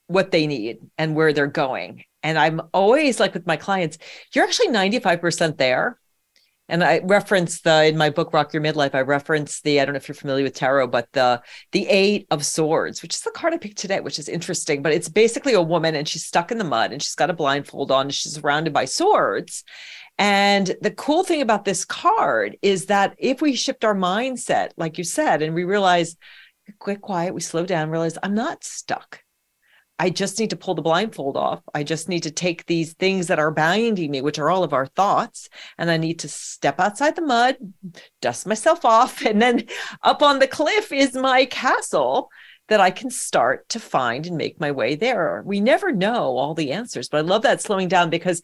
what 0.09 0.31
they 0.31 0.47
need 0.47 0.79
and 0.99 1.14
where 1.14 1.33
they're 1.33 1.47
going. 1.47 2.05
And 2.22 2.39
I'm 2.39 2.61
always 2.72 3.20
like 3.20 3.35
with 3.35 3.47
my 3.47 3.57
clients, 3.57 3.99
you're 4.35 4.45
actually 4.45 4.68
95% 4.68 5.57
there. 5.59 5.99
And 6.68 6.83
I 6.83 7.01
reference 7.05 7.61
the 7.61 7.87
in 7.87 7.97
my 7.97 8.11
book 8.11 8.33
Rock 8.33 8.53
Your 8.53 8.62
Midlife, 8.62 8.95
I 8.95 9.03
reference 9.03 9.61
the, 9.61 9.81
I 9.81 9.85
don't 9.85 9.93
know 9.93 9.99
if 9.99 10.09
you're 10.09 10.16
familiar 10.16 10.43
with 10.43 10.55
tarot, 10.55 10.89
but 10.89 11.07
the 11.12 11.41
the 11.70 11.87
eight 11.87 12.27
of 12.33 12.45
swords, 12.45 13.03
which 13.03 13.14
is 13.14 13.20
the 13.20 13.31
card 13.31 13.55
I 13.55 13.59
picked 13.59 13.79
today, 13.79 14.01
which 14.01 14.18
is 14.18 14.29
interesting. 14.29 14.83
But 14.83 14.93
it's 14.93 15.09
basically 15.09 15.53
a 15.53 15.62
woman 15.62 15.95
and 15.95 16.09
she's 16.09 16.24
stuck 16.24 16.51
in 16.51 16.59
the 16.59 16.64
mud 16.64 16.91
and 16.91 17.01
she's 17.01 17.14
got 17.14 17.31
a 17.31 17.35
blindfold 17.35 17.93
on 17.93 18.07
and 18.07 18.14
she's 18.14 18.35
surrounded 18.35 18.72
by 18.72 18.85
swords. 18.85 19.62
And 20.18 20.74
the 20.81 20.91
cool 20.91 21.22
thing 21.22 21.43
about 21.43 21.64
this 21.64 21.85
card 21.85 22.57
is 22.62 22.87
that 22.87 23.14
if 23.18 23.41
we 23.41 23.55
shift 23.55 23.85
our 23.85 23.95
mindset, 23.95 24.70
like 24.77 24.99
you 24.99 25.05
said, 25.05 25.43
and 25.43 25.55
we 25.55 25.62
realize 25.62 26.16
quick, 26.78 27.00
quiet, 27.00 27.34
we 27.34 27.40
slow 27.40 27.64
down, 27.66 27.90
realize 27.90 28.18
I'm 28.22 28.34
not 28.34 28.64
stuck. 28.64 29.22
I 29.98 30.10
just 30.10 30.38
need 30.38 30.50
to 30.50 30.56
pull 30.56 30.74
the 30.74 30.82
blindfold 30.82 31.36
off. 31.36 31.62
I 31.72 31.82
just 31.82 32.08
need 32.08 32.24
to 32.24 32.30
take 32.30 32.66
these 32.66 32.92
things 32.94 33.28
that 33.28 33.38
are 33.38 33.50
binding 33.50 34.10
me, 34.10 34.20
which 34.20 34.38
are 34.38 34.50
all 34.50 34.62
of 34.62 34.74
our 34.74 34.86
thoughts, 34.86 35.48
and 35.78 35.90
I 35.90 35.96
need 35.96 36.18
to 36.20 36.28
step 36.28 36.78
outside 36.78 37.16
the 37.16 37.22
mud, 37.22 37.56
dust 38.20 38.46
myself 38.46 38.84
off, 38.84 39.22
and 39.26 39.40
then 39.40 39.64
up 40.02 40.22
on 40.22 40.38
the 40.38 40.48
cliff 40.48 40.92
is 40.92 41.14
my 41.14 41.46
castle 41.46 42.30
that 42.68 42.80
I 42.80 42.90
can 42.90 43.10
start 43.10 43.68
to 43.70 43.80
find 43.80 44.26
and 44.26 44.36
make 44.36 44.60
my 44.60 44.72
way 44.72 44.96
there. 44.96 45.42
We 45.46 45.60
never 45.60 45.92
know 45.92 46.36
all 46.36 46.54
the 46.54 46.72
answers, 46.72 47.08
but 47.08 47.18
I 47.18 47.20
love 47.20 47.42
that 47.42 47.62
slowing 47.62 47.88
down 47.88 48.10
because 48.10 48.42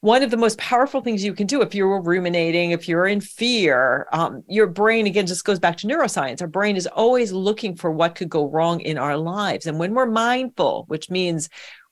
one 0.00 0.22
of 0.22 0.30
the 0.30 0.36
most 0.36 0.58
powerful 0.58 1.00
things 1.00 1.24
you 1.24 1.34
can 1.34 1.46
do 1.46 1.60
if 1.60 1.74
you're 1.74 2.00
ruminating, 2.00 2.70
if 2.70 2.88
you're 2.88 3.06
in 3.06 3.20
fear, 3.20 4.06
um, 4.12 4.44
your 4.46 4.68
brain 4.68 5.06
again 5.06 5.26
just 5.26 5.44
goes 5.44 5.58
back 5.58 5.76
to 5.78 5.88
neuroscience. 5.88 6.40
Our 6.40 6.46
brain 6.46 6.76
is 6.76 6.86
always 6.86 7.32
looking 7.32 7.74
for 7.74 7.90
what 7.90 8.14
could 8.14 8.28
go 8.28 8.48
wrong 8.48 8.80
in 8.80 8.96
our 8.96 9.16
lives. 9.16 9.66
And 9.66 9.78
when 9.78 9.94
we're 9.94 10.06
mindful, 10.06 10.84
which 10.86 11.10
means 11.10 11.48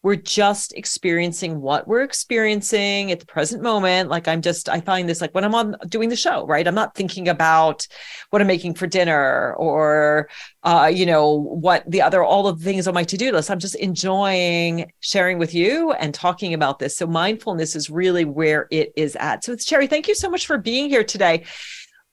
we're 0.07 0.15
just 0.15 0.73
experiencing 0.75 1.61
what 1.61 1.89
we're 1.89 2.05
experiencing 2.05 3.11
at 3.11 3.19
the 3.19 3.27
present 3.27 3.61
moment. 3.61 4.09
Like 4.09 4.29
i'm 4.29 4.41
just 4.41 4.69
i 4.69 4.81
find 4.81 5.09
this 5.09 5.21
like 5.21 5.35
when 5.35 5.43
i'm 5.43 5.55
on 5.57 5.75
doing 5.89 6.11
the 6.11 6.15
show 6.15 6.47
right? 6.47 6.65
I'm 6.65 6.77
not 6.77 6.95
thinking 6.95 7.29
about 7.29 7.89
what 8.31 8.41
i'm 8.41 8.47
making 8.47 8.75
for 8.75 8.87
dinner 8.87 9.53
or 9.55 10.29
uh, 10.63 10.93
you 10.95 11.07
know 11.07 11.33
what 11.33 11.91
the 11.91 12.03
other 12.03 12.23
all 12.23 12.47
of 12.47 12.61
the 12.61 12.65
things 12.65 12.87
on 12.87 12.95
my 12.95 13.03
to-do 13.03 13.33
list. 13.33 13.51
I'm 13.51 13.59
just 13.59 13.75
enjoying 13.75 14.93
sharing 15.01 15.39
with 15.39 15.53
you 15.53 15.91
and 15.91 16.15
talking 16.15 16.55
about 16.55 16.79
this. 16.79 16.97
So 16.97 17.09
mindfulness 17.09 17.75
is 17.75 17.91
really 17.91 18.25
where 18.25 18.69
it 18.71 18.93
is 18.97 19.17
at. 19.17 19.43
So 19.43 19.53
it's 19.55 19.67
Sheree 19.69 19.91
thank 19.91 20.07
you 20.07 20.15
so 20.15 20.31
much 20.31 20.47
for 20.47 20.57
being 20.57 20.89
here 20.89 21.03
today. 21.03 21.43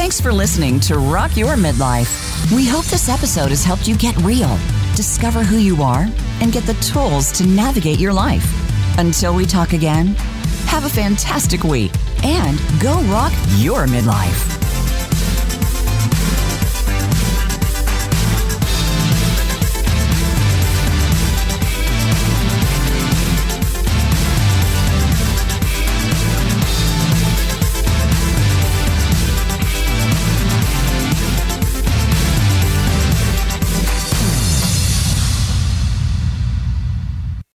Thanks 0.00 0.18
for 0.18 0.32
listening 0.32 0.80
to 0.80 0.96
Rock 0.96 1.36
Your 1.36 1.56
Midlife. 1.56 2.50
We 2.56 2.66
hope 2.66 2.86
this 2.86 3.10
episode 3.10 3.50
has 3.50 3.62
helped 3.62 3.86
you 3.86 3.94
get 3.98 4.16
real, 4.22 4.58
discover 4.96 5.42
who 5.44 5.58
you 5.58 5.82
are, 5.82 6.06
and 6.40 6.50
get 6.50 6.64
the 6.64 6.72
tools 6.80 7.30
to 7.32 7.46
navigate 7.46 8.00
your 8.00 8.14
life. 8.14 8.48
Until 8.98 9.34
we 9.34 9.44
talk 9.44 9.74
again, 9.74 10.14
have 10.64 10.86
a 10.86 10.88
fantastic 10.88 11.64
week 11.64 11.92
and 12.24 12.58
go 12.80 13.02
rock 13.12 13.34
your 13.58 13.84
midlife. 13.86 14.69